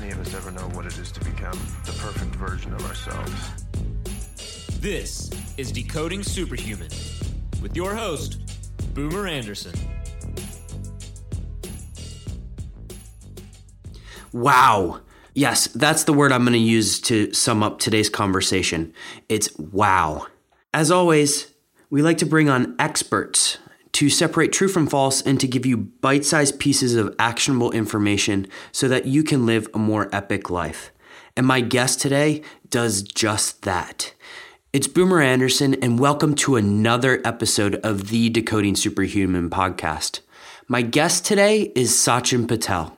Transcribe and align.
many 0.00 0.12
of 0.12 0.20
us 0.20 0.34
ever 0.34 0.50
know 0.50 0.68
what 0.76 0.84
it 0.84 0.98
is 0.98 1.10
to 1.10 1.20
become 1.20 1.58
the 1.86 1.92
perfect 1.92 2.34
version 2.34 2.70
of 2.74 2.84
ourselves. 2.84 3.64
This 4.78 5.30
is 5.56 5.72
Decoding 5.72 6.22
Superhuman 6.22 6.90
with 7.62 7.74
your 7.74 7.94
host, 7.94 8.38
Boomer 8.92 9.26
Anderson. 9.26 9.72
Wow. 14.32 15.00
Yes, 15.32 15.68
that's 15.68 16.04
the 16.04 16.12
word 16.12 16.30
I'm 16.30 16.42
going 16.42 16.52
to 16.52 16.58
use 16.58 17.00
to 17.02 17.32
sum 17.32 17.62
up 17.62 17.78
today's 17.78 18.10
conversation. 18.10 18.92
It's 19.30 19.56
wow. 19.58 20.26
As 20.74 20.90
always, 20.90 21.54
we 21.88 22.02
like 22.02 22.18
to 22.18 22.26
bring 22.26 22.50
on 22.50 22.76
experts 22.78 23.56
to 23.96 24.10
separate 24.10 24.52
true 24.52 24.68
from 24.68 24.86
false 24.86 25.22
and 25.22 25.40
to 25.40 25.48
give 25.48 25.64
you 25.64 25.74
bite 25.74 26.22
sized 26.22 26.60
pieces 26.60 26.96
of 26.96 27.16
actionable 27.18 27.72
information 27.72 28.46
so 28.70 28.88
that 28.88 29.06
you 29.06 29.24
can 29.24 29.46
live 29.46 29.66
a 29.72 29.78
more 29.78 30.14
epic 30.14 30.50
life. 30.50 30.92
And 31.34 31.46
my 31.46 31.62
guest 31.62 31.98
today 31.98 32.42
does 32.68 33.02
just 33.02 33.62
that. 33.62 34.12
It's 34.74 34.86
Boomer 34.86 35.22
Anderson, 35.22 35.82
and 35.82 35.98
welcome 35.98 36.34
to 36.34 36.56
another 36.56 37.22
episode 37.24 37.76
of 37.76 38.08
the 38.08 38.28
Decoding 38.28 38.76
Superhuman 38.76 39.48
podcast. 39.48 40.20
My 40.68 40.82
guest 40.82 41.24
today 41.24 41.72
is 41.74 41.90
Sachin 41.92 42.46
Patel. 42.46 42.94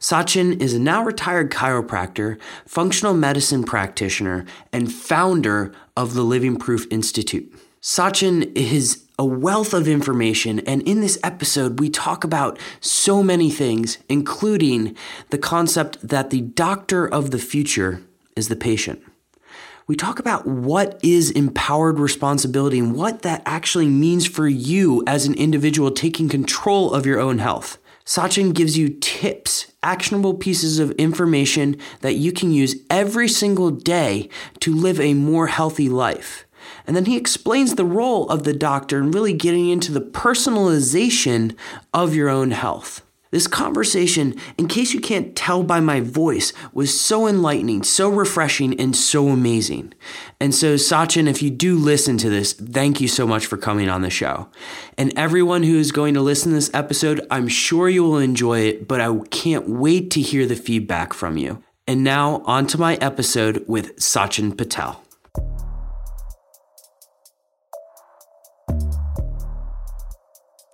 Sachin 0.00 0.60
is 0.60 0.74
a 0.74 0.80
now 0.80 1.04
retired 1.04 1.52
chiropractor, 1.52 2.40
functional 2.66 3.14
medicine 3.14 3.62
practitioner, 3.62 4.46
and 4.72 4.92
founder 4.92 5.72
of 5.96 6.14
the 6.14 6.24
Living 6.24 6.56
Proof 6.56 6.88
Institute. 6.90 7.54
Sachin 7.80 8.50
is 8.56 9.03
a 9.18 9.24
wealth 9.24 9.72
of 9.72 9.86
information, 9.86 10.58
and 10.60 10.82
in 10.82 11.00
this 11.00 11.18
episode, 11.22 11.78
we 11.78 11.88
talk 11.88 12.24
about 12.24 12.58
so 12.80 13.22
many 13.22 13.50
things, 13.50 13.98
including 14.08 14.96
the 15.30 15.38
concept 15.38 16.06
that 16.06 16.30
the 16.30 16.40
doctor 16.40 17.06
of 17.06 17.30
the 17.30 17.38
future 17.38 18.02
is 18.36 18.48
the 18.48 18.56
patient 18.56 19.02
we 19.86 19.94
talk 19.94 20.18
about 20.18 20.46
what 20.46 20.98
is 21.02 21.30
empowered 21.30 21.98
responsibility 21.98 22.78
and 22.78 22.94
what 22.96 23.22
that 23.22 23.42
actually 23.44 23.88
means 23.88 24.26
for 24.26 24.48
you 24.48 25.02
as 25.06 25.26
an 25.26 25.34
individual 25.34 25.90
taking 25.90 26.28
control 26.28 26.92
of 26.94 27.04
your 27.04 27.20
own 27.20 27.38
health. 27.38 27.78
Sachin 28.06 28.54
gives 28.54 28.78
you 28.78 28.88
tips, 29.00 29.72
actionable 29.82 30.34
pieces 30.34 30.78
of 30.78 30.90
information 30.92 31.76
that 32.00 32.14
you 32.14 32.32
can 32.32 32.50
use 32.50 32.76
every 32.88 33.28
single 33.28 33.70
day 33.70 34.28
to 34.60 34.74
live 34.74 35.00
a 35.00 35.14
more 35.14 35.48
healthy 35.48 35.88
life. 35.88 36.46
And 36.86 36.94
then 36.94 37.06
he 37.06 37.16
explains 37.16 37.74
the 37.74 37.84
role 37.84 38.28
of 38.28 38.44
the 38.44 38.52
doctor 38.52 38.98
and 38.98 39.14
really 39.14 39.32
getting 39.32 39.68
into 39.68 39.92
the 39.92 40.00
personalization 40.00 41.56
of 41.92 42.14
your 42.14 42.28
own 42.28 42.50
health. 42.50 43.04
This 43.34 43.48
conversation, 43.48 44.36
in 44.56 44.68
case 44.68 44.94
you 44.94 45.00
can't 45.00 45.34
tell 45.34 45.64
by 45.64 45.80
my 45.80 45.98
voice, 45.98 46.52
was 46.72 47.00
so 47.00 47.26
enlightening, 47.26 47.82
so 47.82 48.08
refreshing, 48.08 48.78
and 48.78 48.94
so 48.94 49.26
amazing. 49.26 49.92
And 50.38 50.54
so, 50.54 50.76
Sachin, 50.76 51.26
if 51.26 51.42
you 51.42 51.50
do 51.50 51.76
listen 51.76 52.16
to 52.18 52.30
this, 52.30 52.52
thank 52.52 53.00
you 53.00 53.08
so 53.08 53.26
much 53.26 53.46
for 53.46 53.56
coming 53.56 53.88
on 53.88 54.02
the 54.02 54.08
show. 54.08 54.50
And 54.96 55.12
everyone 55.18 55.64
who 55.64 55.76
is 55.76 55.90
going 55.90 56.14
to 56.14 56.20
listen 56.20 56.52
to 56.52 56.54
this 56.54 56.70
episode, 56.72 57.26
I'm 57.28 57.48
sure 57.48 57.88
you 57.88 58.04
will 58.04 58.18
enjoy 58.18 58.60
it, 58.60 58.86
but 58.86 59.00
I 59.00 59.12
can't 59.32 59.68
wait 59.68 60.12
to 60.12 60.20
hear 60.20 60.46
the 60.46 60.54
feedback 60.54 61.12
from 61.12 61.36
you. 61.36 61.60
And 61.88 62.04
now, 62.04 62.40
on 62.46 62.68
to 62.68 62.78
my 62.78 62.94
episode 63.00 63.64
with 63.66 63.96
Sachin 63.96 64.56
Patel. 64.56 65.02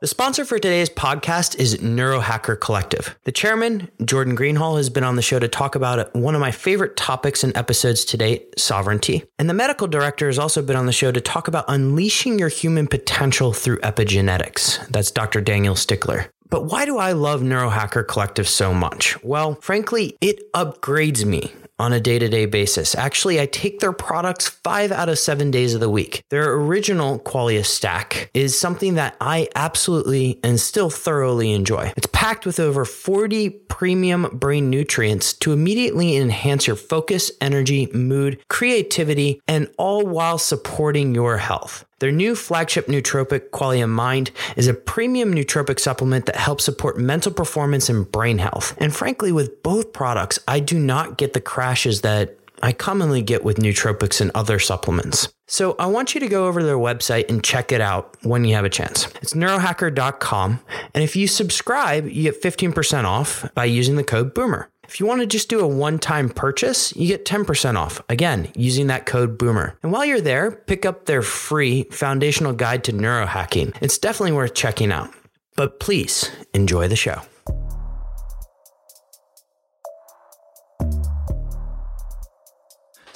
The 0.00 0.06
sponsor 0.06 0.46
for 0.46 0.58
today's 0.58 0.88
podcast 0.88 1.58
is 1.58 1.76
Neurohacker 1.76 2.58
Collective. 2.58 3.18
The 3.24 3.32
chairman, 3.32 3.90
Jordan 4.02 4.34
Greenhall, 4.34 4.78
has 4.78 4.88
been 4.88 5.04
on 5.04 5.16
the 5.16 5.20
show 5.20 5.38
to 5.38 5.46
talk 5.46 5.74
about 5.74 6.14
one 6.14 6.34
of 6.34 6.40
my 6.40 6.52
favorite 6.52 6.96
topics 6.96 7.44
and 7.44 7.54
episodes 7.54 8.06
to 8.06 8.16
date 8.16 8.58
sovereignty. 8.58 9.24
And 9.38 9.46
the 9.46 9.52
medical 9.52 9.86
director 9.86 10.28
has 10.28 10.38
also 10.38 10.62
been 10.62 10.76
on 10.76 10.86
the 10.86 10.92
show 10.92 11.12
to 11.12 11.20
talk 11.20 11.48
about 11.48 11.66
unleashing 11.68 12.38
your 12.38 12.48
human 12.48 12.86
potential 12.86 13.52
through 13.52 13.76
epigenetics. 13.80 14.88
That's 14.88 15.10
Dr. 15.10 15.42
Daniel 15.42 15.76
Stickler. 15.76 16.32
But 16.48 16.64
why 16.64 16.86
do 16.86 16.96
I 16.96 17.12
love 17.12 17.42
Neurohacker 17.42 18.08
Collective 18.08 18.48
so 18.48 18.72
much? 18.72 19.22
Well, 19.22 19.56
frankly, 19.56 20.16
it 20.22 20.50
upgrades 20.54 21.26
me 21.26 21.52
on 21.80 21.94
a 21.94 22.00
day 22.00 22.18
to 22.18 22.28
day 22.28 22.44
basis. 22.44 22.94
Actually, 22.94 23.40
I 23.40 23.46
take 23.46 23.80
their 23.80 23.92
products 23.92 24.48
five 24.48 24.92
out 24.92 25.08
of 25.08 25.18
seven 25.18 25.50
days 25.50 25.72
of 25.72 25.80
the 25.80 25.88
week. 25.88 26.22
Their 26.28 26.52
original 26.52 27.18
Qualia 27.18 27.64
stack 27.64 28.30
is 28.34 28.56
something 28.56 28.94
that 28.94 29.16
I 29.20 29.48
absolutely 29.54 30.38
and 30.44 30.60
still 30.60 30.90
thoroughly 30.90 31.52
enjoy. 31.52 31.92
It's 31.96 32.08
packed 32.12 32.44
with 32.44 32.60
over 32.60 32.84
40 32.84 33.48
premium 33.50 34.28
brain 34.34 34.68
nutrients 34.68 35.32
to 35.34 35.52
immediately 35.52 36.16
enhance 36.16 36.66
your 36.66 36.76
focus, 36.76 37.32
energy, 37.40 37.88
mood, 37.94 38.38
creativity, 38.48 39.40
and 39.48 39.68
all 39.78 40.04
while 40.04 40.36
supporting 40.36 41.14
your 41.14 41.38
health. 41.38 41.86
Their 42.00 42.12
new 42.12 42.34
flagship 42.34 42.86
nootropic, 42.86 43.50
Qualia 43.50 43.88
Mind, 43.88 44.30
is 44.56 44.66
a 44.66 44.74
premium 44.74 45.34
nootropic 45.34 45.78
supplement 45.78 46.24
that 46.26 46.36
helps 46.36 46.64
support 46.64 46.98
mental 46.98 47.30
performance 47.30 47.90
and 47.90 48.10
brain 48.10 48.38
health. 48.38 48.74
And 48.78 48.94
frankly, 48.94 49.32
with 49.32 49.62
both 49.62 49.92
products, 49.92 50.38
I 50.48 50.60
do 50.60 50.78
not 50.78 51.18
get 51.18 51.34
the 51.34 51.42
crashes 51.42 52.00
that 52.00 52.38
I 52.62 52.72
commonly 52.72 53.20
get 53.20 53.44
with 53.44 53.58
nootropics 53.58 54.20
and 54.20 54.30
other 54.34 54.58
supplements. 54.58 55.28
So 55.46 55.76
I 55.78 55.86
want 55.86 56.14
you 56.14 56.20
to 56.20 56.28
go 56.28 56.46
over 56.46 56.60
to 56.60 56.66
their 56.66 56.78
website 56.78 57.28
and 57.28 57.44
check 57.44 57.70
it 57.70 57.80
out 57.82 58.16
when 58.22 58.44
you 58.44 58.54
have 58.54 58.64
a 58.64 58.70
chance. 58.70 59.06
It's 59.20 59.34
neurohacker.com. 59.34 60.60
And 60.94 61.04
if 61.04 61.16
you 61.16 61.26
subscribe, 61.26 62.06
you 62.06 62.22
get 62.22 62.42
15% 62.42 63.04
off 63.04 63.52
by 63.54 63.66
using 63.66 63.96
the 63.96 64.04
code 64.04 64.32
BOOMER. 64.32 64.70
If 64.90 64.98
you 64.98 65.06
want 65.06 65.20
to 65.20 65.26
just 65.26 65.48
do 65.48 65.60
a 65.60 65.68
one 65.68 66.00
time 66.00 66.28
purchase, 66.28 66.94
you 66.96 67.06
get 67.06 67.24
10% 67.24 67.76
off. 67.76 68.02
Again, 68.08 68.50
using 68.56 68.88
that 68.88 69.06
code 69.06 69.38
BOOMER. 69.38 69.78
And 69.84 69.92
while 69.92 70.04
you're 70.04 70.20
there, 70.20 70.50
pick 70.50 70.84
up 70.84 71.06
their 71.06 71.22
free 71.22 71.84
foundational 71.92 72.52
guide 72.52 72.82
to 72.84 72.92
neurohacking. 72.92 73.76
It's 73.80 73.98
definitely 73.98 74.32
worth 74.32 74.54
checking 74.54 74.90
out. 74.90 75.08
But 75.54 75.78
please 75.78 76.28
enjoy 76.54 76.88
the 76.88 76.96
show. 76.96 77.22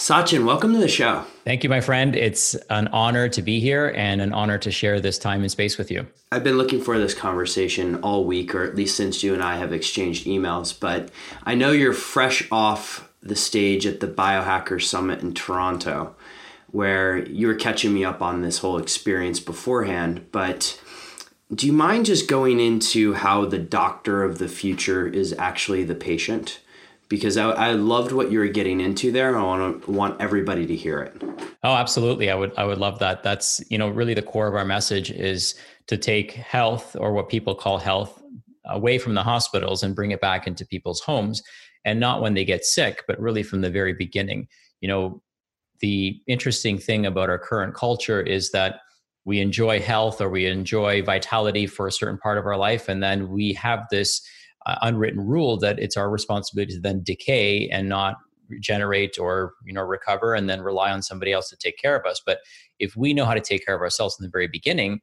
Sachin, 0.04 0.44
welcome 0.44 0.74
to 0.74 0.78
the 0.78 0.86
show. 0.86 1.24
Thank 1.44 1.64
you, 1.64 1.70
my 1.70 1.80
friend. 1.80 2.14
It's 2.14 2.54
an 2.68 2.88
honor 2.88 3.26
to 3.30 3.40
be 3.40 3.58
here 3.58 3.90
and 3.96 4.20
an 4.20 4.34
honor 4.34 4.58
to 4.58 4.70
share 4.70 5.00
this 5.00 5.16
time 5.16 5.40
and 5.40 5.50
space 5.50 5.78
with 5.78 5.90
you. 5.90 6.06
I've 6.30 6.44
been 6.44 6.58
looking 6.58 6.82
for 6.82 6.98
this 6.98 7.14
conversation 7.14 7.96
all 8.02 8.26
week, 8.26 8.54
or 8.54 8.64
at 8.64 8.76
least 8.76 8.98
since 8.98 9.22
you 9.22 9.32
and 9.32 9.42
I 9.42 9.56
have 9.56 9.72
exchanged 9.72 10.26
emails, 10.26 10.78
but 10.78 11.08
I 11.44 11.54
know 11.54 11.70
you're 11.70 11.94
fresh 11.94 12.46
off 12.52 13.10
the 13.22 13.34
stage 13.34 13.86
at 13.86 14.00
the 14.00 14.06
Biohacker 14.06 14.82
Summit 14.82 15.22
in 15.22 15.32
Toronto, 15.32 16.14
where 16.70 17.26
you 17.26 17.46
were 17.46 17.54
catching 17.54 17.94
me 17.94 18.04
up 18.04 18.20
on 18.20 18.42
this 18.42 18.58
whole 18.58 18.76
experience 18.76 19.40
beforehand. 19.40 20.26
But 20.32 20.78
do 21.50 21.66
you 21.66 21.72
mind 21.72 22.04
just 22.04 22.28
going 22.28 22.60
into 22.60 23.14
how 23.14 23.46
the 23.46 23.58
doctor 23.58 24.22
of 24.22 24.36
the 24.36 24.48
future 24.48 25.08
is 25.08 25.32
actually 25.38 25.82
the 25.82 25.94
patient? 25.94 26.60
Because 27.08 27.36
I, 27.36 27.50
I 27.50 27.72
loved 27.72 28.12
what 28.12 28.30
you 28.30 28.38
were 28.38 28.48
getting 28.48 28.80
into 28.80 29.12
there. 29.12 29.36
I 29.36 29.42
want 29.42 29.84
to 29.84 29.90
want 29.90 30.20
everybody 30.20 30.66
to 30.66 30.76
hear 30.76 31.00
it. 31.00 31.22
Oh, 31.62 31.74
absolutely. 31.74 32.30
I 32.30 32.34
would 32.34 32.52
I 32.56 32.64
would 32.64 32.78
love 32.78 32.98
that. 33.00 33.22
That's 33.22 33.62
you 33.70 33.78
know 33.78 33.88
really 33.88 34.14
the 34.14 34.22
core 34.22 34.46
of 34.46 34.54
our 34.54 34.64
message 34.64 35.10
is 35.10 35.54
to 35.86 35.96
take 35.96 36.32
health 36.32 36.96
or 36.98 37.12
what 37.12 37.28
people 37.28 37.54
call 37.54 37.78
health 37.78 38.22
away 38.66 38.98
from 38.98 39.14
the 39.14 39.22
hospitals 39.22 39.82
and 39.82 39.94
bring 39.94 40.10
it 40.10 40.20
back 40.20 40.46
into 40.46 40.66
people's 40.66 41.00
homes, 41.00 41.42
and 41.84 42.00
not 42.00 42.22
when 42.22 42.34
they 42.34 42.44
get 42.44 42.64
sick, 42.64 43.02
but 43.06 43.20
really 43.20 43.42
from 43.42 43.60
the 43.60 43.70
very 43.70 43.92
beginning. 43.92 44.48
You 44.80 44.88
know, 44.88 45.22
the 45.80 46.20
interesting 46.26 46.78
thing 46.78 47.04
about 47.04 47.28
our 47.28 47.38
current 47.38 47.74
culture 47.74 48.20
is 48.20 48.50
that 48.52 48.80
we 49.26 49.40
enjoy 49.40 49.80
health 49.80 50.20
or 50.20 50.28
we 50.28 50.46
enjoy 50.46 51.02
vitality 51.02 51.66
for 51.66 51.86
a 51.86 51.92
certain 51.92 52.18
part 52.18 52.38
of 52.38 52.46
our 52.46 52.56
life, 52.56 52.88
and 52.88 53.02
then 53.02 53.28
we 53.28 53.52
have 53.54 53.86
this 53.90 54.26
uh, 54.66 54.76
unwritten 54.82 55.20
rule 55.20 55.58
that 55.58 55.78
it's 55.78 55.96
our 55.96 56.10
responsibility 56.10 56.74
to 56.74 56.80
then 56.80 57.02
decay 57.02 57.68
and 57.70 57.88
not 57.88 58.16
regenerate 58.48 59.18
or 59.18 59.54
you 59.64 59.72
know 59.72 59.82
recover 59.82 60.34
and 60.34 60.50
then 60.50 60.60
rely 60.60 60.90
on 60.90 61.02
somebody 61.02 61.32
else 61.32 61.48
to 61.48 61.56
take 61.56 61.78
care 61.78 61.96
of 61.96 62.04
us. 62.04 62.20
But 62.24 62.38
if 62.78 62.96
we 62.96 63.14
know 63.14 63.24
how 63.24 63.34
to 63.34 63.40
take 63.40 63.64
care 63.64 63.74
of 63.74 63.80
ourselves 63.80 64.16
in 64.18 64.24
the 64.24 64.30
very 64.30 64.48
beginning 64.48 65.00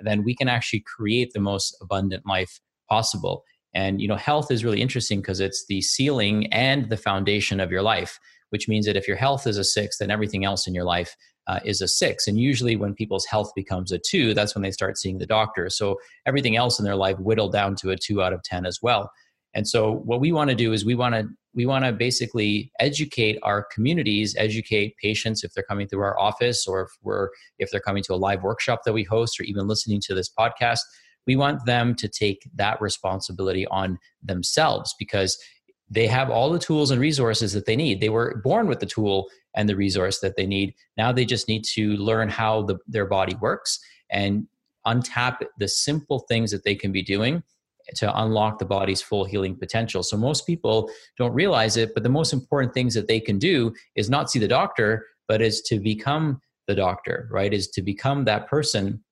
then 0.00 0.24
we 0.24 0.34
can 0.34 0.48
actually 0.48 0.80
create 0.80 1.32
the 1.32 1.40
most 1.40 1.76
abundant 1.82 2.26
life 2.26 2.60
possible. 2.88 3.44
And 3.74 4.00
you 4.00 4.08
know 4.08 4.16
health 4.16 4.50
is 4.50 4.64
really 4.64 4.82
interesting 4.82 5.20
because 5.20 5.40
it's 5.40 5.64
the 5.68 5.80
ceiling 5.80 6.52
and 6.52 6.90
the 6.90 6.96
foundation 6.96 7.60
of 7.60 7.70
your 7.70 7.82
life 7.82 8.18
which 8.50 8.68
means 8.68 8.84
that 8.84 8.96
if 8.96 9.08
your 9.08 9.16
health 9.16 9.46
is 9.46 9.56
a 9.56 9.64
six 9.64 9.96
then 9.96 10.10
everything 10.10 10.44
else 10.44 10.66
in 10.66 10.74
your 10.74 10.84
life 10.84 11.16
uh, 11.46 11.60
is 11.64 11.80
a 11.80 11.88
six. 11.88 12.26
And 12.28 12.38
usually, 12.38 12.76
when 12.76 12.94
people's 12.94 13.26
health 13.26 13.52
becomes 13.54 13.92
a 13.92 13.98
two, 13.98 14.34
that's 14.34 14.54
when 14.54 14.62
they 14.62 14.70
start 14.70 14.98
seeing 14.98 15.18
the 15.18 15.26
doctor. 15.26 15.68
So 15.70 15.98
everything 16.26 16.56
else 16.56 16.78
in 16.78 16.84
their 16.84 16.96
life 16.96 17.18
whittled 17.18 17.52
down 17.52 17.74
to 17.76 17.90
a 17.90 17.96
two 17.96 18.22
out 18.22 18.32
of 18.32 18.42
10 18.42 18.66
as 18.66 18.78
well. 18.82 19.10
And 19.54 19.68
so 19.68 19.92
what 19.92 20.20
we 20.20 20.32
want 20.32 20.50
to 20.50 20.56
do 20.56 20.72
is 20.72 20.84
we 20.84 20.94
want 20.94 21.14
to 21.14 21.28
we 21.54 21.66
want 21.66 21.84
to 21.84 21.92
basically 21.92 22.72
educate 22.80 23.38
our 23.42 23.66
communities, 23.74 24.34
educate 24.38 24.96
patients 24.96 25.44
if 25.44 25.52
they're 25.52 25.64
coming 25.64 25.86
through 25.86 26.00
our 26.00 26.18
office 26.18 26.66
or 26.66 26.82
if 26.82 26.90
we're 27.02 27.28
if 27.58 27.70
they're 27.70 27.80
coming 27.80 28.02
to 28.04 28.14
a 28.14 28.16
live 28.16 28.42
workshop 28.42 28.80
that 28.86 28.92
we 28.92 29.04
host 29.04 29.38
or 29.38 29.42
even 29.44 29.66
listening 29.66 30.00
to 30.06 30.14
this 30.14 30.30
podcast. 30.30 30.80
We 31.26 31.36
want 31.36 31.66
them 31.66 31.94
to 31.96 32.08
take 32.08 32.48
that 32.54 32.80
responsibility 32.80 33.66
on 33.66 33.98
themselves 34.22 34.94
because 34.98 35.38
they 35.92 36.06
have 36.06 36.30
all 36.30 36.50
the 36.50 36.58
tools 36.58 36.90
and 36.90 37.00
resources 37.00 37.52
that 37.52 37.66
they 37.66 37.76
need. 37.76 38.00
They 38.00 38.08
were 38.08 38.40
born 38.42 38.66
with 38.66 38.80
the 38.80 38.86
tool 38.86 39.28
and 39.54 39.68
the 39.68 39.76
resource 39.76 40.20
that 40.20 40.36
they 40.36 40.46
need. 40.46 40.74
Now 40.96 41.12
they 41.12 41.26
just 41.26 41.48
need 41.48 41.64
to 41.74 41.96
learn 41.96 42.30
how 42.30 42.62
the, 42.62 42.78
their 42.86 43.04
body 43.04 43.36
works 43.42 43.78
and 44.10 44.46
untap 44.86 45.38
the 45.58 45.68
simple 45.68 46.20
things 46.20 46.50
that 46.50 46.64
they 46.64 46.74
can 46.74 46.92
be 46.92 47.02
doing 47.02 47.42
to 47.96 48.22
unlock 48.22 48.58
the 48.58 48.64
body's 48.64 49.02
full 49.02 49.24
healing 49.24 49.54
potential. 49.54 50.02
So 50.02 50.16
most 50.16 50.46
people 50.46 50.90
don't 51.18 51.34
realize 51.34 51.76
it, 51.76 51.92
but 51.92 52.02
the 52.04 52.08
most 52.08 52.32
important 52.32 52.72
things 52.72 52.94
that 52.94 53.06
they 53.06 53.20
can 53.20 53.38
do 53.38 53.74
is 53.94 54.08
not 54.08 54.30
see 54.30 54.38
the 54.38 54.48
doctor, 54.48 55.04
but 55.28 55.42
is 55.42 55.60
to 55.62 55.78
become 55.78 56.40
the 56.68 56.74
doctor, 56.74 57.28
right? 57.30 57.52
Is 57.52 57.68
to 57.68 57.82
become 57.82 58.24
that 58.24 58.48
person 58.48 59.04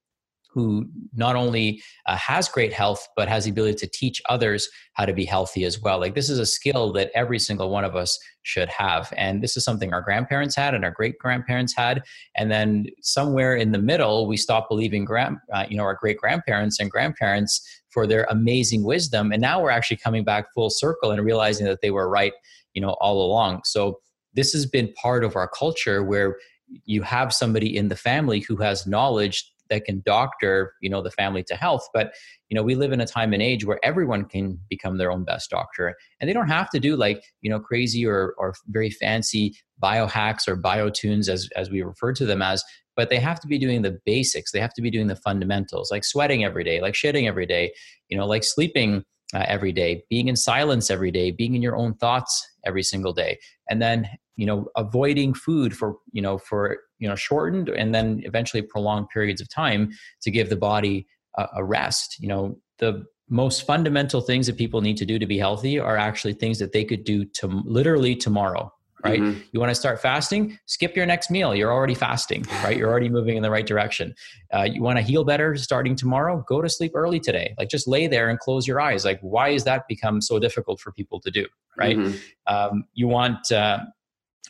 who 0.53 0.87
not 1.15 1.37
only 1.37 1.83
uh, 2.07 2.17
has 2.17 2.49
great 2.49 2.73
health 2.73 3.07
but 3.17 3.29
has 3.29 3.45
the 3.45 3.51
ability 3.51 3.75
to 3.75 3.87
teach 3.87 4.21
others 4.29 4.69
how 4.95 5.05
to 5.05 5.13
be 5.13 5.25
healthy 5.25 5.65
as 5.65 5.81
well. 5.81 6.01
Like 6.01 6.15
this 6.15 6.29
is 6.29 6.39
a 6.39 6.47
skill 6.47 6.93
that 6.95 7.11
every 7.15 7.39
single 7.39 7.71
one 7.71 7.85
of 7.85 7.97
us 7.97 8.19
should 8.43 8.69
have. 8.69 9.13
And 9.17 9.43
this 9.43 9.57
is 9.57 9.65
something 9.65 9.93
our 9.93 10.03
grandparents 10.03 10.57
had 10.57 10.75
and 10.75 10.85
our 10.85 10.91
great 10.91 11.19
grandparents 11.19 11.75
had. 11.75 12.03
And 12.37 12.51
then 12.51 12.87
somewhere 13.03 13.57
in 13.57 13.73
the 13.73 13.79
middle 13.79 14.27
we 14.27 14.37
stop 14.37 14.69
believing 14.69 15.05
grand 15.05 15.37
uh, 15.53 15.67
you 15.69 15.77
know 15.77 15.85
our 15.85 15.95
great 15.95 16.19
grandparents 16.19 16.81
and 16.81 16.91
grandparents 16.91 17.83
for 17.91 18.07
their 18.07 18.27
amazing 18.31 18.85
wisdom. 18.85 19.33
And 19.33 19.41
now 19.41 19.63
we're 19.63 19.71
actually 19.71 19.99
coming 19.99 20.25
back 20.25 20.47
full 20.55 20.71
circle 20.71 21.11
and 21.11 21.25
realizing 21.25 21.67
that 21.67 21.81
they 21.81 21.91
were 21.91 22.09
right 22.09 22.33
you 22.75 22.83
know 22.83 22.97
all 23.01 23.23
along. 23.23 23.63
So 23.65 24.01
this 24.35 24.53
has 24.53 24.67
been 24.67 24.93
part 24.95 25.25
of 25.25 25.37
our 25.37 25.49
culture 25.49 26.03
where 26.03 26.37
you 26.85 27.03
have 27.03 27.33
somebody 27.33 27.77
in 27.77 27.89
the 27.89 27.97
family 27.97 28.41
who 28.41 28.57
has 28.57 28.87
knowledge 28.87 29.53
that 29.71 29.85
can 29.85 30.03
doctor 30.05 30.75
you 30.81 30.91
know 30.91 31.03
the 31.03 31.11
family 31.11 31.43
to 31.45 31.55
health. 31.55 31.89
But 31.95 32.13
you 32.49 32.55
know 32.55 32.63
we 32.63 32.75
live 32.75 32.93
in 32.93 33.01
a 33.01 33.07
time 33.07 33.33
and 33.33 33.43
age 33.43 33.65
where 33.65 33.81
everyone 33.83 34.25
can 34.25 34.59
become 34.69 34.99
their 34.99 35.11
own 35.11 35.25
best 35.25 35.51
doctor. 35.51 35.97
And 36.21 36.29
they 36.29 36.35
don't 36.35 36.49
have 36.49 36.71
to 36.71 36.81
do 36.81 36.97
like 36.97 37.23
you 37.41 37.51
know 37.51 37.61
crazy 37.61 38.07
or 38.07 38.35
or 38.39 38.55
very 38.69 38.91
fancy 38.91 39.57
biohacks 39.83 40.47
or 40.47 40.57
biotunes 40.57 41.29
as 41.29 41.49
as 41.57 41.71
we 41.71 41.83
refer 41.83 42.13
to 42.13 42.27
them 42.27 42.43
as 42.43 42.63
but 42.97 43.09
they 43.09 43.19
have 43.19 43.41
to 43.41 43.47
be 43.47 43.57
doing 43.59 43.81
the 43.81 43.99
basics. 44.05 44.53
They 44.53 44.61
have 44.61 44.75
to 44.75 44.83
be 44.83 44.91
doing 44.91 45.07
the 45.07 45.17
fundamentals 45.17 45.91
like 45.91 46.05
sweating 46.05 46.45
every 46.45 46.65
day 46.65 46.81
like 46.81 46.95
shitting 46.95 47.27
every 47.27 47.47
day 47.47 47.73
you 48.09 48.19
know 48.19 48.27
like 48.27 48.45
sleeping 48.45 49.05
uh, 49.35 49.45
every 49.47 49.73
day 49.73 50.03
being 50.11 50.29
in 50.29 50.37
silence 50.37 50.91
every 50.91 51.11
day 51.11 51.31
being 51.31 51.55
in 51.55 51.63
your 51.63 51.77
own 51.77 51.95
thoughts 51.95 52.47
every 52.65 52.83
single 52.83 53.13
day 53.13 53.39
and 53.69 53.81
then 53.81 54.09
you 54.37 54.47
know 54.47 54.67
avoiding 54.77 55.35
food 55.35 55.77
for 55.77 55.97
you 56.13 56.23
know 56.23 56.39
for 56.39 56.79
you 56.99 57.09
know 57.09 57.15
shortened 57.15 57.69
and 57.69 57.95
then 57.95 58.23
eventually 58.25 58.63
prolonged 58.63 59.09
periods 59.11 59.41
of 59.41 59.49
time 59.49 59.91
to 60.23 60.31
give 60.31 60.49
the 60.49 60.57
body 60.57 61.07
a, 61.37 61.47
a 61.57 61.65
rest. 61.65 62.17
You 62.21 62.29
know 62.29 62.59
the 62.79 63.05
most 63.29 63.67
fundamental 63.67 64.21
things 64.21 64.47
that 64.47 64.57
people 64.57 64.81
need 64.81 64.97
to 64.97 65.07
do 65.07 65.19
to 65.19 65.27
be 65.27 65.39
healthy 65.39 65.79
are 65.79 65.97
actually 65.97 66.33
things 66.33 66.59
that 66.59 66.73
they 66.73 66.85
could 66.85 67.05
do 67.05 67.25
to 67.25 67.47
literally 67.47 68.17
tomorrow 68.17 68.73
right? 69.05 69.21
Mm-hmm. 69.21 69.41
you 69.53 69.61
want 69.61 69.71
to 69.71 69.75
start 69.75 70.01
fasting? 70.01 70.59
Skip 70.67 70.97
your 70.97 71.07
next 71.07 71.31
meal. 71.31 71.55
You're 71.55 71.73
already 71.73 71.95
fasting 71.95 72.45
right? 72.65 72.77
You're 72.77 72.91
already 72.91 73.09
moving 73.09 73.37
in 73.37 73.43
the 73.43 73.51
right 73.51 73.67
direction. 73.67 74.15
Uh, 74.53 74.63
you 74.63 74.83
want 74.83 74.99
to 74.99 75.03
heal 75.03 75.25
better 75.25 75.57
starting 75.57 75.97
tomorrow? 75.97 76.45
Go 76.49 76.61
to 76.61 76.69
sleep 76.69 76.93
early 76.95 77.21
today. 77.21 77.55
Like 77.59 77.69
just 77.69 77.89
lay 77.89 78.07
there 78.07 78.29
and 78.29 78.39
close 78.39 78.67
your 78.67 78.81
eyes. 78.81 79.05
Like 79.05 79.21
why 79.21 79.51
is 79.51 79.65
that 79.65 79.89
become 79.89 80.21
so 80.21 80.39
difficult 80.39 80.81
for 80.81 80.93
people 80.93 81.21
to 81.21 81.31
do 81.31 81.47
right? 81.79 81.97
Mm-hmm. 81.97 82.55
um, 82.55 82.85
you 82.95 83.09
want 83.09 83.51
uh, 83.51 83.79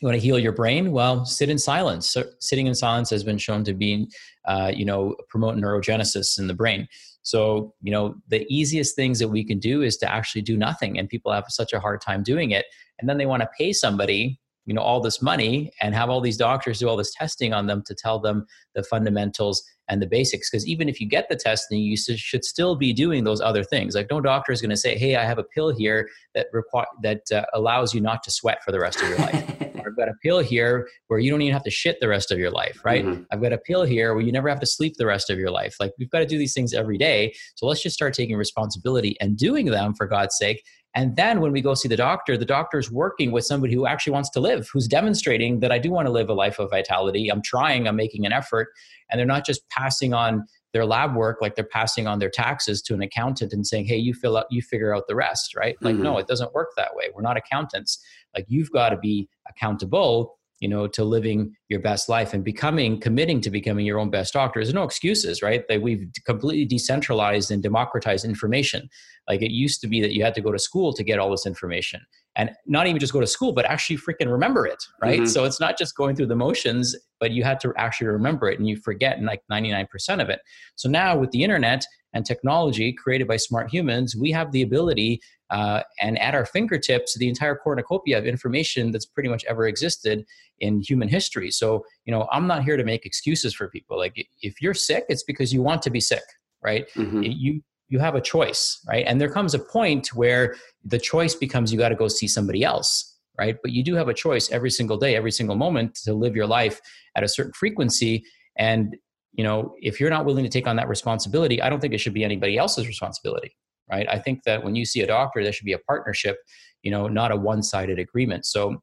you 0.01 0.07
want 0.07 0.15
to 0.15 0.21
heal 0.21 0.39
your 0.39 0.51
brain? 0.51 0.91
Well 0.91 1.25
sit 1.25 1.49
in 1.49 1.57
silence. 1.57 2.09
So 2.09 2.23
sitting 2.39 2.67
in 2.67 2.75
silence 2.75 3.09
has 3.11 3.23
been 3.23 3.37
shown 3.37 3.63
to 3.65 3.73
be 3.73 4.09
uh, 4.45 4.71
you 4.75 4.85
know 4.85 5.15
promote 5.29 5.55
neurogenesis 5.55 6.39
in 6.39 6.47
the 6.47 6.53
brain. 6.53 6.87
So 7.23 7.73
you 7.81 7.91
know 7.91 8.15
the 8.27 8.45
easiest 8.49 8.95
things 8.95 9.19
that 9.19 9.29
we 9.29 9.43
can 9.43 9.59
do 9.59 9.81
is 9.81 9.97
to 9.97 10.11
actually 10.11 10.41
do 10.41 10.57
nothing 10.57 10.97
and 10.97 11.07
people 11.07 11.31
have 11.31 11.45
such 11.49 11.73
a 11.73 11.79
hard 11.79 12.01
time 12.01 12.23
doing 12.23 12.51
it 12.51 12.65
and 12.99 13.09
then 13.09 13.17
they 13.17 13.25
want 13.25 13.41
to 13.41 13.49
pay 13.57 13.73
somebody 13.73 14.39
you 14.65 14.73
know 14.73 14.81
all 14.81 15.01
this 15.01 15.21
money 15.21 15.71
and 15.81 15.95
have 15.95 16.09
all 16.09 16.21
these 16.21 16.37
doctors 16.37 16.79
do 16.79 16.87
all 16.87 16.97
this 16.97 17.13
testing 17.13 17.53
on 17.53 17.67
them 17.67 17.83
to 17.85 17.95
tell 17.95 18.19
them 18.19 18.45
the 18.75 18.83
fundamentals 18.83 19.63
and 19.89 20.01
the 20.01 20.07
basics 20.07 20.49
because 20.49 20.67
even 20.67 20.87
if 20.87 21.01
you 21.01 21.07
get 21.07 21.27
the 21.29 21.35
testing 21.35 21.79
you 21.79 21.97
should 21.97 22.45
still 22.45 22.75
be 22.75 22.93
doing 22.93 23.23
those 23.23 23.41
other 23.41 23.63
things 23.63 23.95
like 23.95 24.07
no 24.09 24.21
doctor 24.21 24.51
is 24.51 24.61
going 24.61 24.69
to 24.69 24.77
say 24.77 24.97
hey 24.97 25.15
i 25.15 25.25
have 25.25 25.39
a 25.39 25.43
pill 25.43 25.69
here 25.75 26.07
that 26.35 26.47
require 26.53 26.85
that 27.01 27.21
uh, 27.33 27.43
allows 27.53 27.93
you 27.93 28.01
not 28.01 28.23
to 28.23 28.31
sweat 28.31 28.63
for 28.63 28.71
the 28.71 28.79
rest 28.79 29.01
of 29.01 29.09
your 29.09 29.17
life 29.17 29.61
I've 29.91 29.97
got 29.97 30.09
a 30.09 30.13
pill 30.23 30.39
here 30.39 30.87
where 31.07 31.19
you 31.19 31.31
don't 31.31 31.41
even 31.41 31.53
have 31.53 31.63
to 31.63 31.71
shit 31.71 31.99
the 31.99 32.07
rest 32.07 32.31
of 32.31 32.39
your 32.39 32.51
life, 32.51 32.79
right? 32.83 33.05
Mm-hmm. 33.05 33.23
I've 33.31 33.41
got 33.41 33.53
a 33.53 33.57
pill 33.57 33.83
here 33.83 34.13
where 34.13 34.23
you 34.23 34.31
never 34.31 34.49
have 34.49 34.59
to 34.61 34.65
sleep 34.65 34.95
the 34.97 35.05
rest 35.05 35.29
of 35.29 35.37
your 35.37 35.51
life. 35.51 35.75
Like 35.79 35.91
we've 35.99 36.09
got 36.09 36.19
to 36.19 36.25
do 36.25 36.37
these 36.37 36.53
things 36.53 36.73
every 36.73 36.97
day. 36.97 37.33
So 37.55 37.65
let's 37.65 37.81
just 37.81 37.95
start 37.95 38.13
taking 38.13 38.37
responsibility 38.37 39.17
and 39.19 39.37
doing 39.37 39.65
them 39.65 39.93
for 39.93 40.07
God's 40.07 40.37
sake. 40.37 40.63
And 40.93 41.15
then 41.15 41.39
when 41.39 41.51
we 41.51 41.61
go 41.61 41.73
see 41.73 41.87
the 41.87 41.95
doctor, 41.95 42.37
the 42.37 42.45
doctor 42.45 42.77
is 42.77 42.91
working 42.91 43.31
with 43.31 43.45
somebody 43.45 43.73
who 43.73 43.87
actually 43.87 44.11
wants 44.11 44.29
to 44.31 44.39
live, 44.39 44.69
who's 44.71 44.87
demonstrating 44.87 45.61
that 45.61 45.71
I 45.71 45.79
do 45.79 45.89
want 45.89 46.07
to 46.07 46.11
live 46.11 46.29
a 46.29 46.33
life 46.33 46.59
of 46.59 46.69
vitality. 46.69 47.29
I'm 47.29 47.41
trying, 47.41 47.87
I'm 47.87 47.95
making 47.95 48.25
an 48.25 48.33
effort. 48.33 48.69
And 49.09 49.17
they're 49.17 49.25
not 49.25 49.45
just 49.45 49.67
passing 49.69 50.13
on 50.13 50.45
their 50.73 50.85
lab 50.85 51.15
work 51.15 51.39
like 51.41 51.55
they're 51.55 51.65
passing 51.65 52.07
on 52.07 52.19
their 52.19 52.29
taxes 52.29 52.81
to 52.81 52.93
an 52.93 53.01
accountant 53.01 53.53
and 53.53 53.67
saying 53.67 53.85
hey 53.85 53.97
you 53.97 54.13
fill 54.13 54.37
out 54.37 54.45
you 54.49 54.61
figure 54.61 54.95
out 54.95 55.03
the 55.07 55.15
rest 55.15 55.55
right 55.55 55.75
like 55.81 55.95
mm-hmm. 55.95 56.03
no 56.03 56.17
it 56.17 56.27
doesn't 56.27 56.53
work 56.53 56.69
that 56.77 56.95
way 56.95 57.09
we're 57.13 57.21
not 57.21 57.37
accountants 57.37 58.01
like 58.35 58.45
you've 58.47 58.71
got 58.71 58.89
to 58.89 58.97
be 58.97 59.27
accountable 59.49 60.37
you 60.59 60.69
know 60.69 60.87
to 60.87 61.03
living 61.03 61.53
your 61.69 61.79
best 61.79 62.07
life 62.07 62.33
and 62.33 62.43
becoming 62.43 62.99
committing 62.99 63.41
to 63.41 63.49
becoming 63.49 63.85
your 63.85 63.99
own 63.99 64.09
best 64.09 64.33
doctor 64.33 64.59
there's 64.59 64.73
no 64.73 64.83
excuses 64.83 65.41
right 65.41 65.67
that 65.67 65.81
we've 65.81 66.07
completely 66.25 66.65
decentralized 66.65 67.51
and 67.51 67.61
democratized 67.61 68.23
information 68.23 68.87
like 69.27 69.41
it 69.41 69.51
used 69.51 69.81
to 69.81 69.87
be 69.87 70.01
that 70.01 70.11
you 70.11 70.23
had 70.23 70.35
to 70.35 70.41
go 70.41 70.51
to 70.51 70.59
school 70.59 70.93
to 70.93 71.03
get 71.03 71.19
all 71.19 71.29
this 71.29 71.45
information 71.45 72.01
and 72.35 72.51
not 72.65 72.87
even 72.87 72.99
just 72.99 73.13
go 73.13 73.19
to 73.19 73.27
school 73.27 73.51
but 73.51 73.65
actually 73.65 73.97
freaking 73.97 74.31
remember 74.31 74.65
it 74.65 74.83
right? 75.01 75.21
Mm-hmm. 75.21 75.27
so 75.27 75.43
it's 75.43 75.59
not 75.59 75.77
just 75.77 75.95
going 75.95 76.15
through 76.15 76.27
the 76.27 76.35
motions 76.35 76.95
but 77.19 77.31
you 77.31 77.43
had 77.43 77.59
to 77.59 77.73
actually 77.77 78.07
remember 78.07 78.49
it 78.49 78.59
and 78.59 78.67
you 78.67 78.75
forget 78.77 79.21
like 79.21 79.41
99% 79.51 79.87
of 80.21 80.29
it. 80.29 80.39
So 80.75 80.89
now 80.89 81.17
with 81.17 81.31
the 81.31 81.43
internet 81.43 81.85
and 82.13 82.25
technology 82.25 82.91
created 82.91 83.27
by 83.27 83.37
smart 83.37 83.69
humans 83.71 84.15
we 84.15 84.31
have 84.31 84.51
the 84.51 84.61
ability 84.61 85.21
uh, 85.49 85.83
and 85.99 86.17
at 86.19 86.33
our 86.33 86.45
fingertips 86.45 87.17
the 87.17 87.27
entire 87.27 87.55
cornucopia 87.55 88.17
of 88.17 88.25
information 88.25 88.91
that's 88.91 89.05
pretty 89.05 89.29
much 89.29 89.43
ever 89.45 89.67
existed 89.67 90.23
in 90.59 90.81
human 90.81 91.09
history. 91.09 91.51
So 91.51 91.85
you 92.05 92.13
know 92.13 92.27
i'm 92.31 92.47
not 92.47 92.63
here 92.63 92.77
to 92.77 92.83
make 92.83 93.05
excuses 93.05 93.53
for 93.53 93.69
people. 93.69 93.97
Like 93.97 94.27
if 94.41 94.61
you're 94.61 94.73
sick 94.73 95.05
it's 95.09 95.23
because 95.23 95.53
you 95.53 95.61
want 95.61 95.81
to 95.83 95.89
be 95.89 95.99
sick 95.99 96.23
right? 96.63 96.85
Mm-hmm. 96.95 97.23
you 97.23 97.61
you 97.91 97.99
have 97.99 98.15
a 98.15 98.21
choice 98.21 98.79
right? 98.87 99.05
And 99.07 99.21
there 99.21 99.29
comes 99.29 99.53
a 99.53 99.59
point 99.59 100.07
where 100.15 100.55
the 100.83 100.97
choice 100.97 101.35
becomes 101.35 101.71
you 101.71 101.77
got 101.77 101.89
to 101.89 101.95
go 101.95 102.07
see 102.07 102.27
somebody 102.27 102.63
else 102.63 103.07
right? 103.37 103.57
But 103.63 103.71
you 103.71 103.83
do 103.83 103.95
have 103.95 104.09
a 104.09 104.13
choice 104.13 104.51
every 104.51 104.71
single 104.71 104.97
day 104.97 105.15
every 105.15 105.31
single 105.31 105.55
moment 105.55 105.95
to 106.05 106.13
live 106.13 106.35
your 106.35 106.47
life 106.47 106.81
at 107.15 107.23
a 107.23 107.27
certain 107.27 107.53
frequency. 107.53 108.25
And 108.57 108.95
you 109.33 109.43
know 109.43 109.75
if 109.81 109.99
you're 109.99 110.09
not 110.09 110.25
willing 110.25 110.43
to 110.43 110.49
take 110.49 110.67
on 110.67 110.75
that 110.75 110.89
responsibility 110.89 111.61
i 111.61 111.69
don't 111.69 111.79
think 111.79 111.93
it 111.93 111.99
should 111.99 112.13
be 112.13 112.25
anybody 112.25 112.57
else's 112.57 112.85
responsibility 112.85 113.55
right? 113.91 114.07
I 114.09 114.19
think 114.19 114.43
that 114.43 114.63
when 114.63 114.75
you 114.75 114.85
see 114.85 115.01
a 115.01 115.07
doctor 115.07 115.43
there 115.43 115.51
should 115.51 115.65
be 115.65 115.73
a 115.73 115.79
partnership 115.79 116.37
you 116.81 116.91
know 116.91 117.07
not 117.07 117.31
a 117.31 117.35
one-sided 117.35 117.99
agreement. 117.99 118.45
So 118.45 118.81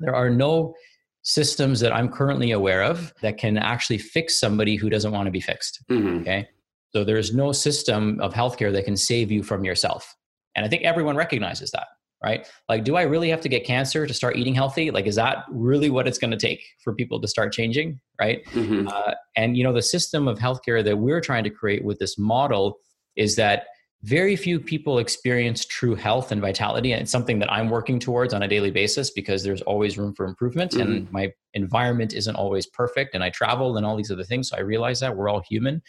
there 0.00 0.14
are 0.14 0.30
no 0.30 0.74
systems 1.22 1.80
that 1.80 1.92
i'm 1.92 2.08
currently 2.08 2.50
aware 2.50 2.82
of 2.82 3.12
that 3.20 3.36
can 3.36 3.58
actually 3.58 3.98
fix 3.98 4.40
somebody 4.40 4.76
who 4.76 4.88
doesn't 4.88 5.12
want 5.12 5.26
to 5.26 5.30
be 5.30 5.40
fixed 5.40 5.84
mm-hmm. 5.90 6.20
okay 6.20 6.48
so 6.92 7.04
there's 7.04 7.34
no 7.34 7.52
system 7.52 8.18
of 8.20 8.34
healthcare 8.34 8.72
that 8.72 8.84
can 8.84 8.96
save 8.96 9.30
you 9.30 9.42
from 9.42 9.64
yourself. 9.64 10.14
And 10.56 10.64
i 10.64 10.68
think 10.68 10.82
everyone 10.82 11.16
recognizes 11.16 11.70
that 11.72 11.86
right? 12.22 12.46
Like 12.68 12.84
do 12.84 12.96
i 12.96 13.02
really 13.02 13.30
have 13.30 13.40
to 13.40 13.48
get 13.48 13.64
cancer 13.64 14.06
to 14.06 14.12
start 14.12 14.36
eating 14.36 14.54
healthy? 14.54 14.90
Like 14.90 15.06
is 15.06 15.16
that 15.16 15.44
really 15.50 15.88
what 15.88 16.06
it's 16.06 16.18
going 16.18 16.32
to 16.32 16.36
take 16.36 16.62
for 16.84 16.94
people 16.94 17.20
to 17.20 17.28
start 17.28 17.52
changing 17.52 18.00
right? 18.20 18.44
Mm-hmm. 18.52 18.88
uh, 18.88 19.14
and 19.36 19.56
you 19.56 19.64
know 19.64 19.72
the 19.72 19.82
system 19.82 20.28
of 20.28 20.38
healthcare 20.38 20.84
that 20.84 20.98
we're 20.98 21.20
trying 21.20 21.44
to 21.44 21.50
create 21.50 21.84
with 21.84 21.98
this 21.98 22.18
model 22.18 22.78
is 23.16 23.36
that 23.36 23.64
very 24.02 24.34
few 24.34 24.58
people 24.58 24.98
experience 24.98 25.66
true 25.66 25.94
health 25.94 26.32
and 26.32 26.40
vitality 26.40 26.92
and 26.92 27.02
it's 27.02 27.10
something 27.10 27.38
that 27.38 27.52
i'm 27.52 27.68
working 27.68 27.98
towards 27.98 28.32
on 28.32 28.42
a 28.42 28.48
daily 28.48 28.70
basis 28.70 29.10
because 29.10 29.42
there's 29.42 29.60
always 29.62 29.98
room 29.98 30.14
for 30.14 30.24
improvement 30.24 30.72
mm-hmm. 30.72 30.80
and 30.80 31.12
my 31.12 31.30
environment 31.52 32.14
isn't 32.14 32.36
always 32.36 32.66
perfect 32.66 33.14
and 33.14 33.22
i 33.22 33.28
travel 33.28 33.76
and 33.76 33.84
all 33.84 33.96
these 33.96 34.10
other 34.10 34.24
things 34.24 34.48
so 34.48 34.56
i 34.56 34.60
realize 34.60 35.00
that 35.00 35.14
we're 35.14 35.28
all 35.28 35.42
human 35.48 35.82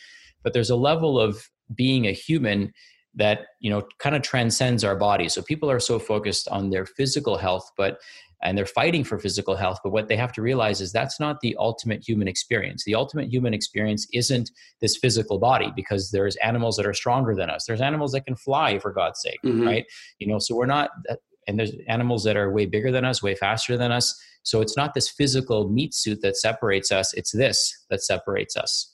but 0.44 0.54
there's 0.54 0.70
a 0.70 0.76
level 0.76 1.20
of 1.20 1.50
being 1.74 2.06
a 2.06 2.12
human 2.12 2.72
that 3.14 3.42
you 3.60 3.70
know 3.70 3.84
kind 4.00 4.16
of 4.16 4.22
transcends 4.22 4.84
our 4.84 4.96
body 4.96 5.28
so 5.28 5.42
people 5.42 5.70
are 5.70 5.80
so 5.80 6.00
focused 6.00 6.48
on 6.48 6.70
their 6.70 6.86
physical 6.86 7.38
health 7.38 7.70
but 7.78 8.00
and 8.44 8.58
they're 8.58 8.66
fighting 8.66 9.04
for 9.04 9.20
physical 9.20 9.56
health. 9.56 9.80
But 9.84 9.92
what 9.92 10.08
they 10.08 10.18
have 10.18 10.32
to 10.34 10.42
realize 10.42 10.82
is 10.82 10.92
that's 10.92 11.20
not 11.20 11.40
the 11.42 11.56
ultimate 11.60 12.08
human 12.08 12.28
experience. 12.28 12.84
The 12.84 12.96
ultimate 12.96 13.32
human 13.32 13.54
experience 13.54 14.08
isn't 14.14 14.52
this 14.80 14.98
physical 14.98 15.40
body 15.40 15.72
because 15.76 16.12
there's 16.12 16.36
animals 16.38 16.76
that 16.78 16.86
are 16.86 16.94
stronger 16.94 17.36
than 17.36 17.50
us. 17.50 17.66
There's 17.66 17.82
animals 17.82 18.12
that 18.14 18.26
can 18.26 18.36
fly, 18.36 18.80
for 18.80 18.92
God's 18.92 19.22
sake, 19.22 19.40
mm-hmm. 19.46 19.66
right? 19.66 19.86
You 20.20 20.28
know, 20.28 20.40
so 20.40 20.56
we're 20.56 20.66
not, 20.66 20.90
and 21.48 21.60
there's 21.60 21.74
animals 21.88 22.24
that 22.24 22.38
are 22.38 22.52
way 22.52 22.66
bigger 22.66 22.92
than 22.92 23.06
us, 23.06 23.22
way 23.22 23.36
faster 23.36 23.78
than 23.78 23.92
us. 23.92 24.20
So 24.44 24.62
it's 24.62 24.76
not 24.76 24.96
this 24.96 25.10
physical 25.10 25.70
meat 25.70 25.94
suit 25.94 26.22
that 26.22 26.36
separates 26.36 26.92
us, 26.92 27.14
it's 27.14 27.32
this 27.32 27.86
that 27.90 28.02
separates 28.02 28.58
us. 28.58 28.91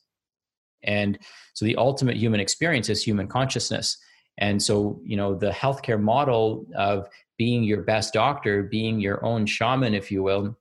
And 0.84 1.18
so 1.54 1.66
the 1.66 1.76
ultimate 1.76 2.18
human 2.18 2.40
experience 2.40 2.90
is 2.90 3.04
human 3.04 3.28
consciousness. 3.28 3.98
And 4.38 4.62
so, 4.62 5.00
you 5.04 5.18
know, 5.18 5.36
the 5.36 5.50
healthcare 5.50 6.00
model 6.00 6.66
of 6.76 7.08
being 7.38 7.64
your 7.64 7.82
best 7.82 8.14
doctor, 8.14 8.64
being 8.64 9.00
your 9.00 9.24
own 9.26 9.46
shaman, 9.46 9.94
if 9.94 10.12
you 10.12 10.24
will, 10.24 10.58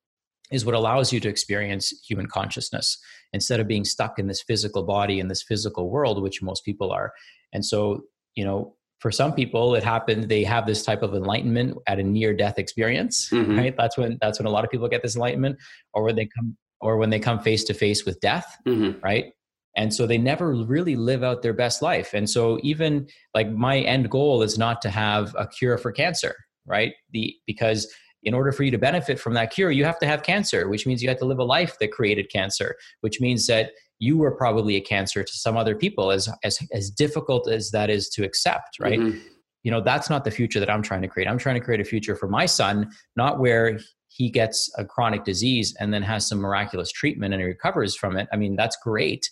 is 0.50 0.64
what 0.64 0.74
allows 0.74 1.12
you 1.12 1.20
to 1.20 1.28
experience 1.28 1.92
human 2.06 2.26
consciousness 2.26 2.98
instead 3.32 3.60
of 3.60 3.66
being 3.66 3.84
stuck 3.84 4.18
in 4.18 4.26
this 4.26 4.42
physical 4.42 4.82
body 4.82 5.20
in 5.20 5.28
this 5.28 5.42
physical 5.42 5.90
world, 5.90 6.22
which 6.22 6.42
most 6.42 6.64
people 6.64 6.92
are. 6.92 7.12
And 7.52 7.64
so, 7.64 8.04
you 8.34 8.44
know, 8.44 8.76
for 9.00 9.10
some 9.10 9.32
people 9.34 9.74
it 9.74 9.84
happened 9.84 10.28
they 10.28 10.42
have 10.42 10.66
this 10.66 10.82
type 10.82 11.02
of 11.02 11.14
enlightenment 11.14 11.76
at 11.86 11.98
a 11.98 12.02
near 12.02 12.34
death 12.34 12.58
experience 12.58 13.28
mm-hmm. 13.30 13.58
right 13.58 13.76
that's 13.76 13.96
when 13.96 14.18
that's 14.20 14.38
when 14.38 14.46
a 14.46 14.50
lot 14.50 14.64
of 14.64 14.70
people 14.70 14.88
get 14.88 15.02
this 15.02 15.16
enlightenment 15.16 15.56
or 15.92 16.04
when 16.04 16.16
they 16.16 16.26
come 16.26 16.56
or 16.80 16.96
when 16.96 17.10
they 17.10 17.18
come 17.18 17.38
face 17.38 17.64
to 17.64 17.74
face 17.74 18.04
with 18.04 18.18
death 18.20 18.56
mm-hmm. 18.66 18.98
right 19.04 19.32
and 19.76 19.92
so 19.92 20.06
they 20.06 20.18
never 20.18 20.54
really 20.54 20.96
live 20.96 21.22
out 21.22 21.42
their 21.42 21.52
best 21.52 21.82
life. 21.82 22.14
And 22.14 22.28
so 22.28 22.58
even 22.62 23.06
like 23.34 23.50
my 23.50 23.80
end 23.80 24.10
goal 24.10 24.42
is 24.42 24.56
not 24.58 24.80
to 24.82 24.90
have 24.90 25.34
a 25.38 25.46
cure 25.46 25.78
for 25.78 25.92
cancer 25.92 26.34
right? 26.66 26.94
The 27.12 27.34
because 27.46 27.92
in 28.22 28.34
order 28.34 28.50
for 28.50 28.64
you 28.64 28.70
to 28.72 28.78
benefit 28.78 29.20
from 29.20 29.34
that 29.34 29.52
cure 29.52 29.70
you 29.70 29.84
have 29.84 29.98
to 30.00 30.06
have 30.06 30.22
cancer 30.22 30.68
which 30.68 30.86
means 30.86 31.02
you 31.02 31.08
have 31.08 31.18
to 31.18 31.24
live 31.24 31.38
a 31.38 31.44
life 31.44 31.78
that 31.78 31.92
created 31.92 32.30
cancer 32.30 32.74
which 33.02 33.20
means 33.20 33.46
that 33.46 33.70
you 33.98 34.18
were 34.18 34.32
probably 34.32 34.76
a 34.76 34.80
cancer 34.80 35.22
to 35.22 35.32
some 35.32 35.56
other 35.56 35.76
people 35.76 36.10
as 36.10 36.28
as 36.42 36.58
as 36.72 36.90
difficult 36.90 37.48
as 37.48 37.70
that 37.70 37.88
is 37.88 38.08
to 38.08 38.24
accept 38.24 38.78
right? 38.80 38.98
Mm-hmm. 38.98 39.18
you 39.62 39.70
know 39.70 39.80
that's 39.80 40.10
not 40.10 40.24
the 40.24 40.30
future 40.30 40.58
that 40.58 40.70
i'm 40.70 40.82
trying 40.82 41.02
to 41.02 41.08
create. 41.08 41.28
I'm 41.28 41.38
trying 41.38 41.54
to 41.54 41.64
create 41.64 41.80
a 41.80 41.84
future 41.84 42.16
for 42.16 42.26
my 42.26 42.46
son 42.46 42.90
not 43.14 43.38
where 43.38 43.78
he 44.08 44.30
gets 44.30 44.72
a 44.78 44.84
chronic 44.84 45.24
disease 45.24 45.76
and 45.78 45.92
then 45.92 46.02
has 46.02 46.26
some 46.26 46.38
miraculous 46.38 46.90
treatment 46.90 47.34
and 47.34 47.40
he 47.42 47.46
recovers 47.46 47.94
from 47.94 48.16
it. 48.16 48.26
I 48.32 48.36
mean 48.36 48.56
that's 48.56 48.76
great 48.82 49.30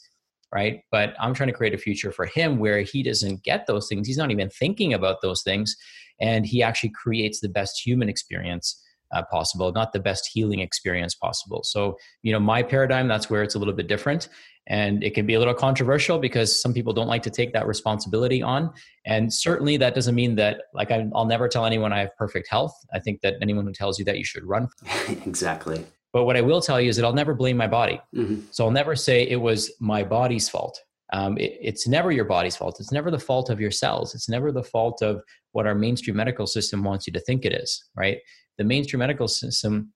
right? 0.55 0.81
But 0.91 1.15
i'm 1.21 1.35
trying 1.35 1.49
to 1.49 1.53
create 1.53 1.75
a 1.75 1.79
future 1.79 2.13
for 2.13 2.27
him 2.27 2.59
where 2.59 2.81
he 2.81 3.03
doesn't 3.03 3.43
get 3.43 3.67
those 3.67 3.89
things. 3.89 4.07
He's 4.07 4.17
not 4.17 4.31
even 4.31 4.49
thinking 4.49 4.95
about 4.95 5.21
those 5.21 5.43
things. 5.43 5.77
And 6.21 6.47
he 6.47 6.63
actually 6.63 6.91
creates 6.91 7.41
the 7.41 7.49
best 7.49 7.85
human 7.85 8.09
experience 8.09 8.81
uh, 9.13 9.23
possible 9.31 9.71
not 9.73 9.93
the 9.93 10.01
best 10.01 10.31
healing 10.33 10.61
experience 10.61 11.15
possible. 11.15 11.63
So 11.65 11.97
you 12.23 12.33
know 12.33 12.41
my 12.41 12.63
paradigm 12.63 13.09
that's 13.09 13.29
where 13.29 13.43
it's 13.43 13.55
a 13.55 13.59
little 13.59 13.75
bit 13.75 13.89
different. 13.89 14.29
And 14.67 15.05
it 15.05 15.13
can 15.13 15.27
be 15.27 15.35
a 15.35 15.39
little 15.39 15.53
controversial 15.53 16.19
because 16.19 16.59
some 16.63 16.73
people 16.73 16.95
don't 16.95 17.07
like 17.07 17.23
to 17.25 17.31
take 17.31 17.53
that 17.53 17.67
responsibility 17.67 18.41
on. 18.41 18.73
And 19.05 19.31
certainly 19.31 19.77
that 19.77 19.95
doesn't 19.95 20.15
mean 20.15 20.37
that 20.37 20.63
like 20.73 20.91
I, 20.91 21.07
will 21.13 21.27
never 21.27 21.49
tell 21.49 21.67
anyone 21.67 21.93
i 21.93 21.99
have 21.99 22.17
perfect 22.17 22.49
health. 22.49 22.75
I 22.93 22.99
think 22.99 23.21
that 23.21 23.35
anyone 23.43 23.67
who 23.67 23.73
tells 23.73 23.99
you 23.99 24.07
that 24.07 24.17
you 24.17 24.25
should 24.25 24.45
run 24.45 24.69
exactly 25.27 25.85
but 26.15 26.25
what 26.25 26.37
i 26.37 26.41
will 26.41 26.63
tell 26.63 26.81
you 26.81 26.89
is 26.89 26.97
that 26.97 27.05
i'll 27.05 27.13
never 27.13 27.35
blame 27.35 27.57
my 27.57 27.67
body 27.67 28.01
mm-hmm. 28.15 28.41
so 28.51 28.65
i'll 28.65 28.71
never 28.71 28.97
say 28.97 29.29
it 29.29 29.37
was 29.37 29.71
my 29.81 30.03
body's 30.03 30.49
fault 30.49 30.81
um, 31.13 31.37
it, 31.37 31.59
it's 31.61 31.87
never 31.87 32.11
your 32.11 32.25
body's 32.25 32.57
fault 32.57 32.81
it's 32.81 32.93
never 32.93 33.11
the 33.11 33.19
fault 33.19 33.51
of 33.51 33.61
your 33.61 33.71
cells 33.71 34.15
it's 34.15 34.29
never 34.29 34.51
the 34.51 34.63
fault 34.63 35.03
of 35.03 35.23
what 35.53 35.67
our 35.67 35.75
mainstream 35.75 36.17
medical 36.17 36.47
system 36.47 36.83
wants 36.83 37.07
you 37.07 37.13
to 37.13 37.21
think 37.21 37.45
it 37.45 37.53
is 37.53 37.85
right 37.95 38.19
the 38.57 38.65
mainstream 38.65 39.01
medical 39.01 39.29
system 39.29 39.93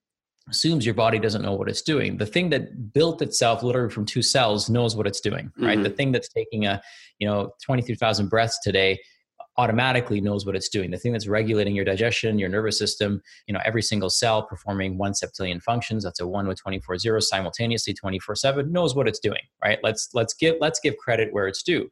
assumes 0.50 0.84
your 0.84 0.94
body 0.94 1.18
doesn't 1.18 1.42
know 1.42 1.52
what 1.52 1.68
it's 1.68 1.82
doing. 1.82 2.16
The 2.16 2.26
thing 2.26 2.48
that 2.50 2.92
built 2.92 3.20
itself 3.22 3.62
literally 3.62 3.90
from 3.90 4.06
two 4.06 4.22
cells 4.22 4.70
knows 4.70 4.96
what 4.96 5.06
it's 5.06 5.20
doing, 5.20 5.52
right? 5.58 5.75
Mm-hmm. 5.75 5.82
The 5.82 5.90
thing 5.90 6.12
that's 6.12 6.28
taking 6.28 6.66
a, 6.66 6.80
you 7.18 7.28
know, 7.28 7.52
23,000 7.64 8.28
breaths 8.28 8.58
today 8.62 8.98
automatically 9.58 10.20
knows 10.20 10.46
what 10.46 10.54
it's 10.54 10.68
doing. 10.68 10.90
The 10.90 10.96
thing 10.96 11.12
that's 11.12 11.26
regulating 11.26 11.74
your 11.74 11.84
digestion, 11.84 12.38
your 12.38 12.48
nervous 12.48 12.78
system, 12.78 13.20
you 13.46 13.52
know, 13.52 13.60
every 13.64 13.82
single 13.82 14.08
cell 14.08 14.44
performing 14.44 14.96
one 14.96 15.12
septillion 15.12 15.60
functions, 15.60 16.04
that's 16.04 16.20
a 16.20 16.26
one 16.26 16.46
with 16.46 16.58
24 16.58 16.98
zeros 16.98 17.28
simultaneously 17.28 17.92
24 17.92 18.36
seven 18.36 18.72
knows 18.72 18.94
what 18.94 19.08
it's 19.08 19.18
doing, 19.18 19.42
right? 19.62 19.80
Let's, 19.82 20.10
let's 20.14 20.32
give, 20.32 20.54
let's 20.60 20.78
give 20.78 20.96
credit 20.96 21.32
where 21.32 21.48
it's 21.48 21.62
due. 21.62 21.90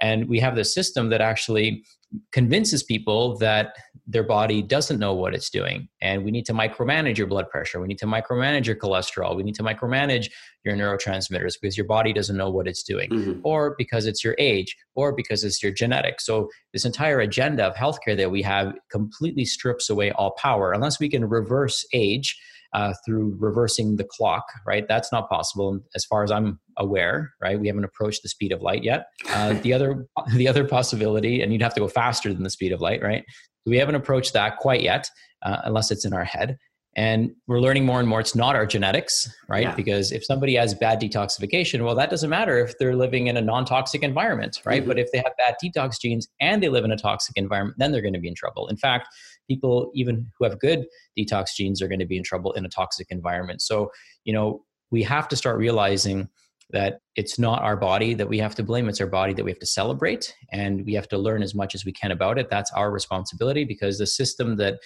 And 0.00 0.28
we 0.28 0.40
have 0.40 0.56
this 0.56 0.74
system 0.74 1.08
that 1.10 1.20
actually 1.20 1.84
convinces 2.32 2.82
people 2.82 3.36
that 3.38 3.74
their 4.06 4.22
body 4.22 4.62
doesn't 4.62 5.00
know 5.00 5.12
what 5.12 5.34
it's 5.34 5.50
doing. 5.50 5.88
And 6.00 6.24
we 6.24 6.30
need 6.30 6.46
to 6.46 6.52
micromanage 6.52 7.18
your 7.18 7.26
blood 7.26 7.50
pressure. 7.50 7.80
We 7.80 7.88
need 7.88 7.98
to 7.98 8.06
micromanage 8.06 8.66
your 8.66 8.76
cholesterol. 8.76 9.36
We 9.36 9.42
need 9.42 9.56
to 9.56 9.64
micromanage 9.64 10.30
your 10.64 10.76
neurotransmitters 10.76 11.54
because 11.60 11.76
your 11.76 11.86
body 11.86 12.12
doesn't 12.12 12.36
know 12.36 12.50
what 12.50 12.68
it's 12.68 12.84
doing, 12.84 13.10
mm-hmm. 13.10 13.40
or 13.42 13.74
because 13.76 14.06
it's 14.06 14.22
your 14.22 14.36
age, 14.38 14.76
or 14.94 15.12
because 15.12 15.42
it's 15.42 15.62
your 15.62 15.72
genetics. 15.72 16.24
So, 16.24 16.48
this 16.72 16.84
entire 16.84 17.20
agenda 17.20 17.64
of 17.64 17.74
healthcare 17.74 18.16
that 18.16 18.30
we 18.30 18.42
have 18.42 18.74
completely 18.90 19.44
strips 19.44 19.90
away 19.90 20.12
all 20.12 20.32
power 20.32 20.72
unless 20.72 21.00
we 21.00 21.08
can 21.08 21.28
reverse 21.28 21.84
age 21.92 22.38
uh, 22.72 22.94
through 23.04 23.36
reversing 23.38 23.96
the 23.96 24.04
clock, 24.04 24.44
right? 24.66 24.86
That's 24.88 25.12
not 25.12 25.28
possible 25.28 25.80
as 25.94 26.04
far 26.04 26.24
as 26.24 26.30
I'm 26.30 26.58
aware, 26.76 27.32
right? 27.40 27.58
We 27.58 27.66
haven't 27.66 27.84
approached 27.84 28.22
the 28.22 28.28
speed 28.28 28.52
of 28.52 28.62
light 28.62 28.84
yet. 28.84 29.06
Uh, 29.30 29.52
the 29.62 29.72
other, 29.72 30.06
the 30.34 30.48
other 30.48 30.66
possibility, 30.66 31.42
and 31.42 31.52
you'd 31.52 31.62
have 31.62 31.74
to 31.74 31.80
go 31.80 31.88
faster 31.88 32.32
than 32.32 32.42
the 32.42 32.50
speed 32.50 32.72
of 32.72 32.80
light, 32.80 33.02
right? 33.02 33.24
we 33.66 33.76
haven't 33.76 33.96
approached 33.96 34.32
that 34.32 34.58
quite 34.58 34.80
yet, 34.80 35.10
uh, 35.42 35.58
unless 35.64 35.90
it's 35.90 36.04
in 36.04 36.14
our 36.14 36.24
head. 36.24 36.56
And 36.98 37.32
we're 37.46 37.60
learning 37.60 37.84
more 37.84 38.00
and 38.00 38.08
more 38.08 38.20
it's 38.20 38.34
not 38.34 38.56
our 38.56 38.64
genetics, 38.64 39.28
right? 39.50 39.64
Yeah. 39.64 39.74
Because 39.74 40.12
if 40.12 40.24
somebody 40.24 40.54
has 40.54 40.72
bad 40.72 40.98
detoxification, 40.98 41.84
well, 41.84 41.94
that 41.94 42.08
doesn't 42.08 42.30
matter 42.30 42.58
if 42.58 42.78
they're 42.78 42.96
living 42.96 43.26
in 43.26 43.36
a 43.36 43.42
non 43.42 43.66
toxic 43.66 44.02
environment, 44.02 44.62
right? 44.64 44.80
Mm-hmm. 44.80 44.88
But 44.88 44.98
if 44.98 45.12
they 45.12 45.18
have 45.18 45.32
bad 45.36 45.56
detox 45.62 46.00
genes 46.00 46.26
and 46.40 46.62
they 46.62 46.70
live 46.70 46.86
in 46.86 46.92
a 46.92 46.96
toxic 46.96 47.36
environment, 47.36 47.76
then 47.78 47.92
they're 47.92 48.00
going 48.00 48.14
to 48.14 48.20
be 48.20 48.28
in 48.28 48.34
trouble. 48.34 48.68
In 48.68 48.78
fact, 48.78 49.08
people 49.48 49.90
even 49.94 50.26
who 50.38 50.44
have 50.44 50.58
good 50.58 50.86
detox 51.18 51.54
genes 51.56 51.80
are 51.82 51.88
going 51.88 52.00
to 52.00 52.06
be 52.06 52.16
in 52.16 52.22
trouble 52.22 52.52
in 52.52 52.64
a 52.64 52.68
toxic 52.68 53.06
environment. 53.10 53.62
So, 53.62 53.90
you 54.24 54.32
know, 54.32 54.64
we 54.90 55.02
have 55.02 55.28
to 55.28 55.36
start 55.36 55.58
realizing 55.58 56.28
that 56.70 56.98
it's 57.14 57.38
not 57.38 57.62
our 57.62 57.76
body 57.76 58.14
that 58.14 58.28
we 58.28 58.38
have 58.38 58.54
to 58.56 58.62
blame 58.62 58.88
it's 58.88 59.00
our 59.00 59.06
body 59.06 59.32
that 59.32 59.44
we 59.44 59.50
have 59.50 59.58
to 59.58 59.66
celebrate 59.66 60.34
and 60.52 60.84
we 60.84 60.94
have 60.94 61.08
to 61.08 61.18
learn 61.18 61.42
as 61.42 61.54
much 61.54 61.74
as 61.74 61.84
we 61.84 61.92
can 61.92 62.10
about 62.10 62.38
it. 62.38 62.50
That's 62.50 62.72
our 62.72 62.90
responsibility 62.90 63.64
because 63.64 63.98
the 63.98 64.06
system 64.06 64.56
that 64.56 64.78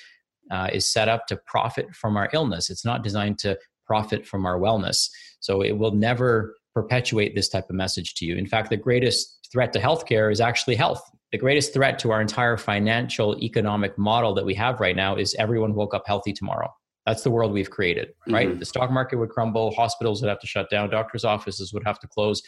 uh, 0.51 0.69
is 0.73 0.91
set 0.91 1.09
up 1.09 1.27
to 1.29 1.37
profit 1.47 1.95
from 1.95 2.17
our 2.17 2.29
illness 2.33 2.71
it's 2.71 2.85
not 2.85 3.03
designed 3.03 3.39
to 3.39 3.59
profit 3.87 4.27
from 4.27 4.47
our 4.47 4.59
wellness. 4.59 5.09
So 5.41 5.63
it 5.63 5.77
will 5.77 5.93
never 5.93 6.55
perpetuate 6.75 7.35
this 7.35 7.49
type 7.49 7.69
of 7.71 7.77
message 7.77 8.15
to 8.17 8.27
you. 8.27 8.37
In 8.37 8.47
fact 8.47 8.69
the 8.69 8.77
greatest 8.77 9.49
threat 9.51 9.73
to 9.73 9.81
healthcare 9.81 10.31
is 10.31 10.41
actually 10.41 10.77
health 10.77 11.03
the 11.33 11.39
greatest 11.39 11.73
threat 11.73 11.99
to 12.01 12.11
our 12.11 12.21
entire 12.21 12.57
financial 12.57 13.39
economic 13.43 13.97
model 13.97 14.35
that 14.35 14.45
we 14.45 14.55
have 14.55 14.81
right 14.81 14.97
now 14.97 15.17
is 15.17 15.35
everyone 15.39 15.75
woke 15.75 15.95
up 15.95 16.03
healthy 16.07 16.33
tomorrow 16.33 16.73
that's 17.07 17.23
the 17.23 17.31
world 17.31 17.53
we've 17.53 17.71
created, 17.71 18.11
right? 18.29 18.49
Mm-hmm. 18.49 18.59
The 18.59 18.67
stock 18.67 18.91
market 18.91 19.19
would 19.19 19.31
crumble, 19.31 19.73
hospitals 19.73 20.21
would 20.21 20.29
have 20.29 20.41
to 20.41 20.47
shut 20.47 20.69
down, 20.71 20.91
doctors' 20.91 21.25
offices 21.25 21.73
would 21.73 21.85
have 21.85 21.99
to 22.01 22.07
close. 22.07 22.43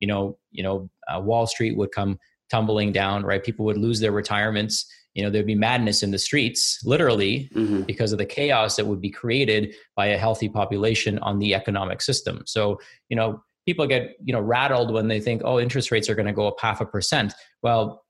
You 0.00 0.08
know, 0.08 0.38
you 0.50 0.62
know, 0.62 0.88
uh, 1.08 1.20
Wall 1.20 1.46
Street 1.46 1.76
would 1.76 1.92
come 1.92 2.18
tumbling 2.50 2.92
down, 2.92 3.24
right? 3.24 3.42
People 3.42 3.64
would 3.66 3.76
lose 3.76 4.00
their 4.00 4.12
retirements. 4.12 4.86
You 5.14 5.22
know, 5.22 5.30
there'd 5.30 5.46
be 5.46 5.54
madness 5.54 6.02
in 6.02 6.12
the 6.12 6.18
streets, 6.18 6.80
literally, 6.84 7.50
mm-hmm. 7.54 7.82
because 7.82 8.12
of 8.12 8.18
the 8.18 8.26
chaos 8.26 8.76
that 8.76 8.86
would 8.86 9.00
be 9.00 9.10
created 9.10 9.74
by 9.96 10.06
a 10.06 10.18
healthy 10.18 10.48
population 10.48 11.18
on 11.20 11.38
the 11.38 11.54
economic 11.54 12.00
system. 12.00 12.42
So, 12.46 12.78
you 13.08 13.16
know, 13.16 13.42
people 13.66 13.86
get 13.86 14.16
you 14.24 14.32
know 14.32 14.40
rattled 14.40 14.92
when 14.92 15.08
they 15.08 15.20
think, 15.20 15.42
oh, 15.44 15.58
interest 15.58 15.90
rates 15.90 16.08
are 16.08 16.14
going 16.14 16.26
to 16.26 16.32
go 16.32 16.46
up 16.46 16.60
half 16.60 16.80
a 16.80 16.86
percent. 16.86 17.34
Well, 17.62 18.04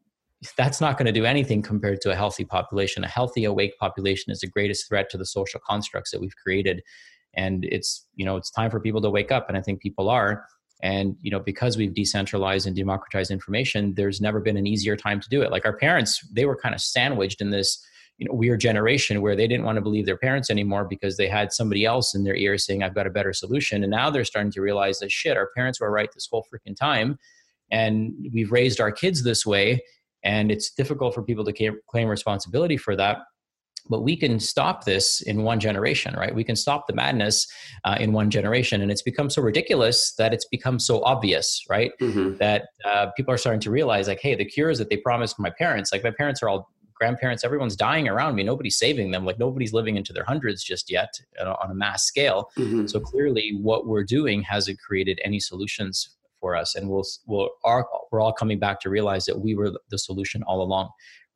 that's 0.56 0.80
not 0.80 0.98
going 0.98 1.06
to 1.06 1.12
do 1.12 1.24
anything 1.24 1.62
compared 1.62 2.00
to 2.02 2.10
a 2.10 2.14
healthy 2.14 2.44
population. 2.44 3.04
A 3.04 3.08
healthy, 3.08 3.44
awake 3.44 3.78
population 3.78 4.32
is 4.32 4.40
the 4.40 4.46
greatest 4.46 4.88
threat 4.88 5.08
to 5.10 5.18
the 5.18 5.26
social 5.26 5.60
constructs 5.66 6.10
that 6.10 6.20
we've 6.20 6.36
created. 6.36 6.82
And 7.34 7.64
it's, 7.64 8.06
you 8.14 8.24
know, 8.24 8.36
it's 8.36 8.50
time 8.50 8.70
for 8.70 8.80
people 8.80 9.00
to 9.02 9.10
wake 9.10 9.30
up. 9.30 9.48
And 9.48 9.56
I 9.56 9.60
think 9.60 9.80
people 9.80 10.08
are. 10.08 10.44
And, 10.82 11.16
you 11.22 11.30
know, 11.30 11.40
because 11.40 11.76
we've 11.76 11.94
decentralized 11.94 12.66
and 12.66 12.76
democratized 12.76 13.30
information, 13.30 13.94
there's 13.94 14.20
never 14.20 14.40
been 14.40 14.56
an 14.56 14.66
easier 14.66 14.96
time 14.96 15.20
to 15.20 15.28
do 15.28 15.42
it. 15.42 15.50
Like 15.50 15.64
our 15.64 15.76
parents, 15.76 16.26
they 16.32 16.44
were 16.44 16.56
kind 16.56 16.74
of 16.74 16.80
sandwiched 16.80 17.40
in 17.40 17.50
this, 17.50 17.82
you 18.18 18.26
know, 18.26 18.34
weird 18.34 18.60
generation 18.60 19.22
where 19.22 19.36
they 19.36 19.46
didn't 19.46 19.64
want 19.64 19.76
to 19.76 19.82
believe 19.82 20.06
their 20.06 20.18
parents 20.18 20.50
anymore 20.50 20.84
because 20.84 21.16
they 21.16 21.28
had 21.28 21.52
somebody 21.52 21.84
else 21.84 22.14
in 22.14 22.24
their 22.24 22.36
ear 22.36 22.58
saying, 22.58 22.82
I've 22.82 22.94
got 22.94 23.06
a 23.06 23.10
better 23.10 23.32
solution. 23.32 23.82
And 23.82 23.90
now 23.90 24.10
they're 24.10 24.24
starting 24.24 24.52
to 24.52 24.60
realize 24.60 24.98
that 24.98 25.10
shit, 25.10 25.36
our 25.36 25.50
parents 25.56 25.80
were 25.80 25.90
right 25.90 26.10
this 26.12 26.28
whole 26.30 26.46
freaking 26.52 26.76
time. 26.76 27.18
And 27.70 28.14
we've 28.32 28.52
raised 28.52 28.80
our 28.80 28.92
kids 28.92 29.24
this 29.24 29.44
way 29.44 29.82
and 30.24 30.50
it's 30.50 30.70
difficult 30.70 31.14
for 31.14 31.22
people 31.22 31.44
to 31.44 31.72
claim 31.88 32.08
responsibility 32.08 32.76
for 32.76 32.96
that. 32.96 33.18
But 33.88 34.02
we 34.02 34.16
can 34.16 34.40
stop 34.40 34.84
this 34.84 35.20
in 35.22 35.44
one 35.44 35.60
generation 35.60 36.14
right? 36.16 36.34
We 36.34 36.42
can 36.42 36.56
stop 36.56 36.88
the 36.88 36.94
madness 36.94 37.46
uh, 37.84 37.96
in 38.00 38.12
one 38.12 38.30
generation. 38.30 38.82
And 38.82 38.90
it's 38.90 39.02
become 39.02 39.30
so 39.30 39.40
ridiculous 39.42 40.12
that 40.18 40.34
it's 40.34 40.46
become 40.46 40.80
so 40.80 41.04
obvious 41.04 41.64
right? 41.70 41.92
Mm-hmm. 42.00 42.38
that 42.38 42.66
uh, 42.84 43.06
people 43.16 43.32
are 43.32 43.38
starting 43.38 43.60
to 43.60 43.70
realize 43.70 44.08
like 44.08 44.20
hey 44.20 44.34
the 44.34 44.44
cures 44.44 44.78
that 44.78 44.90
they 44.90 44.96
promised 44.96 45.38
my 45.38 45.50
parents 45.50 45.92
like 45.92 46.02
my 46.02 46.10
parents 46.10 46.42
are 46.42 46.48
all 46.48 46.68
grandparents 46.94 47.44
everyone's 47.44 47.76
dying 47.76 48.08
around 48.08 48.34
me. 48.34 48.42
Nobody's 48.42 48.78
saving 48.78 49.10
them. 49.10 49.24
Like 49.24 49.38
nobody's 49.38 49.72
living 49.72 49.96
into 49.96 50.12
their 50.12 50.24
hundreds 50.24 50.64
just 50.64 50.90
yet 50.90 51.10
uh, 51.40 51.54
on 51.62 51.70
a 51.70 51.74
mass 51.74 52.04
scale. 52.04 52.50
Mm-hmm. 52.58 52.86
so 52.86 52.98
clearly 52.98 53.56
what 53.60 53.86
we're 53.86 54.04
doing 54.04 54.42
hasn't 54.42 54.80
created 54.80 55.20
any 55.22 55.38
solutions 55.38 56.16
for 56.46 56.54
us 56.62 56.74
and 56.76 56.88
we'll 56.90 57.06
we'll 57.26 57.50
are, 57.64 57.82
we're 58.10 58.20
all 58.24 58.32
coming 58.42 58.58
back 58.66 58.78
to 58.80 58.88
realize 58.98 59.24
that 59.28 59.38
we 59.44 59.52
were 59.58 59.70
the 59.90 59.98
solution 59.98 60.42
all 60.48 60.60
along 60.62 60.88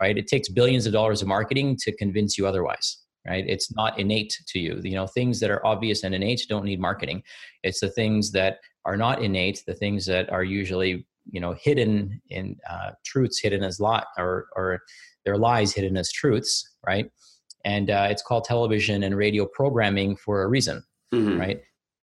right? 0.02 0.16
It 0.22 0.28
takes 0.28 0.48
billions 0.48 0.86
of 0.86 0.92
dollars 0.98 1.20
of 1.22 1.28
marketing 1.28 1.76
to 1.84 1.90
convince 2.02 2.38
you 2.38 2.46
otherwise 2.46 2.88
right? 3.30 3.44
It's 3.54 3.68
not 3.80 3.98
innate 4.02 4.34
to 4.50 4.58
you. 4.58 4.72
You 4.82 4.96
know 4.98 5.06
things 5.06 5.40
that 5.40 5.50
are 5.54 5.62
obvious 5.72 6.04
and 6.04 6.14
innate 6.14 6.42
don't 6.52 6.64
need 6.70 6.80
marketing. 6.80 7.18
It's 7.66 7.80
the 7.80 7.90
things 8.00 8.22
that 8.38 8.52
are 8.88 8.96
not 8.96 9.16
innate 9.26 9.58
the 9.66 9.74
things 9.82 10.06
that 10.12 10.26
are 10.36 10.44
usually 10.60 10.92
you 11.34 11.40
know 11.44 11.52
hidden 11.66 11.94
in 12.36 12.44
uh, 12.72 12.90
truths 13.10 13.38
hidden 13.44 13.62
as 13.70 13.76
lot 13.88 14.04
or 14.16 14.32
or 14.56 14.66
their 15.24 15.36
lies 15.46 15.70
hidden 15.78 15.96
as 16.02 16.08
truths 16.20 16.52
right? 16.90 17.06
And 17.64 17.86
uh, 17.90 18.06
it's 18.12 18.22
called 18.28 18.44
television 18.44 18.98
and 19.06 19.14
radio 19.24 19.44
programming 19.58 20.10
for 20.24 20.36
a 20.42 20.48
reason, 20.56 20.76
Mhm. 21.12 21.38
right? 21.44 21.58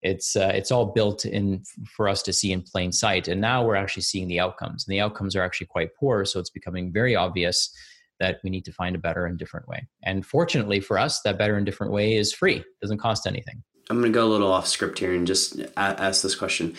It's 0.07 0.37
uh, 0.37 0.53
it's 0.55 0.71
all 0.71 0.87
built 0.87 1.25
in 1.25 1.63
for 1.97 2.09
us 2.09 2.23
to 2.23 2.33
see 2.33 2.53
in 2.53 2.63
plain 2.63 2.93
sight, 2.93 3.27
and 3.29 3.41
now 3.41 3.65
we're 3.65 3.75
actually 3.75 4.03
seeing 4.03 4.29
the 4.29 4.41
outcomes, 4.41 4.87
and 4.87 4.93
the 4.93 5.01
outcomes 5.01 5.35
are 5.35 5.43
actually 5.43 5.67
quite 5.67 5.91
poor. 5.99 6.25
So 6.25 6.39
it's 6.39 6.51
becoming 6.51 6.93
very 6.93 7.17
obvious 7.17 7.75
that 8.21 8.39
we 8.43 8.51
need 8.51 8.65
to 8.65 8.73
find 8.73 8.97
a 8.97 8.99
better 8.99 9.27
and 9.27 9.37
different 9.39 9.69
way. 9.69 9.87
And 10.05 10.25
fortunately 10.25 10.81
for 10.81 10.99
us, 10.99 11.21
that 11.23 11.37
better 11.39 11.57
and 11.57 11.67
different 11.67 11.93
way 11.93 12.15
is 12.15 12.33
free; 12.33 12.57
it 12.57 12.81
doesn't 12.81 12.99
cost 12.99 13.27
anything. 13.27 13.63
I'm 13.91 14.01
going 14.01 14.13
to 14.13 14.15
go 14.15 14.27
a 14.27 14.33
little 14.35 14.53
off 14.53 14.67
script 14.67 14.99
here 14.99 15.15
and 15.15 15.27
just 15.27 15.61
ask 15.77 16.23
this 16.23 16.35
question. 16.35 16.75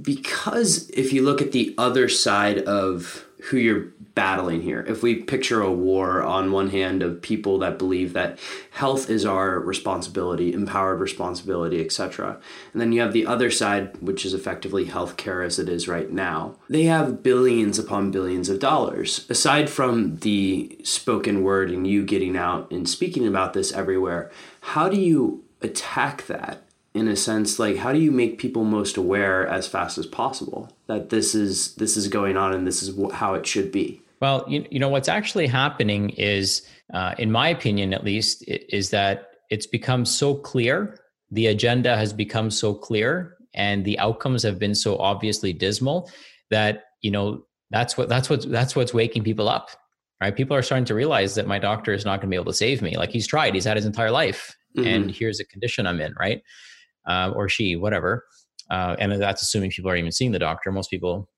Because 0.00 0.88
if 0.90 1.12
you 1.12 1.22
look 1.22 1.40
at 1.40 1.52
the 1.52 1.74
other 1.78 2.08
side 2.08 2.58
of 2.64 3.25
who 3.44 3.56
you're 3.58 3.86
battling 4.14 4.62
here, 4.62 4.84
if 4.88 5.02
we 5.02 5.14
picture 5.14 5.60
a 5.60 5.70
war 5.70 6.22
on 6.22 6.50
one 6.50 6.70
hand 6.70 7.02
of 7.02 7.20
people 7.20 7.58
that 7.58 7.78
believe 7.78 8.14
that 8.14 8.38
health 8.70 9.10
is 9.10 9.26
our 9.26 9.60
responsibility, 9.60 10.52
empowered 10.52 11.00
responsibility, 11.00 11.84
etc., 11.84 12.40
and 12.72 12.80
then 12.80 12.92
you 12.92 13.00
have 13.00 13.12
the 13.12 13.26
other 13.26 13.50
side, 13.50 13.96
which 14.00 14.24
is 14.24 14.32
effectively 14.32 14.86
healthcare 14.86 15.44
as 15.44 15.58
it 15.58 15.68
is 15.68 15.86
right 15.86 16.10
now, 16.10 16.56
they 16.68 16.84
have 16.84 17.22
billions 17.22 17.78
upon 17.78 18.10
billions 18.10 18.48
of 18.48 18.58
dollars. 18.58 19.26
Aside 19.28 19.68
from 19.68 20.16
the 20.16 20.78
spoken 20.82 21.42
word 21.42 21.70
and 21.70 21.86
you 21.86 22.04
getting 22.04 22.36
out 22.36 22.70
and 22.70 22.88
speaking 22.88 23.26
about 23.26 23.52
this 23.52 23.72
everywhere, 23.72 24.30
how 24.60 24.88
do 24.88 24.98
you 24.98 25.44
attack 25.60 26.26
that 26.26 26.65
in 26.96 27.08
a 27.08 27.16
sense 27.16 27.58
like 27.58 27.76
how 27.76 27.92
do 27.92 27.98
you 27.98 28.10
make 28.10 28.38
people 28.38 28.64
most 28.64 28.96
aware 28.96 29.46
as 29.46 29.68
fast 29.68 29.98
as 29.98 30.06
possible 30.06 30.72
that 30.86 31.10
this 31.10 31.34
is 31.34 31.74
this 31.74 31.94
is 31.96 32.08
going 32.08 32.36
on 32.38 32.54
and 32.54 32.66
this 32.66 32.82
is 32.82 32.96
wh- 32.96 33.14
how 33.14 33.34
it 33.34 33.46
should 33.46 33.70
be 33.70 34.00
Well, 34.20 34.44
you, 34.48 34.64
you 34.70 34.78
know 34.78 34.88
what's 34.88 35.08
actually 35.08 35.46
happening 35.46 36.10
is, 36.10 36.66
uh, 36.94 37.14
in 37.18 37.30
my 37.30 37.48
opinion, 37.50 37.92
at 37.92 38.02
least, 38.02 38.42
is 38.46 38.88
that 38.90 39.32
it's 39.50 39.66
become 39.66 40.06
so 40.06 40.34
clear. 40.34 40.98
The 41.30 41.48
agenda 41.48 41.96
has 41.96 42.12
become 42.14 42.50
so 42.50 42.72
clear, 42.72 43.36
and 43.52 43.84
the 43.84 43.98
outcomes 43.98 44.42
have 44.42 44.58
been 44.58 44.74
so 44.74 44.96
obviously 44.96 45.52
dismal 45.52 46.10
that 46.50 46.84
you 47.02 47.10
know 47.10 47.44
that's 47.70 47.98
what 47.98 48.08
that's 48.08 48.30
what 48.30 48.50
that's 48.50 48.74
what's 48.74 48.94
waking 48.94 49.22
people 49.22 49.48
up. 49.48 49.68
Right? 50.22 50.34
People 50.34 50.56
are 50.56 50.62
starting 50.62 50.86
to 50.86 50.94
realize 50.94 51.34
that 51.34 51.46
my 51.46 51.58
doctor 51.58 51.92
is 51.92 52.06
not 52.06 52.20
going 52.20 52.30
to 52.30 52.34
be 52.34 52.40
able 52.40 52.52
to 52.52 52.56
save 52.56 52.80
me. 52.80 52.96
Like 52.96 53.10
he's 53.10 53.26
tried, 53.26 53.54
he's 53.54 53.66
had 53.66 53.76
his 53.76 53.84
entire 53.84 54.10
life, 54.10 54.56
and 54.76 55.10
here's 55.10 55.38
the 55.38 55.44
condition 55.44 55.86
I'm 55.86 56.00
in. 56.00 56.14
Right? 56.18 56.40
Uh, 57.06 57.32
or 57.34 57.48
she, 57.48 57.76
whatever. 57.76 58.24
Uh, 58.70 58.96
and 58.98 59.12
that's 59.12 59.42
assuming 59.42 59.70
people 59.70 59.88
aren't 59.88 60.00
even 60.00 60.12
seeing 60.12 60.32
the 60.32 60.38
doctor. 60.38 60.72
Most 60.72 60.90
people 60.90 61.28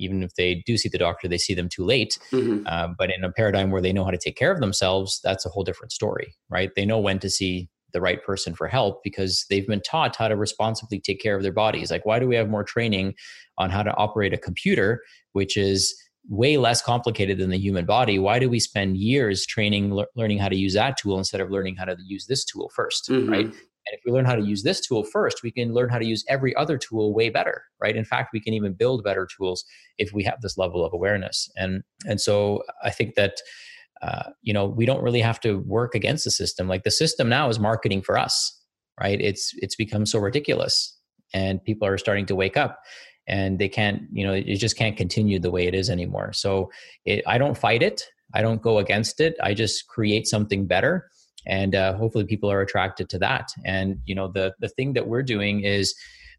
even 0.00 0.22
if 0.22 0.32
they 0.36 0.62
do 0.64 0.76
see 0.76 0.88
the 0.88 0.96
doctor, 0.96 1.26
they 1.26 1.36
see 1.38 1.54
them 1.54 1.68
too 1.68 1.84
late. 1.84 2.18
Mhm. 2.30 2.62
Uh, 2.66 2.88
but 2.96 3.10
in 3.10 3.24
a 3.24 3.32
paradigm 3.32 3.72
where 3.72 3.82
they 3.82 3.92
know 3.92 4.04
how 4.04 4.12
to 4.12 4.16
take 4.18 4.36
care 4.36 4.52
of 4.52 4.60
themselves, 4.60 5.20
that's 5.24 5.44
a 5.44 5.48
whole 5.48 5.64
different 5.64 5.90
story, 5.90 6.36
right? 6.48 6.70
They 6.76 6.86
know 6.86 7.00
when 7.00 7.18
to 7.18 7.28
see 7.28 7.68
the 7.92 8.00
right 8.00 8.22
person 8.22 8.54
for 8.54 8.68
help 8.68 9.02
because 9.02 9.44
they've 9.50 9.66
been 9.66 9.80
taught 9.80 10.14
how 10.14 10.28
to 10.28 10.36
responsibly 10.36 11.00
take 11.00 11.20
care 11.20 11.34
of 11.34 11.42
their 11.42 11.52
bodies. 11.52 11.90
Like, 11.90 12.06
why 12.06 12.20
do 12.20 12.28
we 12.28 12.36
have 12.36 12.48
more 12.48 12.62
training 12.62 13.14
on 13.56 13.70
how 13.70 13.82
to 13.82 13.92
operate 13.96 14.32
a 14.32 14.38
computer, 14.38 15.02
which 15.32 15.56
is 15.56 15.96
way 16.28 16.58
less 16.58 16.80
complicated 16.82 17.38
than 17.38 17.50
the 17.50 17.58
human 17.58 17.84
body? 17.86 18.20
Why 18.20 18.38
do 18.38 18.48
we 18.48 18.60
spend 18.60 18.98
years 18.98 19.46
training, 19.46 19.90
lear- 19.90 20.06
learning 20.14 20.38
how 20.38 20.48
to 20.48 20.56
use 20.56 20.74
that 20.74 20.96
tool 20.98 21.18
instead 21.18 21.40
of 21.40 21.50
learning 21.50 21.74
how 21.76 21.86
to 21.86 21.96
use 22.06 22.26
this 22.26 22.44
tool 22.44 22.70
1st 22.76 23.08
Mhm. 23.08 23.30
right? 23.30 23.52
And 23.88 23.98
if 23.98 24.02
we 24.04 24.12
learn 24.12 24.26
how 24.26 24.34
to 24.34 24.42
use 24.42 24.62
this 24.62 24.80
tool 24.80 25.02
first, 25.04 25.42
we 25.42 25.50
can 25.50 25.72
learn 25.72 25.88
how 25.88 25.98
to 25.98 26.04
use 26.04 26.24
every 26.28 26.54
other 26.56 26.76
tool 26.76 27.14
way 27.14 27.30
better, 27.30 27.62
right? 27.80 27.96
In 27.96 28.04
fact, 28.04 28.30
we 28.32 28.40
can 28.40 28.52
even 28.52 28.74
build 28.74 29.02
better 29.02 29.26
tools 29.36 29.64
if 29.96 30.12
we 30.12 30.22
have 30.24 30.40
this 30.42 30.58
level 30.58 30.84
of 30.84 30.92
awareness. 30.92 31.50
And 31.56 31.82
and 32.06 32.20
so 32.20 32.62
I 32.84 32.90
think 32.90 33.14
that 33.14 33.34
uh, 34.02 34.30
you 34.42 34.52
know 34.52 34.66
we 34.66 34.86
don't 34.86 35.02
really 35.02 35.20
have 35.20 35.40
to 35.40 35.58
work 35.60 35.94
against 35.94 36.24
the 36.24 36.30
system. 36.30 36.68
Like 36.68 36.84
the 36.84 36.90
system 36.90 37.28
now 37.28 37.48
is 37.48 37.58
marketing 37.58 38.02
for 38.02 38.18
us, 38.18 38.62
right? 39.00 39.20
It's 39.20 39.52
it's 39.56 39.76
become 39.76 40.04
so 40.04 40.18
ridiculous, 40.18 40.96
and 41.32 41.64
people 41.64 41.88
are 41.88 41.98
starting 41.98 42.26
to 42.26 42.34
wake 42.36 42.56
up. 42.56 42.80
And 43.26 43.58
they 43.58 43.68
can't, 43.68 44.04
you 44.10 44.26
know, 44.26 44.32
it 44.32 44.56
just 44.56 44.78
can't 44.78 44.96
continue 44.96 45.38
the 45.38 45.50
way 45.50 45.66
it 45.66 45.74
is 45.74 45.90
anymore. 45.90 46.32
So 46.32 46.70
it, 47.04 47.22
I 47.26 47.36
don't 47.36 47.58
fight 47.58 47.82
it. 47.82 48.02
I 48.32 48.40
don't 48.40 48.62
go 48.62 48.78
against 48.78 49.20
it. 49.20 49.34
I 49.42 49.52
just 49.52 49.86
create 49.86 50.26
something 50.26 50.66
better 50.66 51.10
and 51.48 51.74
uh, 51.74 51.96
hopefully 51.96 52.24
people 52.24 52.50
are 52.50 52.60
attracted 52.60 53.08
to 53.10 53.18
that. 53.18 53.48
And 53.64 53.98
you 54.06 54.14
know 54.14 54.28
the 54.28 54.54
the 54.60 54.68
thing 54.68 54.92
that 54.92 55.08
we're 55.08 55.22
doing 55.22 55.64
is 55.64 55.94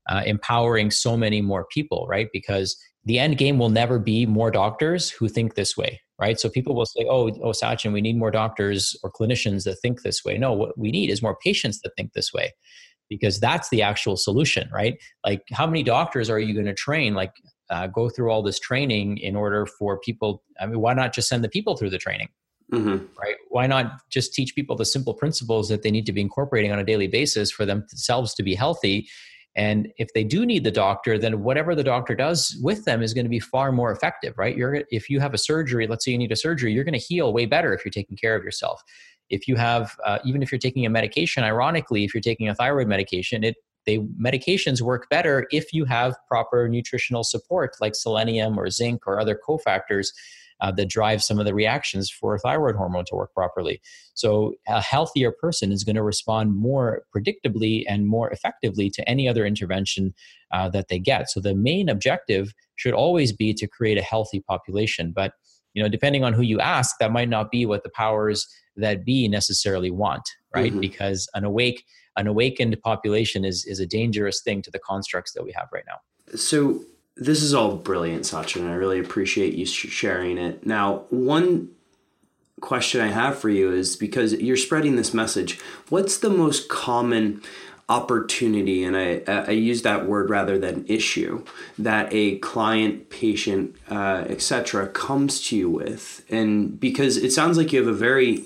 uh, 0.09 0.23
empowering 0.25 0.91
so 0.91 1.17
many 1.17 1.41
more 1.41 1.65
people 1.71 2.07
right? 2.09 2.27
Because 2.31 2.77
the 3.05 3.19
end 3.19 3.37
game 3.37 3.57
will 3.57 3.69
never 3.69 3.97
be 3.99 4.25
more 4.25 4.51
doctors 4.51 5.09
who 5.09 5.27
think 5.27 5.55
this 5.55 5.75
way 5.75 5.99
right? 6.19 6.39
So 6.39 6.49
people 6.49 6.75
will 6.75 6.85
say 6.85 7.05
oh 7.09 7.29
oh 7.29 7.51
sachin 7.51 7.93
we 7.93 8.01
need 8.01 8.17
more 8.17 8.31
doctors 8.31 8.95
or 9.03 9.11
clinicians 9.11 9.63
that 9.63 9.77
think 9.81 10.01
this 10.01 10.23
way. 10.23 10.37
No 10.37 10.53
what 10.53 10.77
we 10.77 10.91
need 10.91 11.09
is 11.09 11.21
more 11.21 11.37
patients 11.43 11.81
that 11.81 11.91
think 11.97 12.13
this 12.13 12.31
way 12.33 12.53
because 13.09 13.39
that's 13.39 13.69
the 13.69 13.81
actual 13.81 14.15
solution 14.17 14.69
right? 14.71 14.97
Like 15.25 15.43
how 15.51 15.65
many 15.65 15.83
doctors 15.83 16.29
are 16.29 16.39
you 16.39 16.53
going 16.53 16.65
to 16.67 16.73
train? 16.73 17.13
Like 17.13 17.33
uh, 17.69 17.87
go 17.87 18.09
through 18.09 18.31
all 18.31 18.41
this 18.41 18.59
training 18.59 19.17
in 19.17 19.35
order 19.35 19.65
for 19.65 19.99
people 19.99 20.43
i 20.59 20.65
mean 20.65 20.79
why 20.79 20.93
not 20.93 21.13
just 21.13 21.29
send 21.29 21.43
the 21.43 21.49
people 21.49 21.77
through 21.77 21.89
the 21.89 21.97
training 21.97 22.27
Mhm. 22.71 23.07
right? 23.19 23.35
Why 23.49 23.67
not 23.67 24.01
just 24.09 24.33
teach 24.33 24.53
people 24.55 24.75
the 24.75 24.85
simple 24.85 25.13
principles 25.13 25.69
that 25.69 25.81
they 25.81 25.91
need 25.91 26.05
to 26.05 26.13
be 26.13 26.21
incorporating 26.21 26.71
on 26.71 26.79
a 26.79 26.83
daily 26.83 27.07
basis 27.07 27.51
for 27.51 27.65
themselves 27.65 28.33
to 28.35 28.43
be 28.43 28.53
healthy? 28.55 29.07
And 29.55 29.91
if 29.97 30.13
they 30.13 30.23
do 30.23 30.45
need 30.45 30.63
the 30.63 30.71
doctor, 30.71 31.17
then 31.17 31.41
whatever 31.43 31.73
the 31.73 31.83
doctor 31.83 32.15
does 32.15 32.57
with 32.61 32.85
them 32.85 33.01
is 33.01 33.13
going 33.13 33.25
to 33.25 33.29
be 33.29 33.39
far 33.39 33.71
more 33.71 33.91
effective, 33.91 34.37
right? 34.37 34.55
You're 34.55 34.83
if 34.91 35.09
you 35.09 35.19
have 35.19 35.33
a 35.33 35.37
surgery, 35.37 35.87
let's 35.87 36.05
say 36.05 36.11
you 36.11 36.17
need 36.17 36.31
a 36.31 36.35
surgery, 36.35 36.71
you're 36.71 36.83
going 36.83 36.93
to 36.93 36.99
heal 36.99 37.33
way 37.33 37.45
better 37.45 37.73
if 37.73 37.83
you're 37.83 37.91
taking 37.91 38.15
care 38.15 38.35
of 38.35 38.43
yourself. 38.43 38.83
If 39.29 39.47
you 39.47 39.55
have, 39.55 39.95
uh, 40.05 40.19
even 40.23 40.41
if 40.43 40.51
you're 40.51 40.59
taking 40.59 40.85
a 40.85 40.89
medication, 40.89 41.43
ironically, 41.43 42.03
if 42.03 42.13
you're 42.13 42.21
taking 42.21 42.49
a 42.49 42.55
thyroid 42.55 42.87
medication, 42.87 43.43
it 43.43 43.55
they 43.85 43.97
medications 43.97 44.81
work 44.81 45.09
better 45.09 45.47
if 45.51 45.73
you 45.73 45.85
have 45.85 46.15
proper 46.27 46.67
nutritional 46.69 47.23
support 47.23 47.75
like 47.81 47.95
selenium 47.95 48.59
or 48.59 48.69
zinc 48.69 49.07
or 49.07 49.19
other 49.19 49.39
cofactors 49.47 50.09
uh, 50.61 50.71
that 50.71 50.89
drive 50.89 51.23
some 51.23 51.39
of 51.39 51.45
the 51.45 51.53
reactions 51.53 52.09
for 52.09 52.37
thyroid 52.37 52.75
hormone 52.75 53.05
to 53.05 53.15
work 53.15 53.33
properly. 53.33 53.81
So, 54.13 54.55
a 54.67 54.81
healthier 54.81 55.31
person 55.31 55.71
is 55.71 55.83
going 55.83 55.95
to 55.95 56.03
respond 56.03 56.55
more 56.55 57.03
predictably 57.15 57.83
and 57.87 58.07
more 58.07 58.29
effectively 58.31 58.89
to 58.91 59.07
any 59.09 59.27
other 59.27 59.45
intervention 59.45 60.13
uh, 60.51 60.69
that 60.69 60.87
they 60.89 60.99
get. 60.99 61.29
So, 61.29 61.39
the 61.39 61.55
main 61.55 61.89
objective 61.89 62.53
should 62.75 62.93
always 62.93 63.31
be 63.31 63.53
to 63.53 63.67
create 63.67 63.97
a 63.97 64.01
healthy 64.01 64.41
population. 64.41 65.11
But, 65.15 65.33
you 65.73 65.83
know, 65.83 65.89
depending 65.89 66.23
on 66.23 66.33
who 66.33 66.41
you 66.41 66.59
ask, 66.59 66.97
that 66.99 67.11
might 67.11 67.29
not 67.29 67.51
be 67.51 67.65
what 67.65 67.83
the 67.83 67.89
powers 67.89 68.47
that 68.75 69.05
be 69.05 69.27
necessarily 69.27 69.91
want, 69.91 70.27
right? 70.55 70.73
Mhm. 70.73 70.81
Because 70.81 71.29
an 71.33 71.43
awake, 71.43 71.85
an 72.15 72.27
awakened 72.27 72.77
population 72.81 73.45
is 73.45 73.65
is 73.65 73.79
a 73.79 73.85
dangerous 73.85 74.41
thing 74.41 74.61
to 74.63 74.71
the 74.71 74.79
constructs 74.79 75.33
that 75.33 75.43
we 75.43 75.51
have 75.53 75.67
right 75.73 75.85
now. 75.87 75.99
so 76.35 76.79
this 77.19 77.43
is 77.43 77.53
all 77.53 77.75
brilliant 77.75 78.23
sachin. 78.23 78.61
And 78.61 78.69
i 78.69 78.73
really 78.73 78.99
appreciate 78.99 79.53
you 79.53 79.65
sh- 79.65 79.89
sharing 79.89 80.37
it. 80.37 80.65
Now 80.65 81.05
one 81.09 81.69
question 82.61 83.01
i 83.01 83.07
have 83.07 83.37
for 83.37 83.49
you 83.49 83.71
is 83.71 83.95
because 83.95 84.33
you're 84.33 84.57
spreading 84.57 84.95
this 84.95 85.13
message 85.13 85.59
what's 85.89 86.17
the 86.17 86.29
most 86.29 86.67
common 86.69 87.41
opportunity 87.87 88.83
and 88.83 88.97
i 88.97 89.21
i 89.27 89.51
use 89.51 89.81
that 89.81 90.05
word 90.05 90.29
rather 90.29 90.59
than 90.59 90.85
issue 90.87 91.43
that 91.77 92.07
a 92.11 92.37
client 92.39 93.09
patient 93.09 93.75
uh, 93.89 94.25
etc 94.27 94.87
comes 94.87 95.41
to 95.47 95.55
you 95.55 95.69
with? 95.69 96.25
And 96.29 96.79
because 96.79 97.17
it 97.17 97.31
sounds 97.31 97.57
like 97.57 97.73
you 97.73 97.79
have 97.79 97.87
a 97.87 97.97
very 97.97 98.43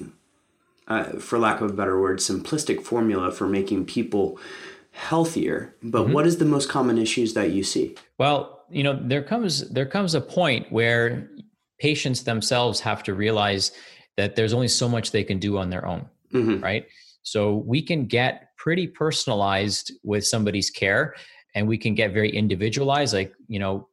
uh, 0.87 1.03
for 1.19 1.39
lack 1.39 1.61
of 1.61 1.71
a 1.71 1.73
better 1.73 1.99
word 1.99 2.19
simplistic 2.19 2.83
formula 2.83 3.31
for 3.31 3.47
making 3.47 3.85
people 3.85 4.39
healthier 4.91 5.73
but 5.81 6.07
what 6.07 6.27
is 6.27 6.37
the 6.37 6.45
most 6.45 6.69
common 6.69 6.97
issues 6.97 7.33
that 7.33 7.51
you 7.51 7.63
see? 7.63 7.95
Well, 8.17 8.62
you 8.69 8.83
know, 8.83 8.99
there 9.01 9.23
comes 9.23 9.69
there 9.69 9.85
comes 9.85 10.15
a 10.15 10.21
point 10.21 10.71
where 10.71 11.29
patients 11.79 12.23
themselves 12.23 12.79
have 12.79 13.03
to 13.03 13.13
realize 13.13 13.71
that 14.17 14.35
there's 14.35 14.53
only 14.53 14.67
so 14.67 14.87
much 14.87 15.11
they 15.11 15.23
can 15.23 15.39
do 15.39 15.57
on 15.57 15.69
their 15.69 15.85
own, 15.85 16.07
Mhm. 16.33 16.61
right? 16.61 16.85
So 17.23 17.57
we 17.65 17.81
can 17.81 18.05
get 18.05 18.49
pretty 18.57 18.87
personalized 18.87 19.91
with 20.03 20.25
somebody's 20.25 20.69
care 20.69 21.15
and 21.55 21.67
we 21.67 21.77
can 21.77 21.93
get 21.95 22.13
very 22.13 22.29
individualized 22.29 23.13
like, 23.13 23.33
you 23.47 23.59
know, 23.59 23.87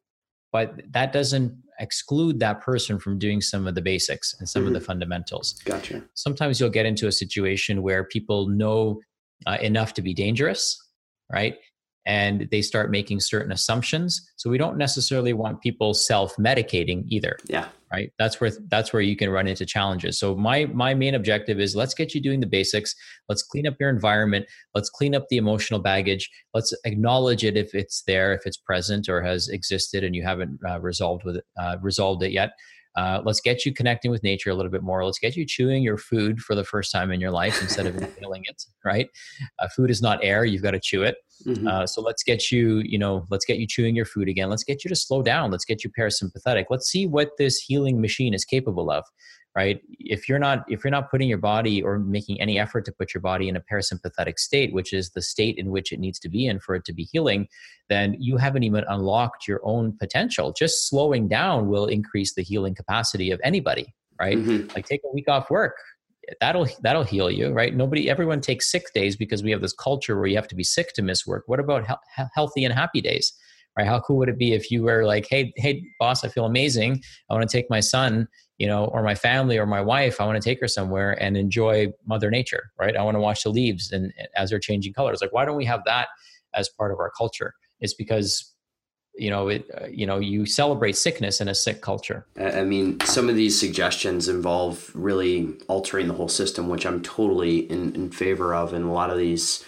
but 0.52 0.80
that 0.92 1.12
doesn't 1.12 1.52
exclude 1.78 2.38
that 2.40 2.60
person 2.60 2.98
from 2.98 3.18
doing 3.18 3.40
some 3.40 3.66
of 3.66 3.74
the 3.74 3.80
basics 3.82 4.34
and 4.38 4.48
some 4.48 4.66
of 4.66 4.74
the 4.74 4.80
fundamentals 4.80 5.54
gotcha 5.64 6.04
sometimes 6.12 6.60
you'll 6.60 6.68
get 6.68 6.84
into 6.84 7.06
a 7.06 7.12
situation 7.12 7.80
where 7.80 8.04
people 8.04 8.48
know 8.48 9.00
uh, 9.46 9.56
enough 9.62 9.94
to 9.94 10.02
be 10.02 10.12
dangerous, 10.12 10.78
right? 11.32 11.56
And 12.06 12.48
they 12.50 12.62
start 12.62 12.90
making 12.90 13.20
certain 13.20 13.52
assumptions. 13.52 14.30
So 14.36 14.50
we 14.50 14.58
don't 14.58 14.78
necessarily 14.78 15.32
want 15.32 15.60
people 15.60 15.94
self-medicating 15.94 17.04
either, 17.08 17.36
yeah 17.46 17.68
right? 17.92 18.12
That's 18.18 18.40
where 18.40 18.50
that's 18.68 18.92
where 18.92 19.02
you 19.02 19.16
can 19.16 19.30
run 19.30 19.46
into 19.46 19.66
challenges. 19.66 20.18
So 20.18 20.36
my 20.36 20.66
my 20.66 20.94
main 20.94 21.14
objective 21.14 21.58
is 21.58 21.74
let's 21.74 21.94
get 21.94 22.14
you 22.14 22.20
doing 22.20 22.40
the 22.40 22.46
basics. 22.46 22.94
Let's 23.28 23.42
clean 23.42 23.66
up 23.66 23.74
your 23.80 23.90
environment. 23.90 24.46
Let's 24.74 24.90
clean 24.90 25.14
up 25.14 25.26
the 25.28 25.36
emotional 25.36 25.80
baggage. 25.80 26.30
Let's 26.54 26.72
acknowledge 26.84 27.44
it 27.44 27.56
if 27.56 27.74
it's 27.74 28.02
there, 28.06 28.32
if 28.32 28.42
it's 28.46 28.56
present 28.56 29.08
or 29.08 29.22
has 29.22 29.48
existed, 29.48 30.04
and 30.04 30.14
you 30.14 30.22
haven't 30.22 30.60
uh, 30.68 30.80
resolved 30.80 31.24
with 31.24 31.36
it, 31.36 31.44
uh, 31.60 31.76
resolved 31.80 32.22
it 32.22 32.32
yet. 32.32 32.50
Uh, 32.96 33.20
let's 33.24 33.40
get 33.40 33.64
you 33.64 33.72
connecting 33.72 34.10
with 34.10 34.22
nature 34.22 34.50
a 34.50 34.54
little 34.54 34.70
bit 34.70 34.82
more. 34.82 35.04
Let's 35.04 35.18
get 35.18 35.36
you 35.36 35.46
chewing 35.46 35.82
your 35.82 35.96
food 35.96 36.40
for 36.40 36.54
the 36.54 36.64
first 36.64 36.90
time 36.90 37.12
in 37.12 37.20
your 37.20 37.30
life 37.30 37.60
instead 37.62 37.86
of 37.86 37.96
inhaling 37.96 38.42
it. 38.46 38.62
Right? 38.84 39.08
Uh, 39.58 39.68
food 39.68 39.90
is 39.90 40.02
not 40.02 40.18
air; 40.22 40.44
you've 40.44 40.62
got 40.62 40.72
to 40.72 40.80
chew 40.80 41.02
it. 41.02 41.16
Mm-hmm. 41.46 41.66
Uh, 41.66 41.86
so 41.86 42.02
let's 42.02 42.22
get 42.22 42.50
you, 42.50 42.80
you 42.84 42.98
know, 42.98 43.26
let's 43.30 43.44
get 43.44 43.58
you 43.58 43.66
chewing 43.66 43.96
your 43.96 44.04
food 44.04 44.28
again. 44.28 44.50
Let's 44.50 44.64
get 44.64 44.84
you 44.84 44.88
to 44.90 44.96
slow 44.96 45.22
down. 45.22 45.50
Let's 45.50 45.64
get 45.64 45.82
you 45.82 45.90
parasympathetic. 45.98 46.66
Let's 46.68 46.88
see 46.88 47.06
what 47.06 47.30
this 47.38 47.58
healing 47.58 48.00
machine 48.00 48.34
is 48.34 48.44
capable 48.44 48.90
of 48.90 49.04
right? 49.56 49.80
If 49.98 50.28
you're 50.28 50.38
not 50.38 50.64
if 50.68 50.84
you're 50.84 50.90
not 50.90 51.10
putting 51.10 51.28
your 51.28 51.38
body 51.38 51.82
or 51.82 51.98
making 51.98 52.40
any 52.40 52.58
effort 52.58 52.84
to 52.84 52.92
put 52.92 53.12
your 53.12 53.20
body 53.20 53.48
in 53.48 53.56
a 53.56 53.60
parasympathetic 53.60 54.38
state 54.38 54.72
which 54.72 54.92
is 54.92 55.10
the 55.10 55.22
state 55.22 55.58
in 55.58 55.70
which 55.70 55.92
it 55.92 55.98
needs 55.98 56.18
to 56.20 56.28
be 56.28 56.46
in 56.46 56.60
for 56.60 56.74
it 56.74 56.84
to 56.84 56.92
be 56.92 57.08
healing 57.10 57.48
then 57.88 58.16
you 58.18 58.36
haven't 58.36 58.62
even 58.62 58.84
unlocked 58.88 59.48
your 59.48 59.60
own 59.64 59.96
potential. 59.98 60.52
Just 60.52 60.88
slowing 60.88 61.26
down 61.26 61.68
will 61.68 61.86
increase 61.86 62.34
the 62.34 62.42
healing 62.42 62.74
capacity 62.74 63.30
of 63.30 63.40
anybody 63.42 63.92
right? 64.20 64.36
Mm-hmm. 64.36 64.68
like 64.74 64.86
take 64.86 65.00
a 65.04 65.14
week 65.14 65.28
off 65.28 65.50
work. 65.50 65.76
That'll 66.40 66.68
that'll 66.82 67.04
heal 67.04 67.30
you 67.30 67.50
right? 67.50 67.74
Nobody 67.74 68.08
everyone 68.08 68.40
takes 68.40 68.70
sick 68.70 68.92
days 68.94 69.16
because 69.16 69.42
we 69.42 69.50
have 69.50 69.62
this 69.62 69.72
culture 69.72 70.16
where 70.16 70.26
you 70.26 70.36
have 70.36 70.48
to 70.48 70.54
be 70.54 70.62
sick 70.62 70.92
to 70.94 71.02
miss 71.02 71.26
work. 71.26 71.44
What 71.46 71.58
about 71.58 71.86
he- 71.88 72.24
healthy 72.34 72.64
and 72.64 72.72
happy 72.72 73.00
days 73.00 73.32
right? 73.76 73.86
How 73.86 74.00
cool 74.00 74.18
would 74.18 74.28
it 74.28 74.38
be 74.38 74.52
if 74.52 74.70
you 74.70 74.82
were 74.82 75.04
like 75.04 75.26
hey 75.28 75.52
hey 75.56 75.82
boss 75.98 76.22
i 76.22 76.28
feel 76.28 76.44
amazing. 76.44 77.02
I 77.28 77.34
want 77.34 77.48
to 77.48 77.56
take 77.56 77.68
my 77.70 77.80
son 77.80 78.28
you 78.60 78.66
know, 78.66 78.84
or 78.84 79.02
my 79.02 79.14
family 79.14 79.56
or 79.56 79.64
my 79.64 79.80
wife, 79.80 80.20
I 80.20 80.26
want 80.26 80.40
to 80.40 80.46
take 80.46 80.60
her 80.60 80.68
somewhere 80.68 81.12
and 81.12 81.34
enjoy 81.34 81.94
Mother 82.06 82.30
Nature, 82.30 82.70
right? 82.78 82.94
I 82.94 83.02
want 83.02 83.14
to 83.14 83.20
watch 83.20 83.42
the 83.42 83.48
leaves 83.48 83.90
and 83.90 84.12
as 84.36 84.50
they're 84.50 84.58
changing 84.58 84.92
colors. 84.92 85.20
Like, 85.22 85.32
why 85.32 85.46
don't 85.46 85.56
we 85.56 85.64
have 85.64 85.80
that 85.86 86.08
as 86.52 86.68
part 86.68 86.92
of 86.92 86.98
our 86.98 87.10
culture? 87.16 87.54
It's 87.80 87.94
because 87.94 88.52
you 89.14 89.30
know 89.30 89.48
it 89.48 89.64
uh, 89.80 89.86
you 89.86 90.06
know 90.06 90.18
you 90.18 90.44
celebrate 90.44 90.94
sickness 90.96 91.40
in 91.40 91.48
a 91.48 91.54
sick 91.54 91.82
culture 91.82 92.26
i 92.38 92.62
mean 92.62 92.98
some 93.00 93.28
of 93.28 93.34
these 93.34 93.58
suggestions 93.58 94.28
involve 94.28 94.88
really 94.94 95.52
altering 95.66 96.06
the 96.06 96.14
whole 96.14 96.28
system 96.28 96.68
which 96.68 96.86
i'm 96.86 97.02
totally 97.02 97.68
in, 97.72 97.92
in 97.96 98.08
favor 98.08 98.54
of 98.54 98.72
and 98.72 98.84
a 98.84 98.92
lot 98.92 99.10
of 99.10 99.18
these 99.18 99.64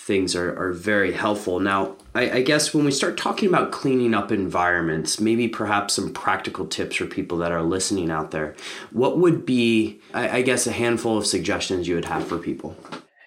things 0.00 0.34
are, 0.34 0.58
are 0.58 0.72
very 0.72 1.12
helpful. 1.12 1.60
Now, 1.60 1.94
I, 2.14 2.30
I, 2.38 2.42
guess 2.42 2.72
when 2.72 2.86
we 2.86 2.90
start 2.90 3.18
talking 3.18 3.48
about 3.50 3.70
cleaning 3.70 4.14
up 4.14 4.32
environments, 4.32 5.20
maybe 5.20 5.46
perhaps 5.46 5.94
some 5.94 6.12
practical 6.12 6.66
tips 6.66 6.96
for 6.96 7.06
people 7.06 7.36
that 7.38 7.52
are 7.52 7.62
listening 7.62 8.10
out 8.10 8.30
there, 8.30 8.56
what 8.92 9.18
would 9.18 9.44
be, 9.44 10.00
I, 10.14 10.38
I 10.38 10.42
guess, 10.42 10.66
a 10.66 10.72
handful 10.72 11.18
of 11.18 11.26
suggestions 11.26 11.86
you 11.86 11.96
would 11.96 12.06
have 12.06 12.26
for 12.26 12.38
people? 12.38 12.74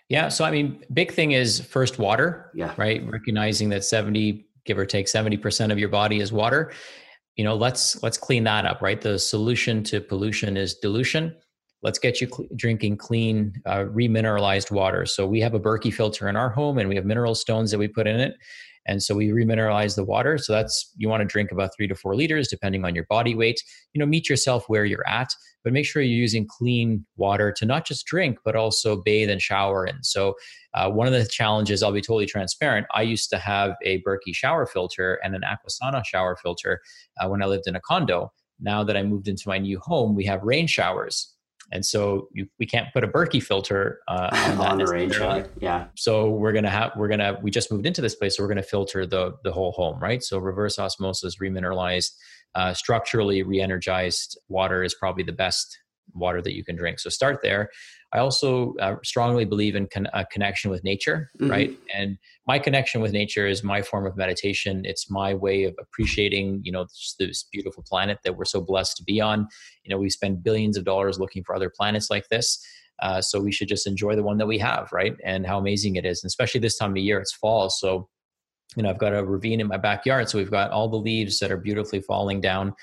Yeah. 0.09 0.29
So, 0.29 0.45
I 0.45 0.51
mean, 0.51 0.83
big 0.91 1.13
thing 1.13 1.33
is 1.33 1.61
first 1.61 1.99
water. 1.99 2.49
Yeah. 2.55 2.73
Right. 2.75 3.05
Recognizing 3.07 3.69
that 3.69 3.83
70, 3.83 4.43
give 4.65 4.77
or 4.79 4.85
take 4.85 5.05
70% 5.05 5.71
of 5.71 5.77
your 5.77 5.89
body 5.89 6.21
is 6.21 6.33
water. 6.33 6.73
You 7.35 7.43
know, 7.43 7.55
let's 7.55 8.01
let's 8.03 8.17
clean 8.17 8.43
that 8.45 8.65
up, 8.65 8.81
right? 8.81 8.99
The 8.99 9.17
solution 9.17 9.83
to 9.85 10.01
pollution 10.01 10.57
is 10.57 10.75
dilution 10.75 11.35
let's 11.83 11.99
get 11.99 12.21
you 12.21 12.27
cl- 12.27 12.47
drinking 12.55 12.97
clean, 12.97 13.53
uh, 13.65 13.85
remineralized 13.85 14.71
water. 14.71 15.05
So 15.05 15.27
we 15.27 15.41
have 15.41 15.53
a 15.53 15.59
Berkey 15.59 15.93
filter 15.93 16.27
in 16.27 16.35
our 16.35 16.49
home, 16.49 16.77
and 16.77 16.89
we 16.89 16.95
have 16.95 17.05
mineral 17.05 17.35
stones 17.35 17.71
that 17.71 17.77
we 17.77 17.87
put 17.87 18.07
in 18.07 18.19
it. 18.19 18.35
And 18.85 19.01
so 19.01 19.15
we 19.15 19.29
remineralize 19.29 19.95
the 19.95 20.03
water. 20.03 20.37
So 20.37 20.51
that's 20.51 20.91
you 20.97 21.07
want 21.07 21.21
to 21.21 21.25
drink 21.25 21.51
about 21.51 21.71
three 21.75 21.87
to 21.87 21.95
four 21.95 22.15
liters, 22.15 22.49
depending 22.49 22.83
on 22.83 22.95
your 22.95 23.05
body 23.05 23.33
weight. 23.33 23.63
You 23.93 23.99
know, 23.99 24.05
meet 24.05 24.29
yourself 24.29 24.65
where 24.67 24.83
you're 24.83 25.07
at, 25.07 25.33
but 25.63 25.71
make 25.71 25.85
sure 25.85 26.01
you're 26.01 26.19
using 26.19 26.45
clean 26.45 27.05
water 27.15 27.53
to 27.53 27.65
not 27.65 27.85
just 27.85 28.05
drink, 28.05 28.39
but 28.43 28.57
also 28.57 29.01
bathe 29.01 29.29
and 29.29 29.41
shower 29.41 29.85
in. 29.85 30.03
So 30.03 30.35
uh, 30.73 30.89
one 30.89 31.07
of 31.07 31.13
the 31.13 31.25
challenges, 31.25 31.81
I'll 31.81 31.93
be 31.93 32.01
totally 32.01 32.25
transparent. 32.25 32.87
I 32.93 33.03
used 33.03 33.29
to 33.29 33.37
have 33.37 33.75
a 33.85 34.01
Berkey 34.01 34.33
shower 34.33 34.65
filter 34.65 35.17
and 35.23 35.33
an 35.33 35.43
Aquasana 35.43 36.03
shower 36.05 36.35
filter 36.35 36.81
uh, 37.21 37.29
when 37.29 37.41
I 37.41 37.45
lived 37.45 37.67
in 37.67 37.75
a 37.77 37.81
condo. 37.81 38.33
Now 38.59 38.83
that 38.83 38.97
I 38.97 39.03
moved 39.03 39.29
into 39.29 39.47
my 39.47 39.59
new 39.59 39.79
home, 39.79 40.13
we 40.13 40.25
have 40.25 40.43
rain 40.43 40.67
showers 40.67 41.33
and 41.73 41.85
so 41.85 42.29
you, 42.31 42.47
we 42.59 42.65
can't 42.65 42.87
put 42.93 43.03
a 43.03 43.07
Berkey 43.07 43.41
filter 43.41 43.99
uh, 44.07 44.29
on, 44.59 44.65
on 44.65 44.77
the 44.77 44.85
range 44.85 45.17
Yeah. 45.59 45.87
So 45.95 46.29
we're 46.29 46.53
gonna 46.53 46.69
have 46.69 46.91
we're 46.95 47.09
gonna 47.09 47.37
we 47.41 47.51
just 47.51 47.71
moved 47.71 47.85
into 47.85 48.01
this 48.01 48.15
place, 48.15 48.37
so 48.37 48.43
we're 48.43 48.49
gonna 48.49 48.63
filter 48.63 49.05
the 49.05 49.33
the 49.43 49.51
whole 49.51 49.71
home, 49.73 49.99
right? 49.99 50.23
So 50.23 50.37
reverse 50.37 50.77
osmosis, 50.77 51.37
remineralized, 51.41 52.11
uh, 52.55 52.73
structurally 52.73 53.41
re-energized 53.41 54.39
water 54.47 54.83
is 54.83 54.93
probably 54.93 55.23
the 55.23 55.33
best 55.33 55.79
water 56.13 56.41
that 56.41 56.55
you 56.55 56.63
can 56.63 56.75
drink. 56.75 56.99
So 56.99 57.09
start 57.09 57.39
there. 57.41 57.69
I 58.13 58.19
also 58.19 58.75
uh, 58.79 58.95
strongly 59.03 59.45
believe 59.45 59.75
in 59.75 59.87
con- 59.87 60.09
a 60.13 60.25
connection 60.25 60.69
with 60.69 60.83
nature, 60.83 61.31
mm-hmm. 61.39 61.49
right? 61.49 61.77
And 61.93 62.17
my 62.47 62.59
connection 62.59 63.01
with 63.01 63.11
nature 63.11 63.47
is 63.47 63.63
my 63.63 63.81
form 63.81 64.05
of 64.05 64.15
meditation. 64.15 64.83
It's 64.85 65.09
my 65.09 65.33
way 65.33 65.63
of 65.63 65.75
appreciating, 65.79 66.61
you 66.63 66.71
know, 66.71 66.85
this 67.19 67.45
beautiful 67.51 67.83
planet 67.87 68.19
that 68.23 68.37
we're 68.37 68.45
so 68.45 68.61
blessed 68.61 68.97
to 68.97 69.03
be 69.03 69.19
on. 69.19 69.47
You 69.83 69.89
know, 69.89 69.97
we 69.97 70.09
spend 70.09 70.43
billions 70.43 70.77
of 70.77 70.85
dollars 70.85 71.19
looking 71.19 71.43
for 71.43 71.55
other 71.55 71.71
planets 71.75 72.09
like 72.09 72.27
this. 72.29 72.63
Uh, 73.01 73.21
so 73.21 73.41
we 73.41 73.51
should 73.51 73.67
just 73.67 73.87
enjoy 73.87 74.15
the 74.15 74.23
one 74.23 74.37
that 74.37 74.47
we 74.47 74.59
have, 74.59 74.89
right? 74.93 75.15
And 75.25 75.47
how 75.47 75.57
amazing 75.57 75.95
it 75.95 76.05
is, 76.05 76.23
and 76.23 76.29
especially 76.29 76.59
this 76.61 76.77
time 76.77 76.91
of 76.91 76.97
year. 76.97 77.19
It's 77.19 77.33
fall, 77.33 77.69
so 77.69 78.07
you 78.75 78.83
know 78.83 78.89
i've 78.89 78.97
got 78.97 79.13
a 79.13 79.23
ravine 79.23 79.59
in 79.59 79.67
my 79.67 79.77
backyard 79.77 80.29
so 80.29 80.37
we've 80.37 80.51
got 80.51 80.71
all 80.71 80.89
the 80.89 80.97
leaves 80.97 81.39
that 81.39 81.51
are 81.51 81.57
beautifully 81.57 82.01
falling 82.01 82.41
down 82.41 82.73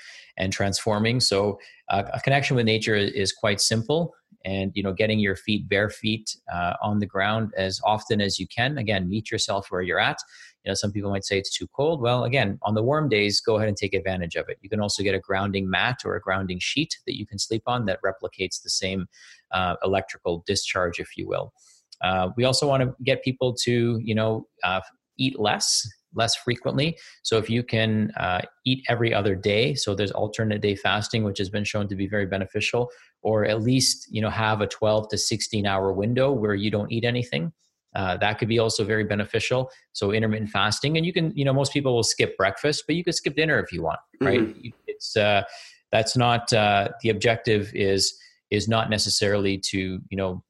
and 0.41 0.51
transforming. 0.51 1.19
So 1.19 1.59
uh, 1.89 2.03
a 2.13 2.19
connection 2.19 2.55
with 2.55 2.65
nature 2.65 2.95
is 2.95 3.31
quite 3.31 3.61
simple 3.61 4.13
and 4.43 4.71
you 4.73 4.81
know 4.81 4.91
getting 4.91 5.19
your 5.19 5.35
feet 5.35 5.69
bare 5.69 5.89
feet 5.89 6.35
uh, 6.51 6.73
on 6.81 6.97
the 6.97 7.05
ground 7.05 7.53
as 7.55 7.79
often 7.85 8.19
as 8.19 8.39
you 8.39 8.47
can. 8.47 8.77
Again 8.79 9.07
meet 9.07 9.29
yourself 9.31 9.67
where 9.69 9.83
you're 9.83 9.99
at. 9.99 10.17
You 10.63 10.71
know 10.71 10.73
some 10.73 10.91
people 10.91 11.11
might 11.11 11.23
say 11.23 11.37
it's 11.37 11.55
too 11.55 11.67
cold. 11.67 12.01
Well 12.01 12.23
again 12.23 12.57
on 12.63 12.73
the 12.73 12.81
warm 12.81 13.07
days 13.07 13.39
go 13.39 13.57
ahead 13.57 13.67
and 13.67 13.77
take 13.77 13.93
advantage 13.93 14.35
of 14.35 14.49
it. 14.49 14.57
You 14.61 14.69
can 14.69 14.81
also 14.81 15.03
get 15.03 15.13
a 15.13 15.19
grounding 15.19 15.69
mat 15.69 15.99
or 16.03 16.15
a 16.15 16.21
grounding 16.21 16.59
sheet 16.59 16.97
that 17.05 17.17
you 17.17 17.27
can 17.27 17.37
sleep 17.37 17.63
on 17.67 17.85
that 17.85 17.99
replicates 18.03 18.63
the 18.63 18.71
same 18.71 19.05
uh, 19.51 19.75
electrical 19.83 20.43
discharge 20.47 20.99
if 20.99 21.15
you 21.15 21.27
will. 21.27 21.53
Uh, 22.01 22.29
we 22.35 22.45
also 22.45 22.67
want 22.67 22.81
to 22.81 22.95
get 23.03 23.23
people 23.23 23.53
to 23.53 23.99
you 24.03 24.15
know 24.15 24.47
uh, 24.63 24.81
eat 25.17 25.39
less 25.39 25.87
less 26.13 26.35
frequently. 26.35 26.97
So 27.23 27.37
if 27.37 27.49
you 27.49 27.63
can 27.63 28.11
uh, 28.17 28.41
eat 28.65 28.83
every 28.89 29.13
other 29.13 29.35
day, 29.35 29.75
so 29.75 29.95
there's 29.95 30.11
alternate 30.11 30.61
day 30.61 30.75
fasting, 30.75 31.23
which 31.23 31.37
has 31.37 31.49
been 31.49 31.63
shown 31.63 31.87
to 31.87 31.95
be 31.95 32.07
very 32.07 32.25
beneficial, 32.25 32.89
or 33.21 33.45
at 33.45 33.61
least 33.61 34.07
you 34.11 34.21
know 34.21 34.29
have 34.29 34.61
a 34.61 34.67
12 34.67 35.09
to 35.09 35.17
16 35.17 35.65
hour 35.65 35.91
window 35.93 36.31
where 36.31 36.55
you 36.55 36.71
don't 36.71 36.91
eat 36.91 37.05
anything. 37.05 37.53
Uh, 37.93 38.15
that 38.17 38.39
could 38.39 38.47
be 38.47 38.59
also 38.59 38.85
very 38.85 39.03
beneficial. 39.03 39.69
So 39.93 40.11
intermittent 40.11 40.49
fasting, 40.49 40.97
and 40.97 41.05
you 41.05 41.13
can 41.13 41.31
you 41.35 41.45
know 41.45 41.53
most 41.53 41.73
people 41.73 41.93
will 41.95 42.03
skip 42.03 42.37
breakfast, 42.37 42.85
but 42.87 42.95
you 42.95 43.03
could 43.03 43.15
skip 43.15 43.35
dinner 43.35 43.59
if 43.59 43.71
you 43.71 43.81
want, 43.81 43.99
right? 44.21 44.41
Mm-hmm. 44.41 44.69
It's 44.87 45.17
uh, 45.17 45.43
that's 45.91 46.15
not 46.15 46.51
uh, 46.53 46.89
the 47.01 47.09
objective 47.09 47.71
is 47.73 48.17
is 48.49 48.67
not 48.67 48.89
necessarily 48.89 49.57
to 49.57 49.99
you 50.09 50.17
know 50.17 50.43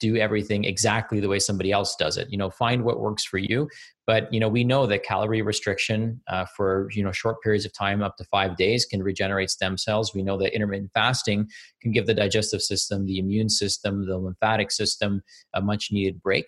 do 0.00 0.16
everything 0.16 0.64
exactly 0.64 1.20
the 1.20 1.28
way 1.28 1.38
somebody 1.38 1.72
else 1.72 1.96
does 1.96 2.16
it. 2.16 2.28
You 2.30 2.38
know 2.38 2.50
find 2.50 2.84
what 2.84 3.00
works 3.00 3.24
for 3.24 3.38
you. 3.38 3.68
But 4.06 4.32
you 4.32 4.40
know 4.40 4.48
we 4.48 4.64
know 4.64 4.86
that 4.86 5.04
calorie 5.04 5.42
restriction 5.42 6.20
uh, 6.28 6.46
for 6.56 6.88
you 6.92 7.02
know 7.02 7.12
short 7.12 7.42
periods 7.42 7.64
of 7.64 7.72
time 7.72 8.02
up 8.02 8.16
to 8.16 8.24
five 8.24 8.56
days 8.56 8.84
can 8.84 9.02
regenerate 9.02 9.50
stem 9.50 9.76
cells. 9.76 10.14
We 10.14 10.22
know 10.22 10.38
that 10.38 10.54
intermittent 10.54 10.92
fasting 10.94 11.48
can 11.82 11.92
give 11.92 12.06
the 12.06 12.14
digestive 12.14 12.62
system 12.62 13.06
the 13.06 13.18
immune 13.18 13.48
system 13.48 14.06
the 14.06 14.18
lymphatic 14.18 14.70
system 14.70 15.22
a 15.54 15.60
much 15.60 15.88
needed 15.90 16.22
break. 16.22 16.46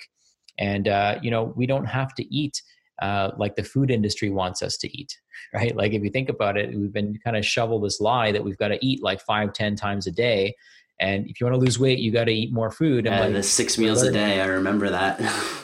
And 0.59 0.89
uh, 0.89 1.19
you 1.23 1.31
know 1.31 1.53
we 1.57 1.67
don't 1.67 1.87
have 1.87 2.15
to 2.15 2.35
eat 2.35 2.63
uh, 3.03 3.31
like 3.39 3.57
the 3.57 3.65
food 3.65 3.91
industry 3.91 4.29
wants 4.29 4.63
us 4.63 4.77
to 4.77 4.99
eat 4.99 5.17
right? 5.55 5.75
Like 5.75 5.93
if 5.93 6.03
you 6.03 6.11
think 6.11 6.29
about 6.29 6.57
it 6.57 6.77
we've 6.79 6.93
been 6.93 7.19
kind 7.25 7.37
of 7.37 7.45
shoveled 7.45 7.85
this 7.85 8.01
lie 8.01 8.31
that 8.33 8.45
we've 8.45 8.59
got 8.59 8.69
to 8.69 8.85
eat 8.85 9.03
like 9.03 9.21
five 9.23 9.53
ten 9.53 9.75
times 9.75 10.07
a 10.07 10.13
day 10.13 10.55
and 11.01 11.27
if 11.29 11.41
you 11.41 11.47
want 11.47 11.55
to 11.55 11.61
lose 11.61 11.79
weight, 11.79 11.99
you 11.99 12.13
got 12.13 12.25
to 12.25 12.33
eat 12.33 12.53
more 12.53 12.71
food. 12.71 13.07
And 13.07 13.15
yeah, 13.15 13.21
like, 13.25 13.33
the 13.33 13.43
six 13.43 13.79
meals 13.79 14.03
a 14.03 14.13
day. 14.13 14.41
I 14.41 14.47
remember 14.47 14.91
that. 14.91 15.19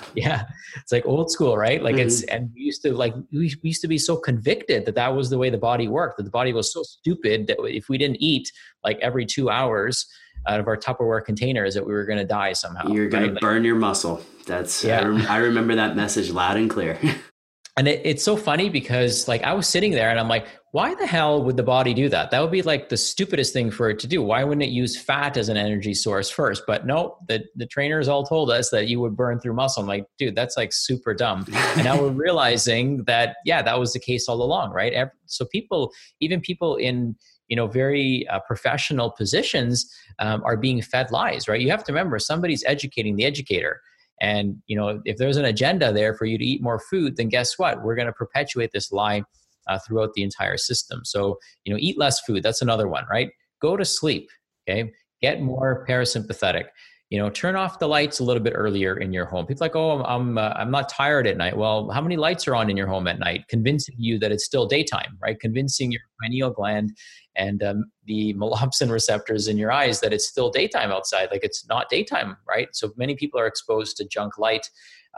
yeah, 0.14 0.44
it's 0.76 0.90
like 0.90 1.04
old 1.04 1.30
school, 1.30 1.56
right? 1.56 1.82
Like 1.82 1.96
mm-hmm. 1.96 2.06
it's 2.06 2.22
and 2.24 2.50
we 2.54 2.62
used 2.62 2.82
to 2.82 2.94
like 2.94 3.14
we 3.30 3.54
used 3.62 3.82
to 3.82 3.88
be 3.88 3.98
so 3.98 4.16
convicted 4.16 4.86
that 4.86 4.94
that 4.94 5.14
was 5.14 5.28
the 5.28 5.38
way 5.38 5.50
the 5.50 5.58
body 5.58 5.88
worked. 5.88 6.16
That 6.16 6.24
the 6.24 6.30
body 6.30 6.52
was 6.52 6.72
so 6.72 6.82
stupid 6.82 7.46
that 7.48 7.58
if 7.64 7.88
we 7.88 7.98
didn't 7.98 8.16
eat 8.20 8.50
like 8.82 8.98
every 9.00 9.26
two 9.26 9.50
hours 9.50 10.06
out 10.48 10.58
of 10.58 10.68
our 10.68 10.76
Tupperware 10.76 11.24
containers, 11.24 11.74
that 11.74 11.86
we 11.86 11.92
were 11.92 12.04
going 12.04 12.18
to 12.18 12.24
die 12.24 12.54
somehow. 12.54 12.88
You're 12.88 13.08
going 13.08 13.24
right? 13.24 13.34
to 13.34 13.40
burn 13.40 13.64
your 13.64 13.74
muscle. 13.74 14.22
That's 14.46 14.84
yeah. 14.84 15.00
I, 15.00 15.04
rem- 15.04 15.26
I 15.28 15.36
remember 15.38 15.74
that 15.74 15.96
message 15.96 16.30
loud 16.30 16.56
and 16.56 16.70
clear. 16.70 16.98
and 17.76 17.88
it, 17.88 18.00
it's 18.04 18.22
so 18.22 18.36
funny 18.36 18.68
because 18.68 19.28
like 19.28 19.42
i 19.42 19.52
was 19.52 19.68
sitting 19.68 19.92
there 19.92 20.10
and 20.10 20.18
i'm 20.18 20.28
like 20.28 20.46
why 20.76 20.94
the 20.94 21.06
hell 21.06 21.42
would 21.42 21.56
the 21.56 21.62
body 21.62 21.94
do 21.94 22.10
that? 22.10 22.30
That 22.30 22.42
would 22.42 22.50
be 22.50 22.60
like 22.60 22.90
the 22.90 22.98
stupidest 22.98 23.54
thing 23.54 23.70
for 23.70 23.88
it 23.88 23.98
to 24.00 24.06
do. 24.06 24.22
Why 24.22 24.44
wouldn't 24.44 24.62
it 24.62 24.68
use 24.68 25.00
fat 25.00 25.38
as 25.38 25.48
an 25.48 25.56
energy 25.56 25.94
source 25.94 26.28
first? 26.28 26.64
But 26.66 26.84
no 26.84 27.16
the, 27.28 27.44
the 27.54 27.64
trainers 27.64 28.08
all 28.08 28.24
told 28.24 28.50
us 28.50 28.68
that 28.68 28.86
you 28.86 29.00
would 29.00 29.16
burn 29.16 29.40
through 29.40 29.54
muscle. 29.54 29.80
I'm 29.80 29.88
like 29.88 30.04
dude 30.18 30.34
that's 30.34 30.54
like 30.54 30.74
super 30.74 31.14
dumb. 31.14 31.46
And 31.50 31.84
now 31.84 31.98
we're 31.98 32.10
realizing 32.10 33.04
that 33.04 33.36
yeah 33.46 33.62
that 33.62 33.78
was 33.80 33.94
the 33.94 34.00
case 34.00 34.28
all 34.28 34.42
along 34.42 34.72
right? 34.72 35.08
So 35.24 35.46
people 35.46 35.92
even 36.20 36.42
people 36.42 36.76
in 36.76 37.16
you 37.48 37.56
know 37.56 37.68
very 37.68 38.28
uh, 38.28 38.40
professional 38.40 39.10
positions 39.10 39.90
um, 40.18 40.42
are 40.44 40.58
being 40.58 40.82
fed 40.82 41.10
lies 41.10 41.48
right? 41.48 41.62
You 41.62 41.70
have 41.70 41.84
to 41.84 41.92
remember 41.92 42.18
somebody's 42.18 42.62
educating 42.66 43.16
the 43.16 43.24
educator 43.24 43.80
and 44.20 44.56
you 44.66 44.76
know, 44.76 45.00
if 45.04 45.16
there's 45.16 45.36
an 45.36 45.44
agenda 45.44 45.92
there 45.92 46.14
for 46.14 46.24
you 46.24 46.38
to 46.38 46.44
eat 46.44 46.62
more 46.62 46.78
food, 46.78 47.16
then 47.16 47.28
guess 47.28 47.58
what? 47.58 47.82
We're 47.82 47.96
going 47.96 48.06
to 48.06 48.12
perpetuate 48.12 48.72
this 48.72 48.92
lie 48.92 49.22
uh, 49.68 49.78
throughout 49.78 50.14
the 50.14 50.22
entire 50.22 50.56
system. 50.56 51.02
So 51.04 51.38
you 51.64 51.72
know, 51.72 51.78
eat 51.80 51.98
less 51.98 52.20
food. 52.20 52.42
That's 52.42 52.62
another 52.62 52.88
one, 52.88 53.04
right? 53.10 53.30
go 53.60 53.76
to 53.76 53.84
sleep. 53.84 54.28
Okay. 54.68 54.92
Get 55.22 55.40
more 55.40 55.86
parasympathetic 55.88 56.64
you 57.10 57.18
know 57.18 57.30
turn 57.30 57.54
off 57.54 57.78
the 57.78 57.86
lights 57.86 58.18
a 58.18 58.24
little 58.24 58.42
bit 58.42 58.52
earlier 58.56 58.96
in 58.96 59.12
your 59.12 59.26
home. 59.26 59.46
People 59.46 59.64
like 59.64 59.76
oh 59.76 60.02
i'm 60.02 60.04
I'm, 60.04 60.38
uh, 60.38 60.54
I'm 60.56 60.70
not 60.70 60.88
tired 60.88 61.26
at 61.26 61.36
night. 61.36 61.56
Well 61.56 61.90
how 61.90 62.00
many 62.00 62.16
lights 62.16 62.48
are 62.48 62.54
on 62.54 62.68
in 62.68 62.76
your 62.76 62.88
home 62.88 63.06
at 63.06 63.18
night 63.18 63.46
convincing 63.48 63.94
you 63.98 64.18
that 64.18 64.32
it's 64.32 64.44
still 64.44 64.66
daytime 64.66 65.16
right? 65.22 65.38
Convincing 65.38 65.92
your 65.92 66.00
pineal 66.20 66.50
gland 66.50 66.96
and 67.36 67.62
um, 67.62 67.84
the 68.06 68.34
melanopsin 68.38 68.90
receptors 68.90 69.46
in 69.46 69.56
your 69.56 69.70
eyes 69.70 70.00
that 70.00 70.12
it's 70.12 70.26
still 70.26 70.50
daytime 70.50 70.90
outside 70.90 71.28
like 71.30 71.44
it's 71.44 71.66
not 71.68 71.88
daytime 71.88 72.36
right? 72.48 72.68
So 72.72 72.92
many 72.96 73.14
people 73.14 73.38
are 73.38 73.46
exposed 73.46 73.96
to 73.98 74.04
junk 74.08 74.38
light 74.38 74.68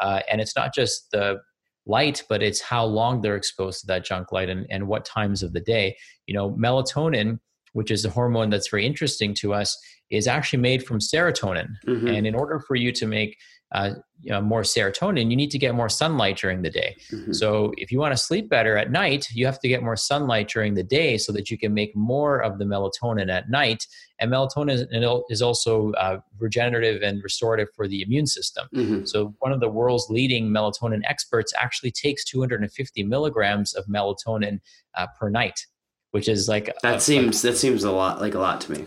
uh, 0.01 0.21
and 0.31 0.41
it's 0.41 0.57
not 0.57 0.75
just 0.75 1.11
the 1.11 1.41
light 1.87 2.23
but 2.29 2.43
it's 2.43 2.61
how 2.61 2.85
long 2.85 3.23
they're 3.23 3.37
exposed 3.37 3.81
to 3.81 3.87
that 3.87 4.05
junk 4.05 4.31
light 4.31 4.51
and, 4.51 4.67
and 4.69 4.87
what 4.87 5.07
times 5.07 5.43
of 5.43 5.55
the 5.55 5.61
day. 5.61 5.97
You 6.27 6.35
know 6.35 6.51
melatonin 6.51 7.39
which 7.79 7.93
is 7.93 8.05
a 8.05 8.11
hormone 8.11 8.51
that's 8.51 8.71
very 8.71 8.85
interesting 8.85 9.33
to 9.33 9.55
us 9.55 9.79
is 10.11 10.27
actually 10.27 10.59
made 10.59 10.85
from 10.85 10.99
serotonin. 10.99 11.69
Mm-hmm. 11.87 12.09
And 12.09 12.27
in 12.27 12.35
order 12.35 12.59
for 12.59 12.75
you 12.75 12.91
to 12.91 13.07
make 13.07 13.39
uh, 13.71 13.91
you 14.21 14.33
know, 14.33 14.41
more 14.41 14.63
serotonin, 14.63 15.31
you 15.31 15.37
need 15.37 15.53
to 15.53 15.59
get 15.59 15.77
more 15.77 15.89
sunlight 15.89 16.39
during 16.39 16.63
the 16.63 16.71
day. 16.71 16.97
Mm-hmm. 17.13 17.35
So 17.35 17.73
if 17.77 17.93
you 17.93 18.01
want 18.01 18.15
to 18.15 18.17
sleep 18.17 18.49
better 18.49 18.77
at 18.77 18.91
night, 18.91 19.27
you 19.33 19.47
have 19.47 19.61
to 19.61 19.69
get 19.69 19.85
more 19.85 19.95
sunlight 19.95 20.49
during 20.49 20.75
the 20.75 20.83
day 20.83 21.19
so 21.19 21.31
that 21.31 21.53
you 21.53 21.57
can 21.57 21.73
make 21.73 21.95
more 21.95 22.43
of 22.43 22.59
the 22.59 22.65
melatonin 22.65 23.31
at 23.31 23.49
night. 23.49 23.87
And 24.19 24.33
melatonin 24.33 24.89
is 25.31 25.41
also 25.41 25.93
uh, 25.93 26.19
regenerative 26.41 27.03
and 27.03 27.23
restorative 27.23 27.69
for 27.77 27.87
the 27.87 28.03
immune 28.03 28.27
system. 28.27 28.67
Mm-hmm. 28.75 29.05
So 29.05 29.37
one 29.39 29.53
of 29.53 29.61
the 29.61 29.69
world's 29.69 30.09
leading 30.11 30.49
melatonin 30.49 31.03
experts 31.05 31.53
actually 31.57 31.93
takes 31.93 32.25
250 32.25 33.05
milligrams 33.05 33.73
of 33.73 33.87
melatonin 33.87 34.59
uh, 34.97 35.07
per 35.17 35.29
night, 35.29 35.67
which 36.13 36.29
is 36.29 36.49
like 36.49 36.75
that 36.83 36.97
a, 36.97 37.01
seems 37.01 37.45
like, 37.45 37.53
that 37.53 37.59
seems 37.59 37.85
a 37.85 37.93
lot 37.93 38.21
like 38.21 38.35
a 38.35 38.39
lot 38.39 38.61
to 38.63 38.73
me. 38.73 38.85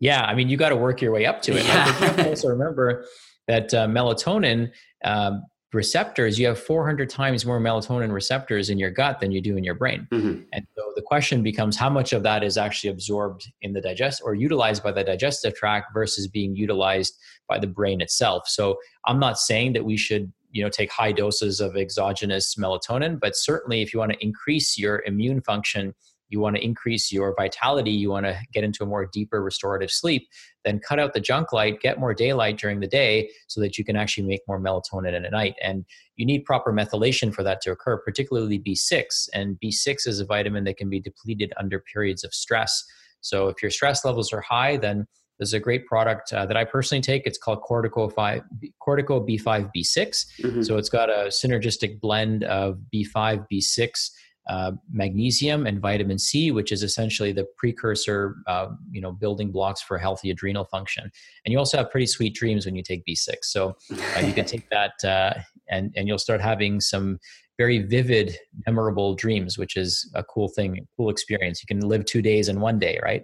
Yeah, 0.00 0.22
I 0.22 0.34
mean, 0.34 0.48
you 0.48 0.56
got 0.56 0.70
to 0.70 0.76
work 0.76 1.00
your 1.00 1.12
way 1.12 1.26
up 1.26 1.42
to 1.42 1.56
it. 1.56 1.64
Yeah. 1.64 1.96
Like, 2.00 2.16
you 2.16 2.24
also 2.24 2.48
remember 2.48 3.04
that 3.46 3.72
uh, 3.72 3.86
melatonin 3.86 4.72
um, 5.04 5.44
receptors, 5.72 6.38
you 6.38 6.46
have 6.46 6.58
400 6.58 7.08
times 7.08 7.46
more 7.46 7.60
melatonin 7.60 8.12
receptors 8.12 8.68
in 8.68 8.78
your 8.78 8.90
gut 8.90 9.20
than 9.20 9.32
you 9.32 9.40
do 9.40 9.56
in 9.56 9.64
your 9.64 9.74
brain. 9.74 10.06
Mm-hmm. 10.10 10.42
And 10.52 10.66
so 10.76 10.92
the 10.96 11.02
question 11.02 11.42
becomes 11.42 11.76
how 11.76 11.88
much 11.88 12.12
of 12.12 12.22
that 12.24 12.42
is 12.42 12.58
actually 12.58 12.90
absorbed 12.90 13.50
in 13.62 13.72
the 13.72 13.80
digest 13.80 14.22
or 14.24 14.34
utilized 14.34 14.82
by 14.82 14.92
the 14.92 15.04
digestive 15.04 15.54
tract 15.54 15.94
versus 15.94 16.28
being 16.28 16.56
utilized 16.56 17.16
by 17.48 17.58
the 17.58 17.66
brain 17.66 18.00
itself. 18.00 18.48
So 18.48 18.78
I'm 19.06 19.18
not 19.18 19.38
saying 19.38 19.72
that 19.74 19.84
we 19.84 19.96
should 19.96 20.32
you 20.50 20.62
know 20.62 20.68
take 20.68 20.92
high 20.92 21.12
doses 21.12 21.60
of 21.60 21.78
exogenous 21.78 22.56
melatonin 22.56 23.18
but 23.18 23.34
certainly 23.34 23.80
if 23.80 23.94
you 23.94 23.98
want 23.98 24.12
to 24.12 24.22
increase 24.22 24.76
your 24.76 25.02
immune 25.06 25.40
function 25.40 25.94
you 26.32 26.40
want 26.40 26.56
to 26.56 26.64
increase 26.64 27.12
your 27.12 27.34
vitality, 27.36 27.90
you 27.90 28.10
want 28.10 28.26
to 28.26 28.36
get 28.52 28.64
into 28.64 28.82
a 28.82 28.86
more 28.86 29.06
deeper 29.12 29.42
restorative 29.42 29.90
sleep, 29.90 30.26
then 30.64 30.80
cut 30.80 30.98
out 30.98 31.12
the 31.12 31.20
junk 31.20 31.52
light, 31.52 31.80
get 31.80 32.00
more 32.00 32.14
daylight 32.14 32.58
during 32.58 32.80
the 32.80 32.86
day 32.86 33.30
so 33.48 33.60
that 33.60 33.76
you 33.76 33.84
can 33.84 33.96
actually 33.96 34.26
make 34.26 34.40
more 34.48 34.60
melatonin 34.60 35.14
at 35.14 35.30
night. 35.30 35.54
And 35.62 35.84
you 36.16 36.24
need 36.24 36.44
proper 36.44 36.72
methylation 36.72 37.32
for 37.34 37.42
that 37.42 37.60
to 37.62 37.70
occur, 37.70 37.98
particularly 37.98 38.58
B6. 38.58 39.28
And 39.34 39.58
B6 39.62 40.06
is 40.06 40.20
a 40.20 40.24
vitamin 40.24 40.64
that 40.64 40.78
can 40.78 40.88
be 40.88 41.00
depleted 41.00 41.52
under 41.58 41.78
periods 41.80 42.24
of 42.24 42.32
stress. 42.32 42.82
So 43.20 43.48
if 43.48 43.62
your 43.62 43.70
stress 43.70 44.04
levels 44.04 44.32
are 44.32 44.40
high, 44.40 44.76
then 44.78 45.06
there's 45.38 45.54
a 45.54 45.60
great 45.60 45.86
product 45.86 46.32
uh, 46.32 46.46
that 46.46 46.56
I 46.56 46.64
personally 46.64 47.02
take. 47.02 47.26
It's 47.26 47.38
called 47.38 47.62
Cortico, 47.62 48.12
5, 48.12 48.42
Cortico 48.86 49.28
B5 49.28 49.70
B6. 49.76 50.26
Mm-hmm. 50.40 50.62
So 50.62 50.76
it's 50.76 50.88
got 50.88 51.10
a 51.10 51.26
synergistic 51.28 52.00
blend 52.00 52.44
of 52.44 52.78
B5, 52.94 53.46
B6, 53.52 54.10
uh, 54.48 54.72
magnesium 54.90 55.66
and 55.66 55.80
vitamin 55.80 56.18
C, 56.18 56.50
which 56.50 56.72
is 56.72 56.82
essentially 56.82 57.32
the 57.32 57.46
precursor, 57.56 58.36
uh, 58.46 58.68
you 58.90 59.00
know, 59.00 59.12
building 59.12 59.50
blocks 59.52 59.80
for 59.80 59.98
healthy 59.98 60.30
adrenal 60.30 60.64
function. 60.64 61.10
And 61.44 61.52
you 61.52 61.58
also 61.58 61.76
have 61.76 61.90
pretty 61.90 62.06
sweet 62.06 62.34
dreams 62.34 62.66
when 62.66 62.74
you 62.74 62.82
take 62.82 63.04
B6. 63.06 63.36
So 63.42 63.76
uh, 64.16 64.20
you 64.20 64.32
can 64.32 64.44
take 64.54 64.68
that 64.70 64.92
uh, 65.04 65.40
and 65.68 65.92
and 65.96 66.08
you'll 66.08 66.18
start 66.18 66.40
having 66.40 66.80
some 66.80 67.18
very 67.58 67.78
vivid, 67.78 68.36
memorable 68.66 69.14
dreams, 69.14 69.58
which 69.58 69.76
is 69.76 70.10
a 70.14 70.24
cool 70.24 70.48
thing, 70.48 70.86
cool 70.96 71.10
experience. 71.10 71.62
You 71.62 71.66
can 71.66 71.86
live 71.86 72.04
two 72.04 72.22
days 72.22 72.48
in 72.48 72.60
one 72.60 72.78
day, 72.78 72.98
right? 73.02 73.22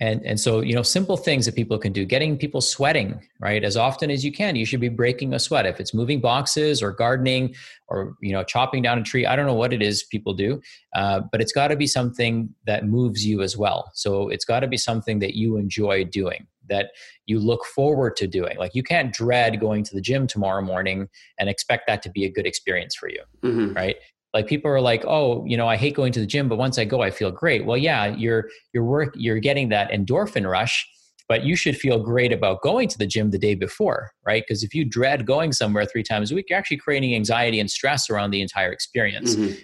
And 0.00 0.24
and 0.24 0.38
so 0.38 0.60
you 0.60 0.74
know 0.74 0.82
simple 0.82 1.16
things 1.16 1.46
that 1.46 1.54
people 1.54 1.78
can 1.78 1.92
do 1.92 2.04
getting 2.04 2.36
people 2.36 2.60
sweating 2.60 3.20
right? 3.40 3.62
As 3.62 3.76
often 3.76 4.10
as 4.10 4.24
you 4.24 4.32
can 4.32 4.56
you 4.56 4.66
should 4.66 4.80
be 4.80 4.88
breaking 4.88 5.32
a 5.34 5.38
sweat. 5.38 5.66
If 5.66 5.80
it's 5.80 5.94
moving 5.94 6.20
boxes 6.20 6.82
or 6.82 6.92
gardening 6.92 7.54
or 7.88 8.14
you 8.20 8.32
know 8.32 8.44
chopping 8.44 8.82
down 8.82 8.98
a 8.98 9.02
tree 9.02 9.24
i 9.24 9.34
don't 9.34 9.46
know 9.46 9.54
what 9.54 9.72
it 9.72 9.80
is 9.80 10.04
people 10.04 10.34
do 10.34 10.60
uh, 10.94 11.20
but 11.30 11.40
it's 11.40 11.52
got 11.52 11.68
to 11.68 11.76
be 11.76 11.86
something 11.86 12.54
that 12.66 12.86
moves 12.86 13.24
you 13.24 13.42
as 13.42 13.56
well. 13.56 13.90
So 13.94 14.28
it's 14.28 14.44
got 14.44 14.60
to 14.60 14.66
be 14.66 14.76
something 14.76 15.18
that 15.20 15.34
you 15.34 15.56
enjoy 15.56 16.04
doing 16.04 16.46
that 16.68 16.90
you 17.26 17.38
look 17.38 17.64
forward 17.64 18.16
to 18.16 18.26
doing. 18.26 18.58
Like 18.58 18.74
you 18.74 18.82
can't 18.82 19.12
dread 19.12 19.58
going 19.60 19.84
to 19.84 19.94
the 19.94 20.00
gym 20.00 20.26
tomorrow 20.26 20.62
morning 20.62 21.08
and 21.38 21.48
expect 21.48 21.86
that 21.86 22.02
to 22.02 22.10
be 22.10 22.24
a 22.24 22.30
good 22.30 22.46
experience 22.46 22.94
for 22.94 23.08
you 23.08 23.22
mm-hmm. 23.42 23.72
right 23.74 23.96
like 24.34 24.46
people 24.46 24.70
are 24.70 24.80
like 24.80 25.04
oh 25.06 25.44
you 25.46 25.56
know 25.56 25.68
i 25.68 25.76
hate 25.76 25.94
going 25.94 26.12
to 26.12 26.20
the 26.20 26.26
gym 26.26 26.48
but 26.48 26.58
once 26.58 26.78
i 26.78 26.84
go 26.84 27.02
i 27.02 27.10
feel 27.10 27.30
great. 27.30 27.64
Well 27.64 27.76
yeah 27.76 28.06
you're 28.06 28.48
you're 28.72 28.84
work 28.84 29.14
you're 29.16 29.38
getting 29.38 29.68
that 29.70 29.90
endorphin 29.90 30.48
rush 30.48 30.86
but 31.28 31.44
you 31.44 31.56
should 31.56 31.76
feel 31.76 31.98
great 31.98 32.32
about 32.32 32.62
going 32.62 32.88
to 32.88 32.96
the 32.96 33.06
gym 33.06 33.30
the 33.30 33.38
day 33.38 33.54
before 33.54 34.10
right? 34.26 34.44
Because 34.46 34.62
if 34.62 34.74
you 34.74 34.84
dread 34.84 35.26
going 35.26 35.52
somewhere 35.52 35.84
three 35.84 36.02
times 36.02 36.30
a 36.30 36.34
week 36.34 36.46
you're 36.48 36.58
actually 36.58 36.78
creating 36.78 37.14
anxiety 37.14 37.60
and 37.60 37.70
stress 37.70 38.10
around 38.10 38.30
the 38.30 38.42
entire 38.42 38.72
experience. 38.72 39.34
Mm-hmm. 39.34 39.54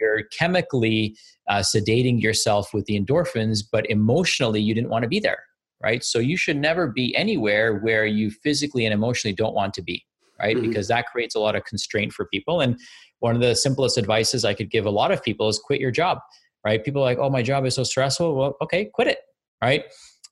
you're 0.00 0.24
chemically 0.38 1.16
uh, 1.48 1.60
sedating 1.60 2.20
yourself 2.20 2.72
with 2.72 2.86
the 2.86 2.98
endorphins 2.98 3.60
but 3.70 3.88
emotionally 3.90 4.60
you 4.60 4.74
didn't 4.74 4.90
want 4.90 5.02
to 5.02 5.08
be 5.08 5.20
there 5.20 5.42
right? 5.82 6.02
So 6.02 6.18
you 6.18 6.38
should 6.38 6.56
never 6.56 6.86
be 6.86 7.14
anywhere 7.14 7.76
where 7.76 8.06
you 8.06 8.30
physically 8.30 8.86
and 8.86 8.94
emotionally 8.94 9.34
don't 9.34 9.54
want 9.54 9.74
to 9.74 9.82
be 9.82 10.04
right? 10.38 10.56
Mm-hmm. 10.56 10.68
because 10.68 10.88
that 10.88 11.06
creates 11.06 11.34
a 11.34 11.40
lot 11.40 11.56
of 11.56 11.64
constraint 11.64 12.12
for 12.12 12.26
people. 12.26 12.60
And 12.60 12.78
one 13.20 13.34
of 13.34 13.40
the 13.40 13.54
simplest 13.54 13.98
advices 13.98 14.44
I 14.44 14.54
could 14.54 14.70
give 14.70 14.86
a 14.86 14.90
lot 14.90 15.12
of 15.12 15.22
people 15.22 15.48
is 15.48 15.58
quit 15.58 15.80
your 15.80 15.90
job, 15.90 16.18
right? 16.64 16.82
People 16.84 17.02
are 17.02 17.06
like, 17.06 17.18
oh, 17.18 17.30
my 17.30 17.42
job 17.42 17.64
is 17.64 17.74
so 17.74 17.84
stressful. 17.84 18.34
Well, 18.34 18.56
okay, 18.62 18.90
quit 18.92 19.08
it, 19.08 19.18
right? 19.62 19.84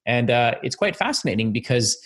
And 0.07 0.31
uh, 0.31 0.55
it's 0.62 0.77
quite 0.77 0.97
fascinating 0.97 1.53
because, 1.53 1.97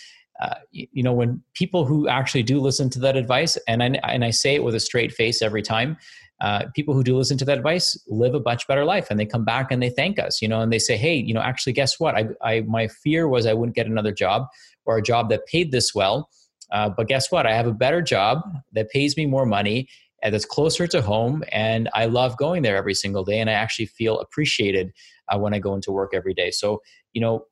uh, 0.41 0.55
you 0.71 1.03
know, 1.03 1.13
when 1.13 1.43
people 1.55 1.85
who 1.85 2.09
actually 2.09 2.45
do 2.45 2.61
listen 2.61 2.91
to 2.91 3.01
that 3.01 3.17
advice, 3.17 3.59
and 3.67 3.83
I, 3.83 3.87
and 4.05 4.25
I 4.25 4.31
say 4.31 4.55
it 4.55 4.63
with 4.63 4.75
a 4.75 4.81
straight 4.81 5.13
face 5.13 5.43
every 5.43 5.63
time, 5.63 5.97
uh, 6.41 6.65
people 6.75 6.95
who 6.95 7.03
do 7.03 7.17
listen 7.17 7.37
to 7.39 7.45
that 7.45 7.59
advice 7.59 8.01
live 8.07 8.35
a 8.35 8.41
much 8.41 8.67
better 8.69 8.85
life 8.85 9.09
and 9.11 9.19
they 9.19 9.27
come 9.27 9.45
back 9.45 9.73
and 9.73 9.83
they 9.83 9.91
thank 9.91 10.19
us 10.19 10.41
you 10.41 10.47
know 10.47 10.61
and 10.61 10.73
they 10.73 10.79
say 10.79 10.97
hey 10.97 11.15
you 11.15 11.35
know 11.35 11.41
actually 11.41 11.73
guess 11.73 11.99
what 11.99 12.15
i, 12.15 12.27
I 12.43 12.61
my 12.61 12.87
fear 12.87 13.27
was 13.27 13.45
i 13.45 13.53
wouldn't 13.53 13.75
get 13.75 13.87
another 13.87 14.13
job 14.13 14.47
or 14.85 14.97
a 14.97 15.03
job 15.03 15.31
that 15.31 15.47
paid 15.47 15.73
this 15.73 15.95
well 15.95 16.31
uh, 16.71 16.91
but 16.91 17.09
guess 17.09 17.33
what 17.33 17.45
i 17.47 17.53
have 17.53 17.67
a 17.67 17.73
better 17.73 18.01
job 18.01 18.43
that 18.73 18.89
pays 18.91 19.17
me 19.17 19.27
more 19.27 19.47
money 19.47 19.89
and 20.23 20.35
that's 20.35 20.45
closer 20.45 20.87
to 20.87 21.01
home 21.01 21.43
and 21.53 21.89
i 21.95 22.07
love 22.07 22.37
going 22.37 22.63
there 22.63 22.77
every 22.77 22.95
single 22.95 23.25
day 23.25 23.41
and 23.41 23.49
i 23.51 23.53
actually 23.53 23.87
feel 23.87 24.19
appreciated 24.21 24.93
uh, 25.29 25.39
when 25.39 25.55
i 25.55 25.59
go 25.59 25.75
into 25.75 25.93
work 25.93 26.13
every 26.15 26.35
day. 26.35 26.51
So 26.51 26.83
you 27.13 27.21
know 27.21 27.45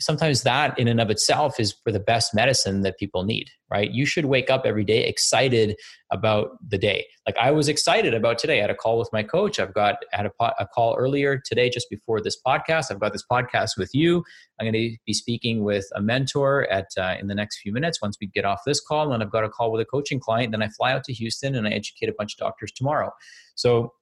sometimes 0.00 0.42
that 0.42 0.78
in 0.78 0.88
and 0.88 1.00
of 1.00 1.10
itself 1.10 1.58
is 1.60 1.74
for 1.84 1.92
the 1.92 2.00
best 2.00 2.34
medicine 2.34 2.82
that 2.82 2.98
people 2.98 3.24
need 3.24 3.50
right? 3.70 3.90
You 3.90 4.06
should 4.06 4.24
wake 4.24 4.50
up 4.50 4.62
every 4.64 4.84
day 4.84 5.04
excited 5.04 5.76
about 6.10 6.50
the 6.66 6.78
day. 6.78 7.06
Like 7.26 7.36
i 7.36 7.50
was 7.50 7.68
excited 7.68 8.14
about 8.14 8.38
today. 8.38 8.58
I 8.58 8.62
had 8.62 8.70
a 8.70 8.74
call 8.74 8.98
with 8.98 9.10
my 9.12 9.22
coach. 9.22 9.58
I've 9.60 9.74
got 9.74 9.96
I 10.12 10.16
had 10.16 10.26
a, 10.26 10.44
a 10.58 10.66
call 10.66 10.96
earlier 10.96 11.40
today 11.44 11.68
just 11.68 11.90
before 11.90 12.20
this 12.20 12.38
podcast. 12.46 12.90
I've 12.90 13.00
got 13.00 13.12
this 13.12 13.24
podcast 13.30 13.76
with 13.76 13.90
you. 13.92 14.24
I'm 14.58 14.64
going 14.64 14.72
to 14.72 14.96
be 15.06 15.12
speaking 15.12 15.64
with 15.64 15.86
a 15.94 16.00
mentor 16.00 16.66
at 16.70 16.88
uh, 16.96 17.16
in 17.20 17.26
the 17.26 17.34
next 17.34 17.60
few 17.60 17.72
minutes 17.72 18.00
once 18.00 18.16
we 18.20 18.28
get 18.28 18.44
off 18.44 18.60
this 18.64 18.80
call. 18.80 19.12
And 19.12 19.22
i've 19.22 19.30
got 19.30 19.44
a 19.44 19.48
call 19.48 19.70
with 19.70 19.80
a 19.80 19.86
coaching 19.86 20.20
client. 20.20 20.52
Then 20.52 20.62
i 20.62 20.68
fly 20.68 20.92
out 20.92 21.04
to 21.04 21.12
houston 21.12 21.54
and 21.54 21.66
i 21.66 21.70
educate 21.70 22.08
a 22.08 22.14
bunch 22.16 22.34
of 22.34 22.38
doctors 22.38 22.72
tomorrow. 22.72 23.12
So 23.54 23.92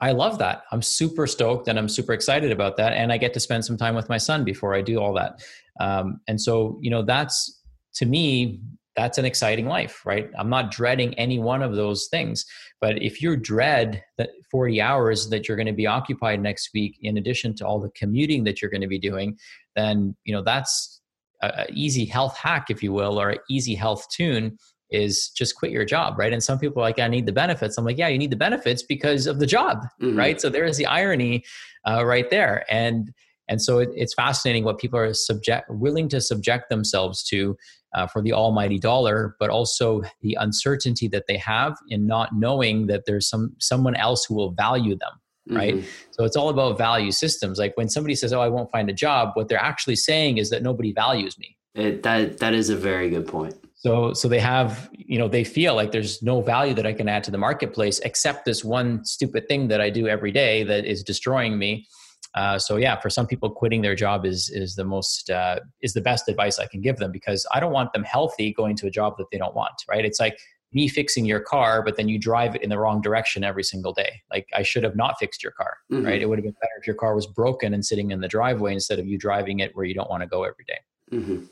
I 0.00 0.12
love 0.12 0.38
that. 0.38 0.62
I'm 0.72 0.82
super 0.82 1.26
stoked 1.26 1.68
and 1.68 1.78
I'm 1.78 1.88
super 1.88 2.12
excited 2.12 2.50
about 2.52 2.76
that. 2.78 2.94
And 2.94 3.12
I 3.12 3.18
get 3.18 3.34
to 3.34 3.40
spend 3.40 3.64
some 3.64 3.76
time 3.76 3.94
with 3.94 4.08
my 4.08 4.18
son 4.18 4.44
before 4.44 4.74
I 4.74 4.80
do 4.80 4.98
all 4.98 5.12
that. 5.14 5.42
Um, 5.78 6.20
and 6.26 6.40
so, 6.40 6.78
you 6.80 6.90
know, 6.90 7.02
that's 7.02 7.60
to 7.94 8.06
me, 8.06 8.60
that's 8.96 9.18
an 9.18 9.24
exciting 9.24 9.66
life, 9.66 10.04
right? 10.04 10.30
I'm 10.38 10.48
not 10.48 10.70
dreading 10.70 11.14
any 11.14 11.38
one 11.38 11.62
of 11.62 11.74
those 11.74 12.08
things. 12.10 12.44
But 12.80 13.02
if 13.02 13.22
you 13.22 13.36
dread 13.36 14.02
that 14.18 14.30
40 14.50 14.80
hours 14.80 15.28
that 15.30 15.48
you're 15.48 15.56
going 15.56 15.66
to 15.66 15.72
be 15.72 15.86
occupied 15.86 16.40
next 16.40 16.70
week, 16.74 16.98
in 17.02 17.16
addition 17.16 17.54
to 17.56 17.66
all 17.66 17.80
the 17.80 17.90
commuting 17.90 18.44
that 18.44 18.60
you're 18.60 18.70
going 18.70 18.80
to 18.80 18.86
be 18.86 18.98
doing, 18.98 19.38
then, 19.76 20.16
you 20.24 20.34
know, 20.34 20.42
that's 20.42 21.00
an 21.42 21.66
easy 21.72 22.04
health 22.04 22.36
hack, 22.36 22.66
if 22.68 22.82
you 22.82 22.92
will, 22.92 23.20
or 23.20 23.30
an 23.30 23.38
easy 23.48 23.74
health 23.74 24.06
tune 24.10 24.58
is 24.90 25.28
just 25.30 25.56
quit 25.56 25.70
your 25.70 25.84
job, 25.84 26.18
right? 26.18 26.32
And 26.32 26.42
some 26.42 26.58
people 26.58 26.82
are 26.82 26.86
like, 26.86 26.98
I 26.98 27.08
need 27.08 27.26
the 27.26 27.32
benefits. 27.32 27.78
I'm 27.78 27.84
like, 27.84 27.98
yeah, 27.98 28.08
you 28.08 28.18
need 28.18 28.30
the 28.30 28.36
benefits 28.36 28.82
because 28.82 29.26
of 29.26 29.38
the 29.38 29.46
job, 29.46 29.78
mm-hmm. 30.00 30.18
right? 30.18 30.40
So 30.40 30.48
there 30.48 30.64
is 30.64 30.76
the 30.76 30.86
irony 30.86 31.44
uh, 31.88 32.04
right 32.04 32.28
there. 32.30 32.64
And 32.70 33.12
and 33.48 33.60
so 33.60 33.80
it, 33.80 33.88
it's 33.96 34.14
fascinating 34.14 34.62
what 34.62 34.78
people 34.78 34.98
are 34.98 35.12
subject 35.12 35.68
willing 35.68 36.08
to 36.10 36.20
subject 36.20 36.70
themselves 36.70 37.24
to 37.24 37.56
uh, 37.94 38.06
for 38.06 38.22
the 38.22 38.32
almighty 38.32 38.78
dollar, 38.78 39.34
but 39.40 39.50
also 39.50 40.02
the 40.22 40.36
uncertainty 40.38 41.08
that 41.08 41.24
they 41.26 41.36
have 41.36 41.76
in 41.88 42.06
not 42.06 42.30
knowing 42.32 42.86
that 42.86 43.02
there's 43.06 43.28
some 43.28 43.54
someone 43.58 43.96
else 43.96 44.24
who 44.24 44.34
will 44.34 44.52
value 44.52 44.96
them, 44.96 45.56
right? 45.56 45.74
Mm-hmm. 45.74 45.86
So 46.12 46.24
it's 46.24 46.36
all 46.36 46.48
about 46.48 46.78
value 46.78 47.10
systems. 47.10 47.58
Like 47.58 47.76
when 47.76 47.88
somebody 47.88 48.14
says, 48.14 48.32
"Oh, 48.32 48.40
I 48.40 48.48
won't 48.48 48.70
find 48.70 48.88
a 48.88 48.94
job," 48.94 49.30
what 49.34 49.48
they're 49.48 49.58
actually 49.58 49.96
saying 49.96 50.38
is 50.38 50.50
that 50.50 50.62
nobody 50.62 50.92
values 50.92 51.36
me. 51.36 51.56
It, 51.74 52.04
that 52.04 52.38
that 52.38 52.54
is 52.54 52.70
a 52.70 52.76
very 52.76 53.10
good 53.10 53.26
point. 53.26 53.54
So 53.80 54.12
so 54.12 54.28
they 54.28 54.40
have 54.40 54.90
you 54.92 55.18
know 55.18 55.26
they 55.26 55.42
feel 55.42 55.74
like 55.74 55.90
there's 55.90 56.22
no 56.22 56.42
value 56.42 56.74
that 56.74 56.86
I 56.86 56.92
can 56.92 57.08
add 57.08 57.24
to 57.24 57.30
the 57.30 57.38
marketplace 57.38 57.98
except 58.00 58.44
this 58.44 58.62
one 58.62 59.04
stupid 59.04 59.48
thing 59.48 59.68
that 59.68 59.80
I 59.80 59.88
do 59.88 60.06
every 60.06 60.32
day 60.32 60.64
that 60.64 60.84
is 60.84 61.02
destroying 61.02 61.58
me. 61.58 61.86
Uh, 62.34 62.58
so 62.58 62.76
yeah, 62.76 63.00
for 63.00 63.10
some 63.10 63.26
people, 63.26 63.50
quitting 63.50 63.80
their 63.80 63.94
job 63.94 64.26
is 64.26 64.50
is 64.50 64.76
the 64.76 64.84
most 64.84 65.30
uh, 65.30 65.60
is 65.80 65.94
the 65.94 66.02
best 66.02 66.28
advice 66.28 66.58
I 66.58 66.66
can 66.66 66.82
give 66.82 66.98
them 66.98 67.10
because 67.10 67.46
I 67.54 67.58
don't 67.58 67.72
want 67.72 67.94
them 67.94 68.04
healthy 68.04 68.52
going 68.52 68.76
to 68.76 68.86
a 68.86 68.90
job 68.90 69.16
that 69.16 69.26
they 69.32 69.38
don't 69.38 69.54
want. 69.54 69.82
Right? 69.88 70.04
It's 70.04 70.20
like 70.20 70.38
me 70.72 70.86
fixing 70.86 71.24
your 71.24 71.40
car, 71.40 71.82
but 71.82 71.96
then 71.96 72.08
you 72.08 72.18
drive 72.18 72.54
it 72.54 72.62
in 72.62 72.68
the 72.68 72.78
wrong 72.78 73.00
direction 73.00 73.42
every 73.42 73.64
single 73.64 73.94
day. 73.94 74.20
Like 74.30 74.46
I 74.54 74.62
should 74.62 74.84
have 74.84 74.94
not 74.94 75.18
fixed 75.18 75.42
your 75.42 75.52
car, 75.52 75.78
mm-hmm. 75.90 76.04
right? 76.04 76.20
It 76.20 76.28
would 76.28 76.38
have 76.38 76.44
been 76.44 76.54
better 76.60 76.72
if 76.78 76.86
your 76.86 76.96
car 76.96 77.14
was 77.14 77.26
broken 77.26 77.72
and 77.72 77.84
sitting 77.84 78.10
in 78.10 78.20
the 78.20 78.28
driveway 78.28 78.74
instead 78.74 78.98
of 78.98 79.06
you 79.06 79.18
driving 79.18 79.60
it 79.60 79.74
where 79.74 79.86
you 79.86 79.94
don't 79.94 80.10
want 80.10 80.22
to 80.22 80.28
go 80.28 80.44
every 80.44 80.64
day. 80.68 80.78
Mm-hmm. 81.12 81.44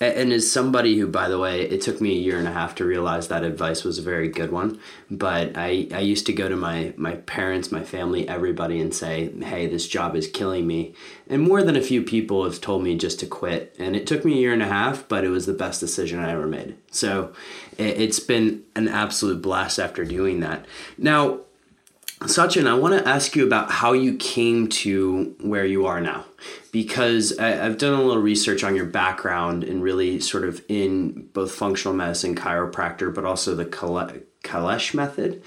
And 0.00 0.32
as 0.32 0.50
somebody 0.50 0.98
who, 0.98 1.06
by 1.06 1.28
the 1.28 1.38
way, 1.38 1.62
it 1.62 1.82
took 1.82 2.00
me 2.00 2.12
a 2.12 2.20
year 2.20 2.38
and 2.38 2.48
a 2.48 2.52
half 2.52 2.74
to 2.76 2.84
realize 2.84 3.28
that 3.28 3.44
advice 3.44 3.84
was 3.84 3.98
a 3.98 4.02
very 4.02 4.28
good 4.28 4.50
one. 4.50 4.80
But 5.10 5.52
I, 5.54 5.86
I 5.92 6.00
used 6.00 6.26
to 6.26 6.32
go 6.32 6.48
to 6.48 6.56
my, 6.56 6.94
my 6.96 7.16
parents, 7.16 7.70
my 7.70 7.84
family, 7.84 8.26
everybody, 8.26 8.80
and 8.80 8.94
say, 8.94 9.30
hey, 9.40 9.66
this 9.66 9.86
job 9.86 10.16
is 10.16 10.28
killing 10.28 10.66
me. 10.66 10.94
And 11.28 11.42
more 11.42 11.62
than 11.62 11.76
a 11.76 11.82
few 11.82 12.02
people 12.02 12.44
have 12.44 12.60
told 12.60 12.82
me 12.82 12.96
just 12.96 13.20
to 13.20 13.26
quit. 13.26 13.76
And 13.78 13.94
it 13.94 14.06
took 14.06 14.24
me 14.24 14.32
a 14.32 14.40
year 14.40 14.52
and 14.52 14.62
a 14.62 14.68
half, 14.68 15.06
but 15.08 15.24
it 15.24 15.28
was 15.28 15.46
the 15.46 15.52
best 15.52 15.80
decision 15.80 16.18
I 16.18 16.32
ever 16.32 16.46
made. 16.46 16.76
So 16.90 17.32
it, 17.76 18.00
it's 18.00 18.20
been 18.20 18.62
an 18.74 18.88
absolute 18.88 19.42
blast 19.42 19.78
after 19.78 20.04
doing 20.04 20.40
that. 20.40 20.66
Now, 20.96 21.40
Sachin, 22.24 22.66
I 22.66 22.74
want 22.74 22.98
to 22.98 23.08
ask 23.08 23.34
you 23.36 23.46
about 23.46 23.70
how 23.70 23.92
you 23.92 24.16
came 24.16 24.68
to 24.68 25.34
where 25.40 25.64
you 25.64 25.86
are 25.86 26.00
now, 26.00 26.24
because 26.70 27.38
I, 27.38 27.48
have 27.48 27.78
done 27.78 27.94
a 27.94 28.02
little 28.02 28.22
research 28.22 28.64
on 28.64 28.76
your 28.76 28.86
background 28.86 29.64
and 29.64 29.82
really 29.82 30.20
sort 30.20 30.44
of 30.44 30.62
in 30.68 31.28
both 31.32 31.52
functional 31.52 31.94
medicine, 31.94 32.34
chiropractor, 32.34 33.14
but 33.14 33.24
also 33.24 33.54
the 33.54 33.64
Kalish 33.64 34.94
method. 34.94 35.42